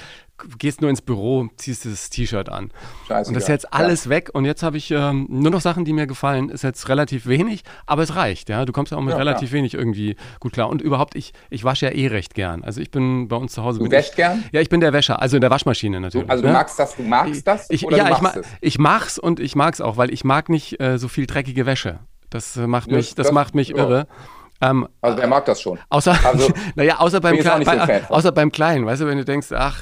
gehst 0.57 0.81
nur 0.81 0.89
ins 0.89 1.01
Büro, 1.01 1.47
ziehst 1.57 1.83
dieses 1.83 2.09
T-Shirt 2.09 2.49
an. 2.49 2.71
Scheiße. 3.07 3.27
Und 3.29 3.33
das 3.35 3.43
ist 3.43 3.49
jetzt 3.49 3.73
alles 3.73 4.09
weg 4.09 4.29
und 4.33 4.45
jetzt 4.45 4.63
habe 4.63 4.77
ich 4.77 4.91
ähm, 4.91 5.25
nur 5.29 5.51
noch 5.51 5.61
Sachen, 5.61 5.85
die 5.85 5.93
mir 5.93 6.07
gefallen. 6.07 6.49
Ist 6.49 6.63
jetzt 6.63 6.87
relativ 6.89 7.25
wenig, 7.27 7.63
aber 7.85 8.03
es 8.03 8.15
reicht, 8.15 8.49
ja. 8.49 8.65
Du 8.65 8.71
kommst 8.73 8.91
ja 8.91 8.97
auch 8.97 9.01
mit 9.01 9.11
Ja, 9.11 9.17
relativ 9.17 9.49
klar. 9.49 9.57
wenig 9.59 9.73
irgendwie 9.73 10.15
gut 10.39 10.53
klar. 10.53 10.69
Und 10.69 10.81
überhaupt, 10.81 11.15
ich, 11.15 11.33
ich 11.49 11.63
wasche 11.63 11.87
ja 11.87 11.91
eh 11.91 12.07
recht 12.07 12.33
gern. 12.33 12.63
Also 12.63 12.81
ich 12.81 12.91
bin 12.91 13.27
bei 13.27 13.35
uns 13.35 13.53
zu 13.53 13.63
Hause. 13.63 13.79
Du 13.79 13.89
wäschst 13.91 14.15
gern? 14.15 14.43
Ja, 14.51 14.61
ich 14.61 14.69
bin 14.69 14.79
der 14.81 14.93
Wäscher, 14.93 15.21
also 15.21 15.37
in 15.37 15.41
der 15.41 15.49
Waschmaschine 15.51 15.97
Du, 15.97 16.01
natürlich. 16.01 16.29
also 16.29 16.41
du 16.41 16.47
ne? 16.47 16.53
magst 16.53 16.79
das, 16.79 16.95
du 16.95 17.03
magst 17.03 17.45
das 17.47 17.69
Ich, 17.69 17.85
oder 17.85 17.97
ja, 17.97 18.07
du 18.09 18.13
ich, 18.15 18.21
ma 18.21 18.33
es? 18.35 18.47
ich 18.61 18.79
mag's 18.79 19.17
und 19.19 19.39
ich 19.39 19.55
mag's 19.55 19.81
auch, 19.81 19.97
weil 19.97 20.11
ich 20.13 20.23
mag 20.23 20.49
nicht 20.49 20.79
äh, 20.79 20.97
so 20.97 21.07
viel 21.07 21.25
dreckige 21.25 21.65
Wäsche. 21.65 21.99
Das 22.29 22.55
äh, 22.57 22.67
macht 22.67 22.89
Ja, 22.89 22.97
mich, 22.97 23.15
das, 23.15 23.27
das- 23.27 23.33
macht 23.33 23.55
mich 23.55 23.69
ja. 23.69 23.77
irre. 23.77 24.07
Ähm, 24.61 24.87
Also 25.01 25.17
wer 25.17 25.27
mag 25.27 25.45
das 25.45 25.61
schon? 25.61 25.79
außer, 25.89 26.17
Also, 26.25 26.51
naja, 26.75 26.97
außer 26.99 27.21
beim, 27.21 27.37
Kle 27.39 27.61
bei, 27.63 28.03
außer 28.09 28.31
beim 28.33 28.51
Kleinen, 28.51 28.85
weißt 28.85 29.01
du, 29.01 29.07
wenn 29.07 29.17
du 29.17 29.23
denkst, 29.23 29.47
ach, 29.53 29.79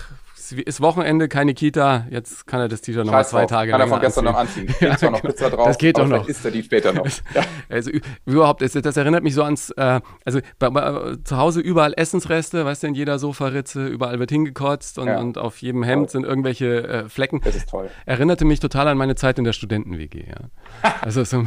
es 0.51 0.57
ist 0.57 0.81
Wochenende, 0.81 1.27
keine 1.27 1.53
Kita, 1.53 2.05
jetzt 2.09 2.47
kann 2.47 2.59
er 2.61 2.67
das 2.67 2.81
T-Shirt 2.81 3.05
nochmal 3.05 3.25
zwei 3.25 3.41
drauf. 3.41 3.49
Tage 3.49 3.71
Kann 3.71 3.81
er 3.81 3.87
von 3.87 3.99
gestern 4.01 4.27
anziehen. 4.27 4.65
noch 4.65 4.69
anziehen. 4.69 4.75
Steht 4.89 4.99
zwar 4.99 5.11
noch 5.11 5.21
genau. 5.21 5.33
Pizza 5.33 5.49
drauf, 5.49 5.67
Das 5.67 5.77
geht 5.77 5.97
doch 5.97 6.07
noch. 6.07 6.27
isst 6.27 6.45
er 6.45 6.51
die 6.51 6.63
später 6.63 6.93
noch. 6.93 7.05
Ja. 7.33 7.43
Also 7.69 7.91
überhaupt, 8.25 8.61
das, 8.61 8.71
das 8.73 8.95
erinnert 8.97 9.23
mich 9.23 9.33
so 9.33 9.43
ans, 9.43 9.71
äh, 9.71 9.99
also 10.23 10.39
bei, 10.57 10.69
bei, 10.69 11.15
zu 11.25 11.37
Hause 11.37 11.59
überall 11.59 11.93
Essensreste, 11.97 12.63
weißt 12.65 12.83
du, 12.83 12.87
in 12.87 12.95
jeder 12.95 13.19
Sofaritze, 13.19 13.87
überall 13.87 14.19
wird 14.19 14.31
hingekotzt 14.31 14.99
und, 14.99 15.07
Ja. 15.07 15.19
und 15.19 15.37
auf 15.37 15.57
jedem 15.61 15.83
Hemd 15.83 16.09
sind 16.11 16.23
irgendwelche 16.25 16.87
äh, 16.87 17.09
Flecken. 17.09 17.41
Das 17.43 17.55
ist 17.55 17.69
toll. 17.69 17.89
Erinnerte 18.05 18.45
mich 18.45 18.59
total 18.61 18.87
an 18.87 18.97
meine 18.97 19.15
Zeit 19.15 19.37
in 19.37 19.43
der 19.43 19.53
Studenten-WG, 19.53 20.25
ja. 20.29 20.91
Also 21.01 21.23
so, 21.25 21.43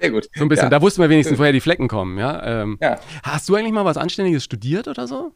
Sehr 0.00 0.10
gut. 0.10 0.28
so 0.34 0.44
ein 0.44 0.48
bisschen, 0.48 0.68
da 0.70 0.82
wussten 0.82 1.00
wir 1.00 1.08
wenigstens, 1.08 1.38
woher 1.38 1.52
die 1.52 1.60
Flecken 1.60 1.88
kommen, 1.88 2.18
ja. 2.18 2.44
Ähm, 2.62 2.78
Ja. 2.80 2.98
Hast 3.22 3.48
du 3.48 3.54
eigentlich 3.54 3.72
mal 3.72 3.84
was 3.86 3.96
Anständiges 3.96 4.44
studiert 4.44 4.86
oder 4.88 5.06
so? 5.06 5.32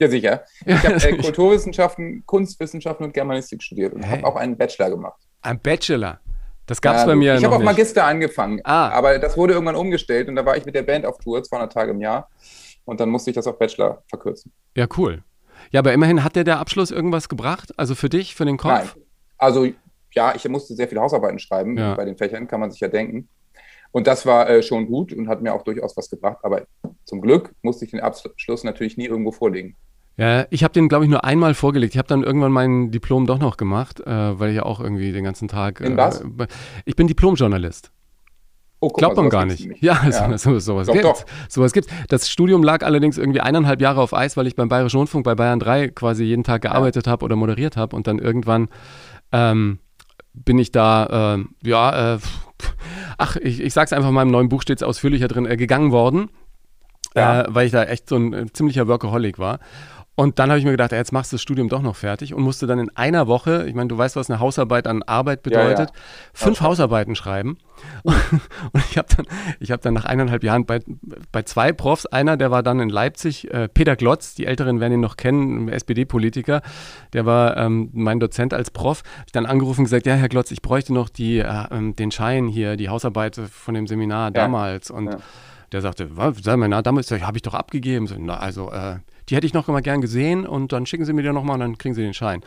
Ja, 0.00 0.08
sicher. 0.08 0.44
Ich 0.64 0.74
habe 0.82 0.94
äh, 1.08 1.16
Kulturwissenschaften, 1.18 2.24
Kunstwissenschaften 2.26 3.04
und 3.06 3.12
Germanistik 3.12 3.62
studiert 3.62 3.92
und 3.92 4.02
Hey. 4.02 4.18
habe 4.18 4.26
auch 4.26 4.36
einen 4.36 4.56
Bachelor 4.56 4.90
gemacht. 4.90 5.20
Ein 5.42 5.60
Bachelor. 5.60 6.20
Das 6.66 6.80
gab 6.80 6.94
es 6.96 7.02
Ja, 7.02 7.06
bei 7.06 7.16
mir 7.16 7.34
Ich 7.34 7.44
habe 7.44 7.54
auf 7.54 7.60
nicht. 7.60 7.66
Magister 7.70 8.04
angefangen, 8.04 8.60
Ah. 8.64 8.90
aber 8.90 9.18
das 9.18 9.36
wurde 9.36 9.54
irgendwann 9.54 9.74
umgestellt 9.76 10.28
und 10.28 10.36
da 10.36 10.46
war 10.46 10.56
ich 10.56 10.64
mit 10.64 10.74
der 10.74 10.82
Band 10.82 11.04
auf 11.04 11.18
Tour, 11.18 11.42
200 11.42 11.72
Tage 11.72 11.90
im 11.90 12.00
Jahr. 12.00 12.28
Und 12.84 12.98
dann 13.00 13.08
musste 13.10 13.30
ich 13.30 13.34
das 13.36 13.46
auf 13.46 13.58
Bachelor 13.58 14.02
verkürzen. 14.08 14.52
Ja, 14.76 14.86
cool. 14.96 15.22
Ja, 15.70 15.80
aber 15.80 15.92
immerhin 15.92 16.24
hat 16.24 16.34
dir 16.36 16.44
der 16.44 16.58
Abschluss 16.58 16.90
irgendwas 16.90 17.28
gebracht? 17.28 17.72
Also 17.76 17.94
für 17.94 18.08
dich, 18.08 18.34
für 18.34 18.44
den 18.46 18.56
Kopf? 18.56 18.94
Nein. 18.94 19.04
Also 19.36 19.66
ja, 20.12 20.34
ich 20.34 20.48
musste 20.48 20.74
sehr 20.74 20.88
viele 20.88 21.00
Hausarbeiten 21.02 21.38
schreiben 21.38 21.76
Ja. 21.76 21.94
bei 21.94 22.04
den 22.04 22.16
Fächern, 22.16 22.48
kann 22.48 22.60
man 22.60 22.70
sich 22.70 22.80
ja 22.80 22.88
denken. 22.88 23.28
Und 23.92 24.06
das 24.06 24.24
war 24.24 24.48
äh, 24.48 24.62
schon 24.62 24.86
gut 24.86 25.12
und 25.12 25.28
hat 25.28 25.42
mir 25.42 25.52
auch 25.52 25.62
durchaus 25.62 25.96
was 25.96 26.08
gebracht. 26.08 26.38
Aber 26.42 26.62
zum 27.04 27.20
Glück 27.20 27.52
musste 27.62 27.84
ich 27.84 27.90
den 27.90 28.00
Abschluss 28.00 28.62
natürlich 28.64 28.96
nie 28.96 29.06
irgendwo 29.06 29.32
vorlegen. 29.32 29.76
Ja, 30.20 30.44
ich 30.50 30.62
habe 30.64 30.72
den, 30.72 30.88
glaube 30.88 31.04
ich, 31.06 31.10
nur 31.10 31.24
einmal 31.24 31.54
vorgelegt. 31.54 31.94
Ich 31.94 31.98
habe 31.98 32.08
dann 32.08 32.22
irgendwann 32.22 32.52
mein 32.52 32.90
Diplom 32.90 33.26
doch 33.26 33.38
noch 33.38 33.56
gemacht, 33.56 34.00
äh, 34.00 34.38
weil 34.38 34.50
ich 34.50 34.56
ja 34.56 34.64
auch 34.64 34.78
irgendwie 34.80 35.12
den 35.12 35.24
ganzen 35.24 35.48
Tag. 35.48 35.80
In 35.80 35.96
was? 35.96 36.20
Äh, 36.20 36.46
ich 36.84 36.94
bin 36.94 37.06
Diplomjournalist. 37.06 37.90
Oh, 38.82 38.88
Glaubt 38.88 39.16
man 39.16 39.28
gar 39.30 39.44
nicht. 39.46 39.60
nämlich. 39.60 39.80
Ja, 39.82 40.00
Ja. 40.10 40.36
So, 40.38 40.52
so, 40.52 40.58
sowas 40.58 40.86
Doch, 40.88 40.94
gibt's. 40.94 41.20
doch. 41.20 41.26
Sowas 41.48 41.72
gibt's. 41.72 41.90
Das 42.08 42.28
Studium 42.28 42.62
lag 42.62 42.82
allerdings 42.84 43.18
irgendwie 43.18 43.40
eineinhalb 43.40 43.80
Jahre 43.80 44.00
auf 44.00 44.14
Eis, 44.14 44.36
weil 44.36 44.46
ich 44.46 44.56
beim 44.56 44.68
Bayerischen 44.68 44.98
Rundfunk 44.98 45.24
bei 45.24 45.34
Bayern 45.34 45.58
3 45.60 45.88
quasi 45.88 46.24
jeden 46.24 46.44
Tag 46.44 46.62
gearbeitet 46.62 47.06
habe 47.06 47.24
oder 47.24 47.36
moderiert 47.36 47.76
habe 47.76 47.94
und 47.96 48.06
dann 48.06 48.18
irgendwann 48.18 48.68
ähm, 49.32 49.78
bin 50.32 50.58
ich 50.58 50.70
da, 50.72 51.34
ähm, 51.34 51.50
ja, 51.62 52.14
äh, 52.14 52.18
ach, 53.18 53.36
ich, 53.36 53.60
ich 53.60 53.72
sag's 53.74 53.92
einfach 53.92 54.10
mal, 54.10 54.22
im 54.22 54.30
neuen 54.30 54.48
Buch 54.48 54.62
steht 54.62 54.78
es 54.78 54.82
ausführlicher 54.82 55.28
drin, 55.28 55.44
äh, 55.46 55.56
gegangen 55.56 55.92
worden, 55.92 56.30
Ja. 57.14 57.42
äh, 57.42 57.46
weil 57.48 57.66
ich 57.66 57.72
da 57.72 57.84
echt 57.84 58.08
so 58.08 58.16
ein 58.16 58.32
äh, 58.32 58.46
ziemlicher 58.52 58.86
Workaholic 58.88 59.38
war. 59.38 59.58
Und 60.16 60.38
dann 60.38 60.50
habe 60.50 60.58
ich 60.58 60.64
mir 60.66 60.72
gedacht, 60.72 60.92
ey, 60.92 60.98
jetzt 60.98 61.12
machst 61.12 61.32
du 61.32 61.36
das 61.36 61.42
Studium 61.42 61.68
doch 61.70 61.80
noch 61.80 61.96
fertig 61.96 62.34
und 62.34 62.42
musste 62.42 62.66
dann 62.66 62.78
in 62.78 62.94
einer 62.94 63.26
Woche, 63.26 63.66
ich 63.66 63.74
meine, 63.74 63.88
du 63.88 63.96
weißt, 63.96 64.16
was 64.16 64.28
eine 64.28 64.38
Hausarbeit 64.38 64.86
an 64.86 65.02
Arbeit 65.02 65.46
Ja, 65.46 65.52
ja. 65.62 65.68
bedeutet, 65.68 65.94
fünf 66.34 66.60
Hausarbeiten 66.60 67.14
schreiben. 67.16 67.56
Und 68.04 68.84
ich 68.90 68.98
habe 68.98 69.08
dann, 69.16 69.26
ich 69.60 69.70
habe 69.70 69.80
dann 69.80 69.94
nach 69.94 70.04
eineinhalb 70.04 70.44
Jahren 70.44 70.66
bei, 70.66 70.80
bei 71.32 71.42
zwei 71.44 71.72
Profs, 71.72 72.04
einer, 72.04 72.36
der 72.36 72.50
war 72.50 72.62
dann 72.62 72.78
in 72.80 72.90
Leipzig, 72.90 73.50
äh, 73.54 73.68
Peter 73.68 73.96
Glotz, 73.96 74.34
die 74.34 74.44
Älteren 74.44 74.80
werden 74.80 74.92
ihn 74.94 75.00
noch 75.00 75.16
kennen, 75.16 75.70
SPD-Politiker, 75.70 76.60
der 77.14 77.24
war 77.24 77.56
ähm, 77.56 77.88
mein 77.94 78.20
Dozent 78.20 78.52
als 78.52 78.70
Prof, 78.70 79.02
hab 79.18 79.26
ich 79.26 79.32
dann 79.32 79.46
angerufen 79.46 79.80
und 79.80 79.84
gesagt, 79.84 80.04
ja, 80.06 80.14
Herr 80.14 80.28
Glotz, 80.28 80.50
ich 80.50 80.60
bräuchte 80.60 80.92
noch 80.92 81.08
die, 81.08 81.38
äh, 81.38 81.64
ähm, 81.70 81.96
den 81.96 82.10
Schein 82.10 82.46
hier, 82.48 82.76
die 82.76 82.90
Hausarbeit 82.90 83.36
von 83.36 83.72
dem 83.72 83.86
Seminar 83.86 84.30
damals. 84.32 84.90
Und 84.90 85.06
Ja. 85.06 85.16
der 85.72 85.80
sagte, 85.80 86.10
sag 86.42 86.56
mal, 86.58 86.68
na, 86.68 86.82
damals 86.82 87.10
habe 87.10 87.38
ich 87.38 87.42
doch 87.42 87.54
abgegeben. 87.54 88.06
So, 88.06 88.16
na, 88.18 88.36
also, 88.36 88.70
äh, 88.72 88.96
die 89.30 89.36
hätte 89.36 89.46
ich 89.46 89.54
noch 89.54 89.68
mal 89.68 89.80
gern 89.80 90.00
gesehen 90.00 90.46
und 90.46 90.72
dann 90.72 90.86
schicken 90.86 91.04
Sie 91.04 91.12
mir 91.12 91.22
die 91.22 91.30
noch 91.32 91.44
mal 91.44 91.54
und 91.54 91.60
dann 91.60 91.78
kriegen 91.78 91.94
Sie 91.94 92.02
den 92.02 92.14
Schein. 92.14 92.42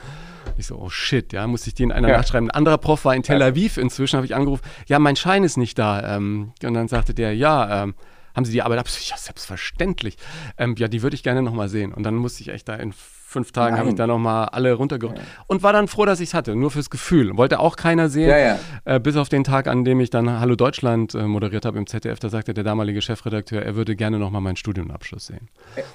Ich 0.58 0.68
so, 0.68 0.76
oh 0.78 0.90
shit, 0.90 1.32
ja, 1.34 1.48
musste 1.48 1.70
ich 1.70 1.74
die 1.74 1.84
in 1.84 1.92
einer 1.92 2.10
Ja. 2.10 2.18
Nacht 2.18 2.28
schreiben. 2.28 2.48
Ein 2.50 2.56
anderer 2.56 2.78
Prof 2.78 3.06
war 3.06 3.16
in 3.16 3.24
Tel. 3.24 3.42
Aviv 3.42 3.78
inzwischen, 3.78 4.18
habe 4.18 4.26
ich 4.26 4.36
angerufen, 4.36 4.64
ja, 4.88 5.00
mein 5.00 5.16
Schein 5.16 5.44
ist 5.44 5.58
nicht 5.58 5.80
da. 5.80 6.16
Ähm, 6.18 6.52
und 6.64 6.74
dann 6.74 6.88
sagte 6.88 7.14
der, 7.14 7.36
ja, 7.36 7.84
ähm, 7.84 7.96
haben 8.36 8.46
Sie 8.46 8.52
die 8.52 8.62
Arbeit 8.62 8.80
ab? 8.80 8.88
Ja, 9.08 9.18
selbstverständlich. 9.18 10.18
Ähm, 10.58 10.76
ja, 10.78 10.88
die 10.88 11.02
würde 11.02 11.16
ich 11.16 11.24
gerne 11.24 11.42
noch 11.42 11.54
mal 11.54 11.70
sehen. 11.70 11.94
Und 11.94 12.04
dann 12.04 12.16
musste 12.16 12.42
ich 12.42 12.50
echt 12.50 12.68
da 12.68 12.76
in 12.76 12.94
fünf 13.34 13.52
Tagen, 13.52 13.78
habe 13.78 13.90
ich 13.90 13.96
da 13.96 14.08
noch 14.08 14.20
mal 14.20 14.46
alle 14.46 14.74
runtergerückt. 14.74 15.20
Und 15.48 15.64
war 15.64 15.74
dann 15.74 15.88
froh, 15.88 16.06
dass 16.06 16.20
ich 16.20 16.30
es 16.30 16.34
hatte, 16.34 16.56
nur 16.56 16.72
fürs 16.72 16.90
Gefühl. 16.90 17.36
Wollte 17.36 17.60
auch 17.60 17.76
keiner 17.76 18.08
sehen. 18.08 18.30
Ja, 18.30 18.38
ja. 18.38 18.60
Äh, 18.86 19.00
bis 19.00 19.18
auf 19.18 19.28
den 19.28 19.44
Tag, 19.44 19.68
an 19.68 19.84
dem 19.84 20.00
ich 20.00 20.10
dann 20.10 20.40
Hallo 20.40 20.56
Deutschland 20.56 21.16
äh, 21.16 21.24
moderiert 21.24 21.66
habe 21.66 21.78
im 21.78 21.88
ZDF, 21.88 22.20
da 22.20 22.30
sagte 22.30 22.54
der 22.54 22.64
damalige 22.64 23.02
Chefredakteur, 23.02 23.62
er 23.62 23.76
würde 23.76 23.96
gerne 23.96 24.20
noch 24.20 24.30
mal 24.30 24.40
meinen 24.40 24.56
Studienabschluss 24.56 25.26
sehen. 25.26 25.50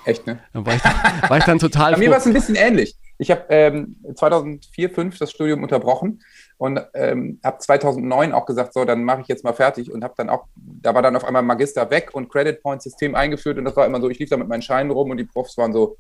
Echt, 0.04 0.26
ne? 0.26 0.40
Dann 0.52 0.66
war 0.66 0.74
ich, 0.74 0.84
war 0.84 1.38
ich 1.38 1.44
dann 1.44 1.58
total 1.58 1.92
Bei 1.92 1.98
mir 1.98 2.10
war 2.10 2.18
es 2.18 2.26
ein 2.26 2.32
bisschen 2.34 2.56
ähnlich. 2.56 2.96
Ich 3.18 3.30
habe 3.30 3.44
ähm, 3.48 3.96
2004, 4.14 4.90
2005 4.90 5.18
das 5.18 5.30
Studium 5.30 5.62
unterbrochen 5.62 6.22
und 6.56 6.80
ähm, 6.94 7.40
habe 7.44 7.58
2009 7.58 8.32
auch 8.32 8.46
gesagt, 8.46 8.74
so, 8.74 8.84
dann 8.84 9.04
mache 9.04 9.22
ich 9.22 9.28
jetzt 9.28 9.44
mal 9.44 9.52
fertig 9.52 9.92
und 9.92 10.04
habe 10.04 10.14
dann 10.16 10.28
auch, 10.28 10.46
da 10.56 10.94
war 10.94 11.02
dann 11.02 11.16
auf 11.16 11.24
einmal 11.24 11.42
Magister 11.42 11.90
weg 11.90 12.10
und 12.12 12.28
Credit 12.28 12.62
Point 12.62 12.82
System 12.82 13.14
eingeführt 13.14 13.58
und 13.58 13.64
das 13.64 13.76
war 13.76 13.86
immer 13.86 14.00
so, 14.00 14.08
ich 14.08 14.18
lief 14.18 14.30
da 14.30 14.36
mit 14.36 14.48
meinen 14.48 14.62
Scheinen 14.62 14.90
rum 14.90 15.10
und 15.10 15.16
die 15.16 15.24
Profs 15.24 15.56
waren 15.58 15.72
so, 15.72 15.96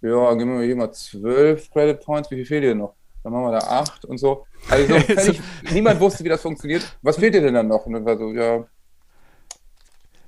ja, 0.00 0.34
geben 0.34 0.58
wir 0.58 0.66
hier 0.66 0.76
mal 0.76 0.92
zwölf 0.92 1.70
Credit 1.70 2.00
Points, 2.00 2.30
wie 2.30 2.36
viel 2.36 2.46
fehlt 2.46 2.64
dir 2.64 2.74
noch? 2.74 2.94
Dann 3.22 3.32
machen 3.32 3.44
wir 3.44 3.58
da 3.58 3.66
acht 3.66 4.04
und 4.04 4.18
so. 4.18 4.46
Also 4.68 4.94
so 4.94 5.00
völlig, 5.00 5.40
niemand 5.72 5.98
wusste, 6.00 6.24
wie 6.24 6.28
das 6.28 6.42
funktioniert. 6.42 6.96
Was 7.02 7.16
fehlt 7.16 7.34
dir 7.34 7.40
denn 7.40 7.54
dann 7.54 7.68
noch? 7.68 7.86
Und 7.86 7.94
dann 7.94 8.04
war 8.04 8.18
so, 8.18 8.30
ja, 8.32 8.64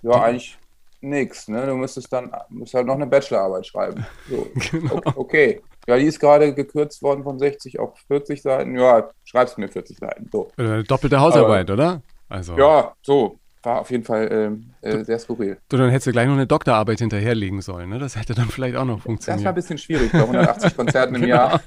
ja, 0.03 0.23
eigentlich 0.23 0.59
nix, 1.01 1.49
ne? 1.49 1.67
Du 1.67 1.75
müsstest 1.75 2.13
dann 2.13 2.31
musst 2.49 2.75
halt 2.75 2.87
noch 2.87 2.95
eine 2.95 3.07
Bachelorarbeit 3.07 3.67
schreiben. 3.67 4.07
So. 4.29 4.47
Genau. 4.71 5.01
Okay. 5.15 5.61
Ja, 5.87 5.97
die 5.97 6.07
ist 6.07 6.19
gerade 6.19 6.53
gekürzt 6.53 7.01
worden 7.03 7.23
von 7.23 7.39
60 7.39 7.79
auf 7.79 7.97
40 8.09 8.43
Seiten. 8.43 8.77
Ja, 8.77 9.09
schreibst 9.25 9.57
mir 9.57 9.69
40 9.69 9.99
Seiten. 9.99 10.29
So. 10.33 10.51
Äh, 10.57 10.83
Doppelte 10.83 11.21
Hausarbeit, 11.21 11.71
oder? 11.71 12.03
Also, 12.29 12.57
Ja, 12.57 12.93
so. 13.03 13.39
War 13.67 13.81
auf 13.81 13.91
jeden 13.91 14.05
Fall 14.05 14.29
ähm, 14.31 14.71
äh, 14.81 15.03
sehr 15.03 15.19
skurril. 15.19 15.57
du, 15.71 15.77
dann 15.77 15.91
hättest 15.91 16.07
du 16.07 16.13
gleich 16.13 16.29
noch 16.29 16.35
eine 16.35 16.47
Doktorarbeit 16.47 17.01
hinterherlegen 17.01 17.61
sollen, 17.63 17.91
ne? 17.91 17.99
Das 17.99 18.15
hätte 18.15 18.33
dann 18.35 18.47
vielleicht 18.49 18.77
auch 18.77 18.85
noch 18.85 18.99
Das 18.99 19.07
war 19.07 19.13
ein 19.13 19.19
funktioniert. 19.19 19.55
bisschen 19.57 19.79
schwierig 19.79 20.13
bei 20.13 20.21
180 20.21 20.77
Konzerten 20.77 21.17
im 21.17 21.25
Jahr. 21.25 21.61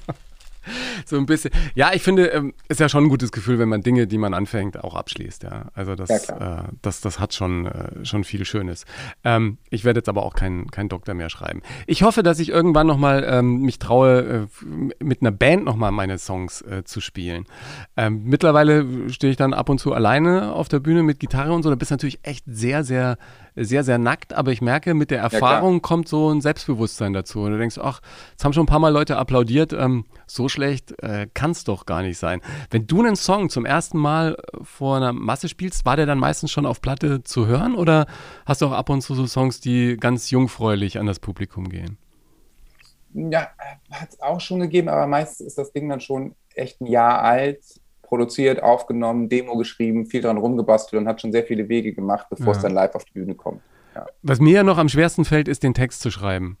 So 1.06 1.16
ein 1.16 1.26
bisschen. 1.26 1.50
Ja, 1.74 1.92
ich 1.94 2.02
finde, 2.02 2.26
ähm, 2.26 2.52
ist 2.68 2.78
ja 2.78 2.88
schon 2.88 3.04
ein 3.04 3.08
gutes 3.08 3.32
Gefühl, 3.32 3.58
wenn 3.58 3.68
man 3.68 3.82
Dinge, 3.82 4.06
die 4.06 4.18
man 4.18 4.34
anfängt, 4.34 4.82
auch 4.82 4.94
abschließt. 4.94 5.44
Ja, 5.44 5.66
also 5.74 5.94
das, 5.94 6.28
Ja, 6.28 6.60
äh, 6.60 6.62
das, 6.82 7.00
das 7.00 7.18
hat 7.18 7.34
schon, 7.34 7.66
äh, 7.66 8.04
schon 8.04 8.22
viel 8.24 8.44
Schönes. 8.44 8.84
Ähm, 9.24 9.58
ich 9.70 9.84
werde 9.84 9.98
jetzt 9.98 10.08
aber 10.08 10.24
auch 10.24 10.34
keinen 10.34 10.70
kein 10.70 10.88
Doktor 10.88 11.14
mehr 11.14 11.30
schreiben. 11.30 11.62
Ich 11.86 12.02
hoffe, 12.02 12.22
dass 12.22 12.38
ich 12.38 12.50
irgendwann 12.50 12.86
noch 12.86 12.98
mal 12.98 13.24
ähm, 13.26 13.62
mich 13.62 13.78
traue, 13.78 14.48
äh, 14.62 15.04
mit 15.04 15.22
einer 15.22 15.32
Band 15.32 15.64
noch 15.64 15.76
mal 15.76 15.90
meine 15.90 16.18
Songs 16.18 16.62
äh, 16.62 16.84
zu 16.84 17.00
spielen. 17.00 17.46
Ähm, 17.96 18.22
mittlerweile 18.24 19.10
stehe 19.10 19.30
ich 19.30 19.36
dann 19.36 19.54
ab 19.54 19.68
und 19.68 19.78
zu 19.78 19.92
alleine 19.92 20.52
auf 20.52 20.68
der 20.68 20.80
Bühne 20.80 21.02
mit 21.02 21.18
Gitarre 21.18 21.52
und 21.52 21.62
so. 21.62 21.70
Da 21.70 21.76
bist 21.76 21.90
du 21.90 21.94
natürlich 21.94 22.20
echt 22.22 22.44
sehr, 22.46 22.84
sehr, 22.84 23.16
sehr, 23.56 23.84
sehr 23.84 23.98
nackt. 23.98 24.32
Aber 24.34 24.52
ich 24.52 24.60
merke, 24.60 24.94
mit 24.94 25.10
der. 25.10 25.20
Erfahrung 25.20 25.82
kommt 25.82 26.08
so 26.08 26.30
ein 26.30 26.40
Selbstbewusstsein 26.40 27.12
dazu. 27.12 27.42
Und 27.42 27.52
du 27.52 27.58
denkst, 27.58 27.78
ach, 27.82 28.00
jetzt 28.30 28.44
haben 28.44 28.52
schon 28.52 28.64
ein 28.64 28.66
paar 28.66 28.78
Mal 28.78 28.92
Leute 28.92 29.16
applaudiert. 29.16 29.72
Ähm, 29.72 30.04
so 30.26 30.48
schlecht 30.50 30.92
äh, 31.02 31.26
kann 31.32 31.52
es 31.52 31.64
doch 31.64 31.86
gar 31.86 32.02
nicht 32.02 32.18
sein. 32.18 32.40
Wenn 32.70 32.86
du 32.86 33.00
einen 33.00 33.16
Song 33.16 33.48
zum 33.50 33.64
ersten 33.64 33.98
Mal 33.98 34.34
äh, 34.34 34.58
vor 34.62 34.96
einer 34.96 35.12
Masse 35.12 35.48
spielst, 35.48 35.84
war 35.86 35.96
der 35.96 36.06
dann 36.06 36.18
meistens 36.18 36.50
schon 36.50 36.66
auf 36.66 36.80
Platte 36.80 37.22
zu 37.22 37.46
hören 37.46 37.74
oder 37.74 38.06
hast 38.46 38.60
du 38.62 38.66
auch 38.66 38.72
ab 38.72 38.90
und 38.90 39.00
zu 39.02 39.14
so 39.14 39.26
Songs, 39.26 39.60
die 39.60 39.96
ganz 39.98 40.30
jungfräulich 40.30 40.98
an 40.98 41.06
das 41.06 41.18
Publikum 41.18 41.68
gehen? 41.68 41.96
Ja, 43.12 43.48
hat 43.90 44.10
es 44.10 44.20
auch 44.20 44.40
schon 44.40 44.60
gegeben, 44.60 44.88
aber 44.88 45.06
meistens 45.06 45.46
ist 45.46 45.58
das 45.58 45.72
Ding 45.72 45.88
dann 45.88 46.00
schon 46.00 46.34
echt 46.54 46.80
ein 46.80 46.86
Jahr 46.86 47.22
alt, 47.22 47.60
produziert, 48.02 48.62
aufgenommen, 48.62 49.28
Demo 49.28 49.56
geschrieben, 49.56 50.06
viel 50.06 50.20
dran 50.20 50.36
rumgebastelt 50.36 51.00
und 51.00 51.08
hat 51.08 51.20
schon 51.20 51.32
sehr 51.32 51.44
viele 51.44 51.68
Wege 51.68 51.92
gemacht, 51.92 52.26
bevor 52.30 52.52
es 52.52 52.58
Ja. 52.58 52.62
dann 52.64 52.72
live 52.74 52.94
auf 52.94 53.04
die 53.04 53.12
Bühne 53.12 53.34
kommt. 53.34 53.62
Was 54.22 54.40
mir 54.40 54.54
ja 54.54 54.62
noch 54.62 54.78
am 54.78 54.88
schwersten 54.88 55.24
fällt, 55.24 55.48
ist 55.48 55.62
den 55.62 55.74
Text 55.74 56.00
zu 56.00 56.10
schreiben. 56.10 56.56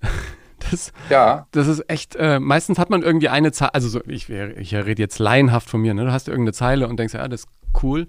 Das, 0.70 0.92
Ja, 1.08 1.46
das 1.52 1.66
ist 1.68 1.88
echt, 1.88 2.16
äh, 2.16 2.38
meistens 2.40 2.78
hat 2.78 2.90
man 2.90 3.02
irgendwie 3.02 3.28
eine 3.28 3.52
Zeile, 3.52 3.74
also 3.74 3.88
so, 3.88 4.00
ich, 4.06 4.28
ich 4.30 4.74
rede 4.74 5.02
jetzt 5.02 5.18
laienhaft 5.18 5.68
von 5.68 5.80
mir, 5.80 5.94
ne? 5.94 6.04
du 6.04 6.12
hast 6.12 6.28
irgendeine 6.28 6.52
Zeile 6.52 6.88
und 6.88 6.98
denkst, 6.98 7.14
ja, 7.14 7.26
das 7.28 7.40
ist 7.42 7.48
cool 7.82 8.06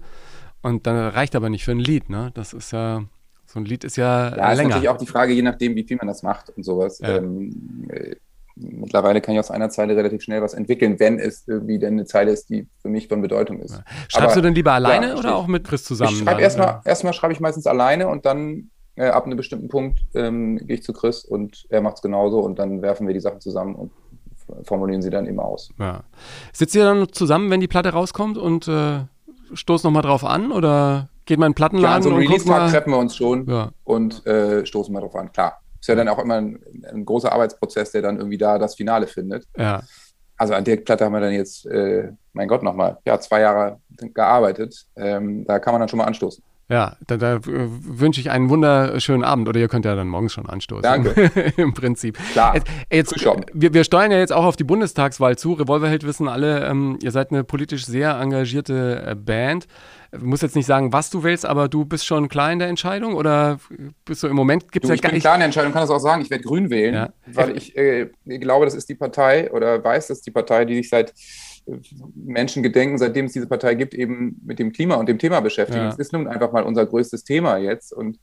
und 0.62 0.86
dann 0.86 0.96
reicht 0.96 1.34
aber 1.36 1.50
nicht 1.50 1.64
für 1.64 1.72
ein 1.72 1.80
Lied, 1.80 2.08
ne? 2.08 2.30
Das 2.34 2.52
ist 2.52 2.72
ja, 2.72 3.02
so 3.46 3.58
ein 3.58 3.64
Lied 3.64 3.84
ist 3.84 3.96
ja, 3.96 4.34
ja 4.36 4.50
ist 4.52 4.56
länger. 4.56 4.68
natürlich 4.70 4.88
auch 4.88 4.96
die 4.96 5.06
Frage, 5.06 5.32
je 5.32 5.42
nachdem, 5.42 5.74
wie 5.74 5.84
viel 5.84 5.96
man 5.96 6.06
das 6.06 6.22
macht 6.22 6.50
und 6.50 6.62
sowas. 6.62 7.00
Ja. 7.00 7.16
Ähm, 7.16 7.88
äh, 7.90 8.16
mittlerweile 8.54 9.20
kann 9.20 9.34
ich 9.34 9.40
aus 9.40 9.50
einer 9.50 9.70
Zeile 9.70 9.96
relativ 9.96 10.22
schnell 10.22 10.42
was 10.42 10.54
entwickeln, 10.54 11.00
wenn 11.00 11.18
es 11.18 11.46
irgendwie 11.48 11.78
denn 11.78 11.94
eine 11.94 12.04
Zeile 12.04 12.30
ist, 12.32 12.48
die 12.50 12.66
für 12.80 12.88
mich 12.88 13.08
von 13.08 13.20
Bedeutung 13.22 13.60
ist. 13.60 13.82
Schreibst 14.08 14.16
Aber- 14.16 14.34
du 14.34 14.42
denn 14.42 14.54
lieber 14.54 14.72
alleine 14.72 15.08
ja, 15.08 15.16
oder 15.16 15.34
auch 15.36 15.46
mit 15.46 15.64
Chris 15.66 15.84
zusammen? 15.84 16.12
Ich 16.12 16.18
schreibe 16.20 16.40
erstmal, 16.42 16.80
erstmal 16.84 17.12
schreibe 17.12 17.32
ich 17.32 17.40
meistens 17.40 17.66
alleine 17.66 18.08
und 18.08 18.26
dann 18.26 18.70
äh, 18.96 19.08
ab 19.08 19.24
einem 19.26 19.36
bestimmten 19.36 19.68
Punkt 19.68 20.00
ähm, 20.14 20.58
gehe 20.58 20.76
ich 20.76 20.82
zu 20.82 20.92
Chris 20.92 21.24
und 21.24 21.66
er 21.70 21.80
macht 21.80 21.96
es 21.96 22.02
genauso 22.02 22.40
und 22.40 22.58
dann 22.58 22.82
werfen 22.82 23.06
wir 23.06 23.14
die 23.14 23.20
Sachen 23.20 23.40
zusammen 23.40 23.74
und 23.74 23.90
formulieren 24.64 25.02
sie 25.02 25.10
dann 25.10 25.26
immer 25.26 25.44
aus. 25.44 25.70
Ja. 25.78 26.02
Sitzt 26.52 26.74
ihr 26.74 26.84
dann 26.84 27.10
zusammen, 27.12 27.50
wenn 27.50 27.60
die 27.60 27.68
Platte 27.68 27.90
rauskommt 27.90 28.36
und 28.36 28.68
äh, 28.68 29.00
stoßt 29.54 29.84
nochmal 29.84 30.02
drauf 30.02 30.24
an 30.24 30.52
oder 30.52 31.08
geht 31.24 31.38
man 31.38 31.52
in 31.52 31.54
den 31.54 31.60
Ja, 31.60 31.66
an 31.94 32.02
Plattenladen 32.02 32.02
so 32.02 32.08
einem 32.10 32.18
und 32.18 32.24
guckt 32.26 32.40
Release-Tag 32.48 32.70
treffen 32.70 32.90
wir 32.90 32.98
uns 32.98 33.16
schon 33.16 33.46
Ja. 33.48 33.70
und 33.84 34.26
äh, 34.26 34.66
stoßen 34.66 34.92
mal 34.92 35.00
drauf 35.00 35.14
an. 35.16 35.32
Klar, 35.32 35.60
ist 35.80 35.88
ja 35.88 35.94
dann 35.94 36.08
auch 36.08 36.18
immer 36.18 36.34
ein, 36.34 36.58
ein 36.92 37.04
großer 37.04 37.32
Arbeitsprozess, 37.32 37.92
der 37.92 38.02
dann 38.02 38.16
irgendwie 38.18 38.38
da 38.38 38.58
das 38.58 38.74
Finale 38.74 39.06
findet. 39.06 39.46
Ja. 39.56 39.82
Also 40.36 40.54
an 40.54 40.64
der 40.64 40.76
Platte 40.78 41.04
haben 41.04 41.12
wir 41.12 41.20
dann 41.20 41.32
jetzt, 41.32 41.66
äh, 41.66 42.10
mein 42.32 42.48
Gott, 42.48 42.62
nochmal, 42.64 42.98
ja, 43.04 43.20
zwei 43.20 43.40
Jahre 43.42 43.78
gearbeitet. 44.12 44.86
Ähm, 44.96 45.44
da 45.44 45.60
kann 45.60 45.72
man 45.72 45.80
dann 45.80 45.88
schon 45.88 45.98
mal 45.98 46.06
anstoßen. 46.06 46.42
Ja, 46.72 46.96
da, 47.06 47.18
da 47.18 47.34
äh, 47.36 47.40
wünsche 47.44 48.18
ich 48.22 48.30
einen 48.30 48.48
wunderschönen 48.48 49.24
Abend 49.24 49.46
oder 49.46 49.60
ihr 49.60 49.68
könnt 49.68 49.84
ja 49.84 49.94
dann 49.94 50.08
morgens 50.08 50.32
schon 50.32 50.46
anstoßen. 50.48 50.82
Danke. 50.82 51.30
Im 51.58 51.74
Prinzip. 51.74 52.18
Klar. 52.32 52.58
Jetzt, 52.90 53.14
wir, 53.52 53.74
wir 53.74 53.84
steuern 53.84 54.10
ja 54.10 54.18
jetzt 54.18 54.32
auch 54.32 54.44
auf 54.44 54.56
die 54.56 54.64
Bundestagswahl 54.64 55.36
zu. 55.36 55.52
Revolverheld 55.52 56.04
wissen 56.06 56.28
alle, 56.28 56.66
ähm, 56.66 56.98
ihr 57.02 57.10
seid 57.10 57.30
eine 57.30 57.44
politisch 57.44 57.84
sehr 57.84 58.18
engagierte 58.18 59.04
äh, 59.06 59.14
Band. 59.14 59.66
Ich 60.14 60.22
muss 60.22 60.40
jetzt 60.40 60.56
nicht 60.56 60.64
sagen, 60.66 60.94
was 60.94 61.10
du 61.10 61.22
willst, 61.24 61.44
aber 61.44 61.68
du 61.68 61.84
bist 61.84 62.06
schon 62.06 62.28
klar 62.28 62.50
in 62.52 62.58
der 62.58 62.68
Entscheidung 62.68 63.14
oder 63.14 63.58
bist 64.06 64.22
du 64.22 64.28
im 64.28 64.36
Moment 64.36 64.72
gibt 64.72 64.84
es 64.84 64.88
ja 64.88 64.94
ich 64.94 65.02
gar 65.02 65.10
bin 65.10 65.16
nicht. 65.16 65.22
klar 65.24 65.34
in 65.34 65.40
der 65.40 65.46
Entscheidung, 65.46 65.72
kann 65.72 65.82
das 65.82 65.90
auch 65.90 65.98
sagen, 66.00 66.22
ich 66.22 66.30
werde 66.30 66.44
Grün 66.44 66.70
wählen, 66.70 66.94
Ja. 66.94 67.08
weil 67.26 67.56
ich 67.56 67.76
äh, 67.76 68.08
glaube, 68.26 68.64
das 68.64 68.74
ist 68.74 68.88
die 68.88 68.94
Partei 68.94 69.50
oder 69.52 69.82
weiß, 69.84 70.08
das 70.08 70.18
ist 70.18 70.26
die 70.26 70.30
Partei, 70.30 70.64
die 70.64 70.76
sich 70.76 70.88
seit 70.88 71.12
Menschen 72.14 72.62
gedenken, 72.62 72.98
seitdem 72.98 73.26
es 73.26 73.32
diese 73.32 73.46
Partei 73.46 73.74
gibt, 73.74 73.94
eben 73.94 74.40
mit 74.44 74.58
dem 74.58 74.72
Klima 74.72 74.96
und 74.96 75.08
dem 75.08 75.18
Thema 75.18 75.40
beschäftigen. 75.40 75.84
Ja. 75.84 75.88
Es 75.88 75.98
ist 75.98 76.12
nun 76.12 76.26
einfach 76.26 76.52
mal 76.52 76.64
unser 76.64 76.84
größtes 76.86 77.24
Thema 77.24 77.56
jetzt. 77.58 77.92
Und 77.92 78.18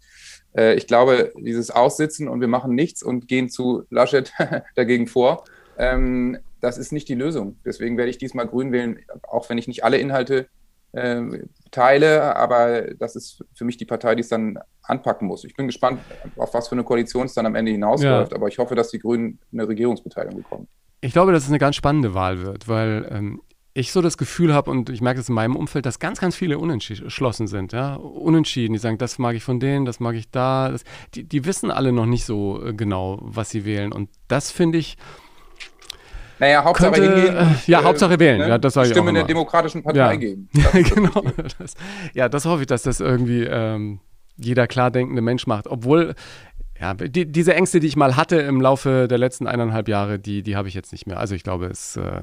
äh, 0.57 0.75
ich 0.75 0.87
glaube, 0.87 1.31
dieses 1.37 1.71
Aussitzen 1.71 2.27
und 2.27 2.41
wir 2.41 2.47
machen 2.47 2.75
nichts 2.75 3.01
und 3.03 3.27
gehen 3.27 3.49
zu 3.49 3.83
Laschet 3.89 4.33
dagegen 4.75 5.07
vor, 5.07 5.45
ähm, 5.77 6.37
das 6.61 6.77
ist 6.77 6.91
nicht 6.91 7.07
die 7.07 7.15
Lösung. 7.15 7.57
Deswegen 7.65 7.97
werde 7.97 8.09
ich 8.09 8.17
diesmal 8.17 8.47
Grün 8.47 8.71
wählen, 8.71 8.99
auch 9.23 9.49
wenn 9.49 9.57
ich 9.57 9.67
nicht 9.67 9.83
alle 9.83 9.97
Inhalte 9.97 10.47
äh, 10.91 11.21
teile, 11.71 12.35
aber 12.35 12.81
das 12.95 13.15
ist 13.15 13.43
für 13.53 13.63
mich 13.63 13.77
die 13.77 13.85
Partei, 13.85 14.15
die 14.15 14.21
es 14.21 14.29
dann 14.29 14.59
anpacken 14.83 15.27
muss. 15.27 15.43
Ich 15.45 15.55
bin 15.55 15.67
gespannt, 15.67 16.01
auf 16.35 16.53
was 16.53 16.67
für 16.67 16.73
eine 16.73 16.83
Koalition 16.83 17.27
es 17.27 17.33
dann 17.33 17.45
am 17.45 17.55
Ende 17.55 17.71
hinausläuft, 17.71 18.31
Ja. 18.31 18.37
aber 18.37 18.47
ich 18.47 18.57
hoffe, 18.57 18.75
dass 18.75 18.89
die 18.89 18.99
Grünen 18.99 19.39
eine 19.53 19.67
Regierungsbeteiligung 19.67 20.41
bekommen. 20.41 20.67
Ich 21.01 21.13
glaube, 21.13 21.31
dass 21.31 21.43
es 21.43 21.49
eine 21.49 21.59
ganz 21.59 21.75
spannende 21.75 22.13
Wahl 22.13 22.41
wird, 22.41 22.67
weil 22.67 23.07
ähm, 23.11 23.41
ich 23.73 23.91
so 23.91 24.01
das 24.01 24.17
Gefühl 24.17 24.53
habe 24.53 24.69
und 24.71 24.89
ich 24.89 24.99
merke 25.01 25.19
es 25.21 25.29
in 25.29 25.35
meinem 25.35 25.55
Umfeld, 25.55 25.85
dass 25.85 25.99
ganz, 25.99 26.19
ganz 26.19 26.35
viele 26.35 26.57
unentschlossen 26.57 27.47
sind. 27.47 27.71
Ja? 27.71 27.95
Unentschieden. 27.95 28.73
Die 28.73 28.79
sagen, 28.79 28.97
das 28.97 29.17
mag 29.19 29.35
ich 29.35 29.43
von 29.43 29.59
denen, 29.59 29.85
das 29.85 29.99
mag 30.01 30.15
ich 30.15 30.29
da. 30.29 30.69
Das, 30.71 30.83
die, 31.13 31.23
die 31.23 31.45
wissen 31.45 31.71
alle 31.71 31.91
noch 31.93 32.05
nicht 32.05 32.25
so 32.25 32.61
äh, 32.65 32.73
genau, 32.73 33.19
was 33.21 33.49
sie 33.49 33.63
wählen. 33.63 33.93
Und 33.93 34.09
das 34.27 34.51
finde 34.51 34.77
ich, 34.79 34.97
Naja, 36.39 36.63
Hauptsache 36.63 36.91
Könnte, 36.91 37.15
hingehen. 37.15 37.35
äh, 37.37 37.71
ja, 37.71 37.83
Hauptsache 37.83 38.19
wählen. 38.19 38.39
Ja, 38.41 38.57
das 38.57 38.75
ich 38.75 38.87
Stimme 38.89 39.13
der 39.13 39.23
demokratischen 39.23 39.83
Partei 39.83 39.99
Ja. 39.99 40.15
geben. 40.15 40.49
Ja, 40.53 40.63
Das 40.73 40.81
das 40.83 40.89
genau. 40.95 41.23
Das, 41.59 41.73
ja, 42.13 42.27
das 42.29 42.45
hoffe 42.45 42.61
ich, 42.61 42.67
dass 42.67 42.83
das 42.83 42.99
irgendwie 42.99 43.43
ähm, 43.43 43.99
jeder 44.37 44.67
klar 44.67 44.89
denkende 44.91 45.21
Mensch 45.21 45.47
macht. 45.47 45.67
Obwohl, 45.67 46.15
ja, 46.79 46.93
die, 46.93 47.25
diese 47.31 47.53
Ängste, 47.55 47.79
die 47.79 47.87
ich 47.87 47.95
mal 47.95 48.15
hatte 48.15 48.37
im 48.37 48.61
Laufe 48.61 49.07
der 49.09 49.17
letzten 49.17 49.47
eineinhalb 49.47 49.87
Jahre, 49.87 50.17
die, 50.19 50.43
die 50.43 50.55
habe 50.55 50.67
ich 50.67 50.73
jetzt 50.73 50.91
nicht 50.91 51.07
mehr. 51.07 51.19
Also 51.19 51.35
ich 51.35 51.43
glaube, 51.43 51.65
es, 51.67 51.97
äh, 51.97 52.21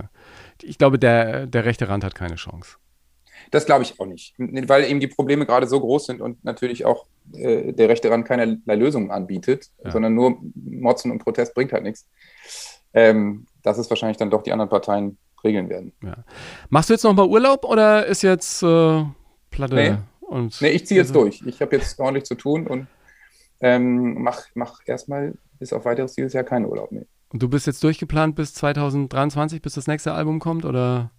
ich 0.63 0.79
glaube, 0.79 0.99
der, 0.99 1.47
der 1.47 1.65
rechte 1.65 1.89
Rand 1.89 2.05
hat 2.05 2.15
keine 2.15 2.37
Chance. 2.37 2.77
Das 3.51 3.67
glaube 3.67 3.83
ich 3.83 4.01
auch 4.01 4.07
nicht, 4.07 4.35
weil 4.39 4.85
eben 4.85 4.99
die 4.99 5.07
Probleme 5.09 5.45
gerade 5.47 5.67
so 5.67 5.79
groß 5.79 6.07
sind 6.07 6.21
und 6.21 6.43
natürlich 6.45 6.85
auch 6.87 7.07
äh, 7.35 7.73
der 7.73 7.89
rechte 7.89 8.11
Rand 8.11 8.27
keinerlei 8.27 8.75
Lösungen 8.77 9.11
anbietet, 9.11 9.71
Ja. 9.85 9.91
sondern 9.91 10.15
nur 10.15 10.39
Motzen 10.55 11.11
und 11.13 11.19
Protest 11.23 11.55
bringt 11.55 11.73
halt 11.73 11.83
nichts. 11.83 12.07
Ähm, 12.95 13.47
dass 13.63 13.77
es 13.79 13.91
wahrscheinlich 13.91 14.17
dann 14.17 14.31
doch 14.31 14.43
die 14.43 14.53
anderen 14.53 14.71
Parteien 14.71 15.19
regeln 15.45 15.69
werden. 15.69 15.93
Machst 16.71 16.89
du 16.89 16.95
jetzt 16.95 17.03
noch 17.03 17.13
mal 17.15 17.27
Urlaub 17.27 17.65
oder 17.67 18.07
ist 18.07 18.23
jetzt 18.23 18.63
äh, 18.63 19.05
Platte? 19.51 19.75
Nee. 19.75 19.95
Und 20.21 20.61
Nee, 20.63 20.71
ich 20.71 20.87
ziehe 20.87 20.99
jetzt 21.01 21.11
also- 21.11 21.21
durch. 21.21 21.43
Ich 21.45 21.61
habe 21.61 21.77
jetzt 21.77 22.01
ordentlich 22.01 22.25
zu 22.25 22.35
tun 22.37 22.67
und 22.67 22.87
ähm, 23.61 24.23
mach, 24.23 24.43
mach 24.55 24.81
erstmal 24.87 25.35
bis 25.59 25.73
auf 25.73 25.85
weiteres 25.85 26.15
dieses 26.15 26.33
Jahr 26.33 26.45
keinen 26.45 26.67
Urlaub 26.67 26.93
mehr. 26.93 27.07
Und 27.31 27.43
du 27.43 27.49
bist 27.49 27.67
jetzt 27.67 27.83
durchgeplant 27.83 28.37
bis 28.37 28.55
2023, 28.55 29.61
bis 29.61 29.75
das 29.75 29.87
nächste 29.87 30.13
Album 30.13 30.39
kommt? 30.39 30.65
Oder? 30.65 31.11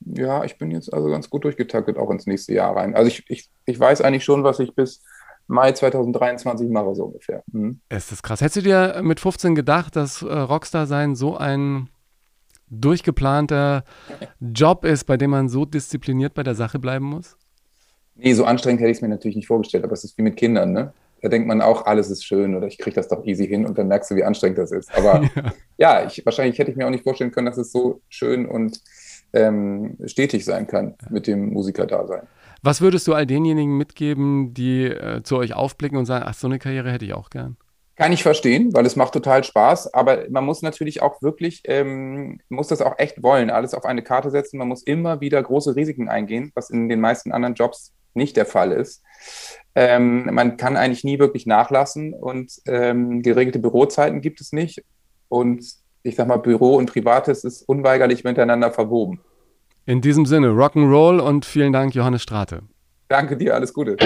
Ja, 0.00 0.44
ich 0.44 0.58
bin 0.58 0.70
jetzt 0.70 0.92
also 0.92 1.08
ganz 1.08 1.28
gut 1.28 1.44
durchgetaktet 1.44 1.96
auch 1.98 2.10
ins 2.10 2.26
nächste 2.26 2.54
Jahr 2.54 2.76
rein. 2.76 2.94
Also 2.94 3.08
ich, 3.08 3.24
ich, 3.28 3.50
ich 3.66 3.78
weiß 3.78 4.00
eigentlich 4.00 4.24
schon, 4.24 4.44
was 4.44 4.58
ich 4.60 4.74
bis 4.74 5.02
Mai 5.46 5.72
2023 5.72 6.70
mache, 6.70 6.94
so 6.94 7.06
ungefähr. 7.06 7.42
Mhm. 7.50 7.80
Es 7.88 8.12
ist 8.12 8.22
krass. 8.22 8.40
Hättest 8.40 8.56
du 8.56 8.62
dir 8.62 9.00
mit 9.02 9.18
15 9.18 9.54
gedacht, 9.54 9.96
dass 9.96 10.22
äh, 10.22 10.32
Rockstar 10.32 10.86
sein 10.86 11.16
so 11.16 11.36
ein 11.36 11.90
durchgeplanter 12.70 13.84
Job 14.40 14.84
ist, 14.84 15.04
bei 15.04 15.16
dem 15.16 15.30
man 15.30 15.48
so 15.48 15.64
diszipliniert 15.64 16.34
bei 16.34 16.44
der 16.44 16.54
Sache 16.54 16.78
bleiben 16.78 17.06
muss? 17.06 17.36
Nee, 18.14 18.34
so 18.34 18.44
anstrengend 18.44 18.80
hätte 18.80 18.90
ich 18.90 18.98
es 18.98 19.02
mir 19.02 19.08
natürlich 19.08 19.36
nicht 19.36 19.48
vorgestellt, 19.48 19.82
aber 19.82 19.94
es 19.94 20.04
ist 20.04 20.16
wie 20.18 20.22
mit 20.22 20.36
Kindern, 20.36 20.72
ne? 20.72 20.92
Da 21.22 21.28
denkt 21.28 21.46
man 21.46 21.60
auch, 21.60 21.86
alles 21.86 22.10
ist 22.10 22.24
schön 22.24 22.54
oder 22.54 22.66
ich 22.66 22.78
kriege 22.78 22.94
das 22.94 23.08
doch 23.08 23.24
easy 23.24 23.46
hin 23.46 23.66
und 23.66 23.76
dann 23.78 23.88
merkst 23.88 24.10
du, 24.10 24.16
wie 24.16 24.24
anstrengend 24.24 24.58
das 24.58 24.72
ist. 24.72 24.94
Aber 24.96 25.28
ja, 25.76 26.06
ich, 26.06 26.24
wahrscheinlich 26.24 26.58
hätte 26.58 26.70
ich 26.70 26.76
mir 26.76 26.86
auch 26.86 26.90
nicht 26.90 27.04
vorstellen 27.04 27.30
können, 27.30 27.46
dass 27.46 27.58
es 27.58 27.72
so 27.72 28.00
schön 28.08 28.46
und 28.46 28.80
ähm, 29.32 29.96
stetig 30.06 30.44
sein 30.44 30.66
kann 30.66 30.94
mit 31.10 31.26
dem 31.26 31.52
Musikerdasein. 31.52 32.22
Was 32.62 32.80
würdest 32.80 33.06
du 33.06 33.14
all 33.14 33.26
denjenigen 33.26 33.76
mitgeben, 33.76 34.52
die 34.52 34.84
äh, 34.84 35.22
zu 35.22 35.36
euch 35.36 35.54
aufblicken 35.54 35.96
und 35.96 36.06
sagen, 36.06 36.24
ach, 36.26 36.34
so 36.34 36.46
eine 36.46 36.58
Karriere 36.58 36.92
hätte 36.92 37.04
ich 37.04 37.14
auch 37.14 37.30
gern? 37.30 37.56
Kann 37.96 38.12
ich 38.12 38.22
verstehen, 38.22 38.72
weil 38.72 38.86
es 38.86 38.96
macht 38.96 39.12
total 39.12 39.44
Spaß, 39.44 39.92
aber 39.92 40.24
man 40.30 40.44
muss 40.44 40.62
natürlich 40.62 41.02
auch 41.02 41.20
wirklich, 41.20 41.62
ähm, 41.64 42.40
muss 42.48 42.68
das 42.68 42.80
auch 42.80 42.98
echt 42.98 43.22
wollen, 43.22 43.50
alles 43.50 43.74
auf 43.74 43.84
eine 43.84 44.02
Karte 44.02 44.30
setzen. 44.30 44.58
Man 44.58 44.68
muss 44.68 44.82
immer 44.82 45.20
wieder 45.20 45.42
große 45.42 45.76
Risiken 45.76 46.08
eingehen, 46.08 46.50
was 46.54 46.70
in 46.70 46.88
den 46.88 47.00
meisten 47.00 47.30
anderen 47.30 47.54
Jobs 47.54 47.92
nicht 48.14 48.36
der 48.36 48.46
Fall 48.46 48.72
ist. 48.72 49.02
Ähm, 49.74 50.28
man 50.32 50.56
kann 50.56 50.76
eigentlich 50.76 51.04
nie 51.04 51.18
wirklich 51.18 51.46
nachlassen 51.46 52.12
und 52.14 52.52
ähm, 52.66 53.22
geregelte 53.22 53.58
Bürozeiten 53.58 54.20
gibt 54.20 54.40
es 54.40 54.52
nicht. 54.52 54.82
Und 55.28 55.64
ich 56.02 56.16
sag 56.16 56.26
mal, 56.26 56.38
Büro 56.38 56.76
und 56.76 56.90
Privates 56.90 57.44
ist 57.44 57.62
unweigerlich 57.68 58.24
miteinander 58.24 58.72
verwoben. 58.72 59.20
In 59.86 60.00
diesem 60.00 60.26
Sinne, 60.26 60.48
Rock'n'Roll 60.48 61.20
und 61.20 61.44
vielen 61.44 61.72
Dank, 61.72 61.94
Johannes 61.94 62.22
Strate. 62.22 62.62
Danke 63.10 63.36
dir, 63.36 63.56
alles 63.56 63.74
Gute. 63.74 63.96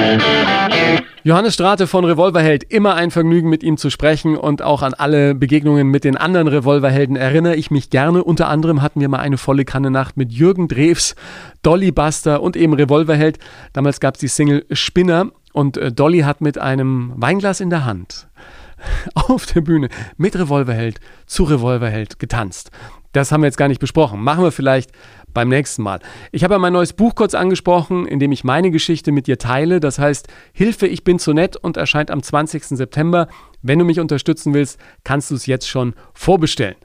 Johannes 1.25 1.53
Strate 1.53 1.87
von 1.87 2.07
Revolverheld, 2.07 2.65
immer 2.65 2.95
ein 2.95 3.11
Vergnügen 3.11 3.51
mit 3.51 3.63
ihm 3.63 3.77
zu 3.77 3.91
sprechen 3.91 4.35
und 4.35 4.63
auch 4.63 4.81
an 4.81 4.95
alle 4.95 5.35
Begegnungen 5.35 5.89
mit 5.89 6.05
den 6.05 6.17
anderen 6.17 6.49
Revolverhelden 6.49 7.15
erinnere 7.15 7.55
ich 7.55 7.71
mich 7.71 7.91
gerne. 7.91 8.25
Unter 8.25 8.49
anderem 8.49 8.81
hatten 8.81 9.03
wir 9.03 9.11
mal 9.11 9.19
eine 9.19 9.37
volle 9.37 9.67
Kanne 9.67 9.91
Nacht 9.91 10.17
mit 10.17 10.33
Jürgen 10.33 10.69
Drews, 10.69 11.17
Dolly 11.61 11.93
Buster 11.93 12.41
und 12.41 12.57
eben 12.57 12.73
Revolverheld. 12.73 13.39
Damals 13.75 14.01
gab 14.01 14.15
es 14.15 14.21
die 14.21 14.29
Single 14.29 14.65
Spinner 14.73 15.33
und 15.53 15.77
äh, 15.77 15.93
Dolly 15.93 16.21
hat 16.21 16.41
mit 16.41 16.57
einem 16.57 17.13
Weinglas 17.17 17.61
in 17.61 17.69
der 17.69 17.85
Hand 17.85 18.27
auf 19.15 19.45
der 19.45 19.61
Bühne 19.61 19.91
mit 20.17 20.35
Revolverheld 20.35 20.99
zu 21.27 21.45
Revolverheld 21.45 22.19
getanzt. 22.19 22.71
Das 23.13 23.31
haben 23.31 23.43
wir 23.43 23.49
jetzt 23.49 23.59
gar 23.59 23.69
nicht 23.69 23.81
besprochen. 23.81 24.23
Machen 24.23 24.43
wir 24.43 24.51
vielleicht 24.51 24.93
beim 25.35 25.49
nächsten 25.49 25.83
Mal. 25.83 26.01
Ich 26.33 26.45
habe 26.45 26.55
ja 26.55 26.59
mein 26.59 26.73
neues 26.73 26.93
Buch 26.93 27.15
kurz 27.15 27.35
angesprochen, 27.35 28.07
in 28.07 28.21
dem 28.21 28.33
ich 28.33 28.45
meine 28.45 28.71
Geschichte 28.71 29.13
mit 29.13 29.27
dir 29.27 29.39
teile. 29.39 29.81
Das 29.81 29.99
heißt 29.99 30.29
Hilfe, 30.53 30.87
ich 30.87 31.05
bin 31.05 31.19
zu 31.19 31.33
nett 31.35 31.57
und 31.57 31.77
erscheint 31.77 32.11
am 32.11 32.23
20. 32.23 32.65
September. 32.65 33.29
Wenn 33.61 33.79
du 33.79 33.85
mich 33.85 34.01
unterstützen 34.01 34.55
willst, 34.55 34.79
kannst 35.05 35.31
du 35.31 35.35
es 35.35 35.47
jetzt 35.47 35.69
schon 35.69 35.95
vorbestellen. 36.13 36.77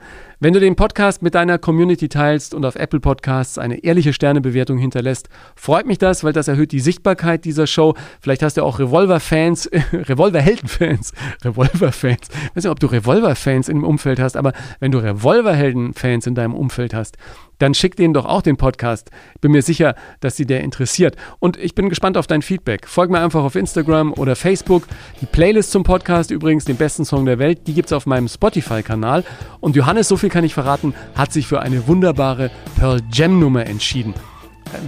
Wenn 0.41 0.54
du 0.54 0.62
den 0.62 0.78
Podcast 0.78 1.22
mit 1.22 1.36
deiner 1.36 1.58
Community 1.58 2.08
teilst 2.08 2.54
und 2.54 2.66
auf 2.66 2.76
Apple 2.78 3.02
Podcasts 3.02 3.58
eine 3.58 3.84
ehrliche 3.84 4.14
Sternebewertung 4.14 4.78
hinterlässt, 4.78 5.28
freut 5.58 5.86
mich 5.86 5.97
das, 5.97 6.24
weil 6.24 6.32
das 6.32 6.47
erhöht 6.47 6.72
die 6.72 6.80
Sichtbarkeit 6.80 7.43
dieser 7.43 7.68
Show. 7.68 7.95
Vielleicht 8.22 8.41
hast 8.41 8.56
du 8.56 8.64
auch 8.64 8.80
Revolver-Fans, 8.80 9.70
Revolver-Helden-Fans, 9.91 11.12
Revolver-Fans. 11.43 12.30
Ich 12.32 12.56
weiß 12.56 12.64
nicht, 12.64 12.72
ob 12.72 12.80
du 12.80 12.88
Revolver-Fans 12.88 13.68
im 13.68 13.84
Umfeld 13.84 14.22
hast, 14.22 14.38
aber 14.38 14.54
wenn 14.80 14.93
du 14.93 15.00
Revolver-Helden-Fans 15.00 16.26
in 16.26 16.36
deinem 16.36 16.54
Umfeld 16.54 16.93
hast, 16.93 17.18
dann 17.60 17.74
schick 17.74 17.95
denen 17.95 18.14
doch 18.14 18.26
auch 18.26 18.41
den 18.41 18.57
Podcast. 18.57 19.12
Bin 19.41 19.51
mir 19.51 19.62
sicher, 19.62 19.95
dass 20.20 20.36
sie 20.36 20.45
der 20.45 20.62
interessiert. 20.62 21.16
Und 21.39 21.57
ich 21.57 21.76
bin 21.76 21.89
gespannt 21.89 22.18
auf 22.18 22.28
dein 22.28 22.41
Feedback. 22.41 22.88
Folg 22.88 23.12
mir 23.12 23.20
einfach 23.20 23.43
auf 23.43 23.55
Instagram 23.55 24.14
oder 24.14 24.36
Facebook. 24.36 24.88
Die 25.22 25.26
Playlist 25.26 25.72
zum 25.72 25.84
Podcast 25.84 26.32
übrigens, 26.32 26.66
den 26.66 26.78
besten 26.78 27.05
Song 27.05 27.26
der 27.26 27.39
Welt, 27.39 27.68
die 27.68 27.74
gibt 27.74 27.88
es 27.88 27.93
auf 27.93 28.05
meinem 28.05 28.28
Spotify-Kanal. 28.28 29.24
Und 29.60 29.76
Johannes, 29.76 30.07
so 30.07 30.18
viel 30.18 30.30
kann 30.30 30.43
ich 30.43 30.53
verraten, 30.53 30.93
hat 31.16 31.32
sich 31.32 31.47
für 31.47 31.62
eine 31.62 31.88
wunderbare 31.88 32.49
Pearl 32.78 33.01
Jam-Nummer 33.12 33.66
entschieden. 33.66 34.14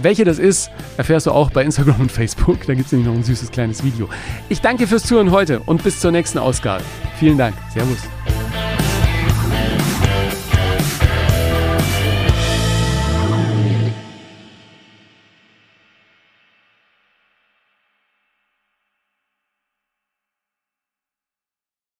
Welche 0.00 0.24
das 0.24 0.38
ist, 0.38 0.70
erfährst 0.96 1.26
du 1.26 1.32
auch 1.32 1.50
bei 1.50 1.64
Instagram 1.64 2.00
und 2.02 2.12
Facebook. 2.12 2.66
Da 2.66 2.74
gibt 2.74 2.86
es 2.86 2.92
nämlich 2.92 3.08
noch 3.08 3.14
ein 3.14 3.24
süßes 3.24 3.50
kleines 3.50 3.82
Video. 3.82 4.08
Ich 4.48 4.60
danke 4.60 4.86
fürs 4.86 5.02
Zuhören 5.02 5.30
heute 5.30 5.60
und 5.60 5.82
bis 5.82 6.00
zur 6.00 6.12
nächsten 6.12 6.38
Ausgabe. 6.38 6.84
Vielen 7.18 7.38
Dank. 7.38 7.54
Servus. 7.72 7.98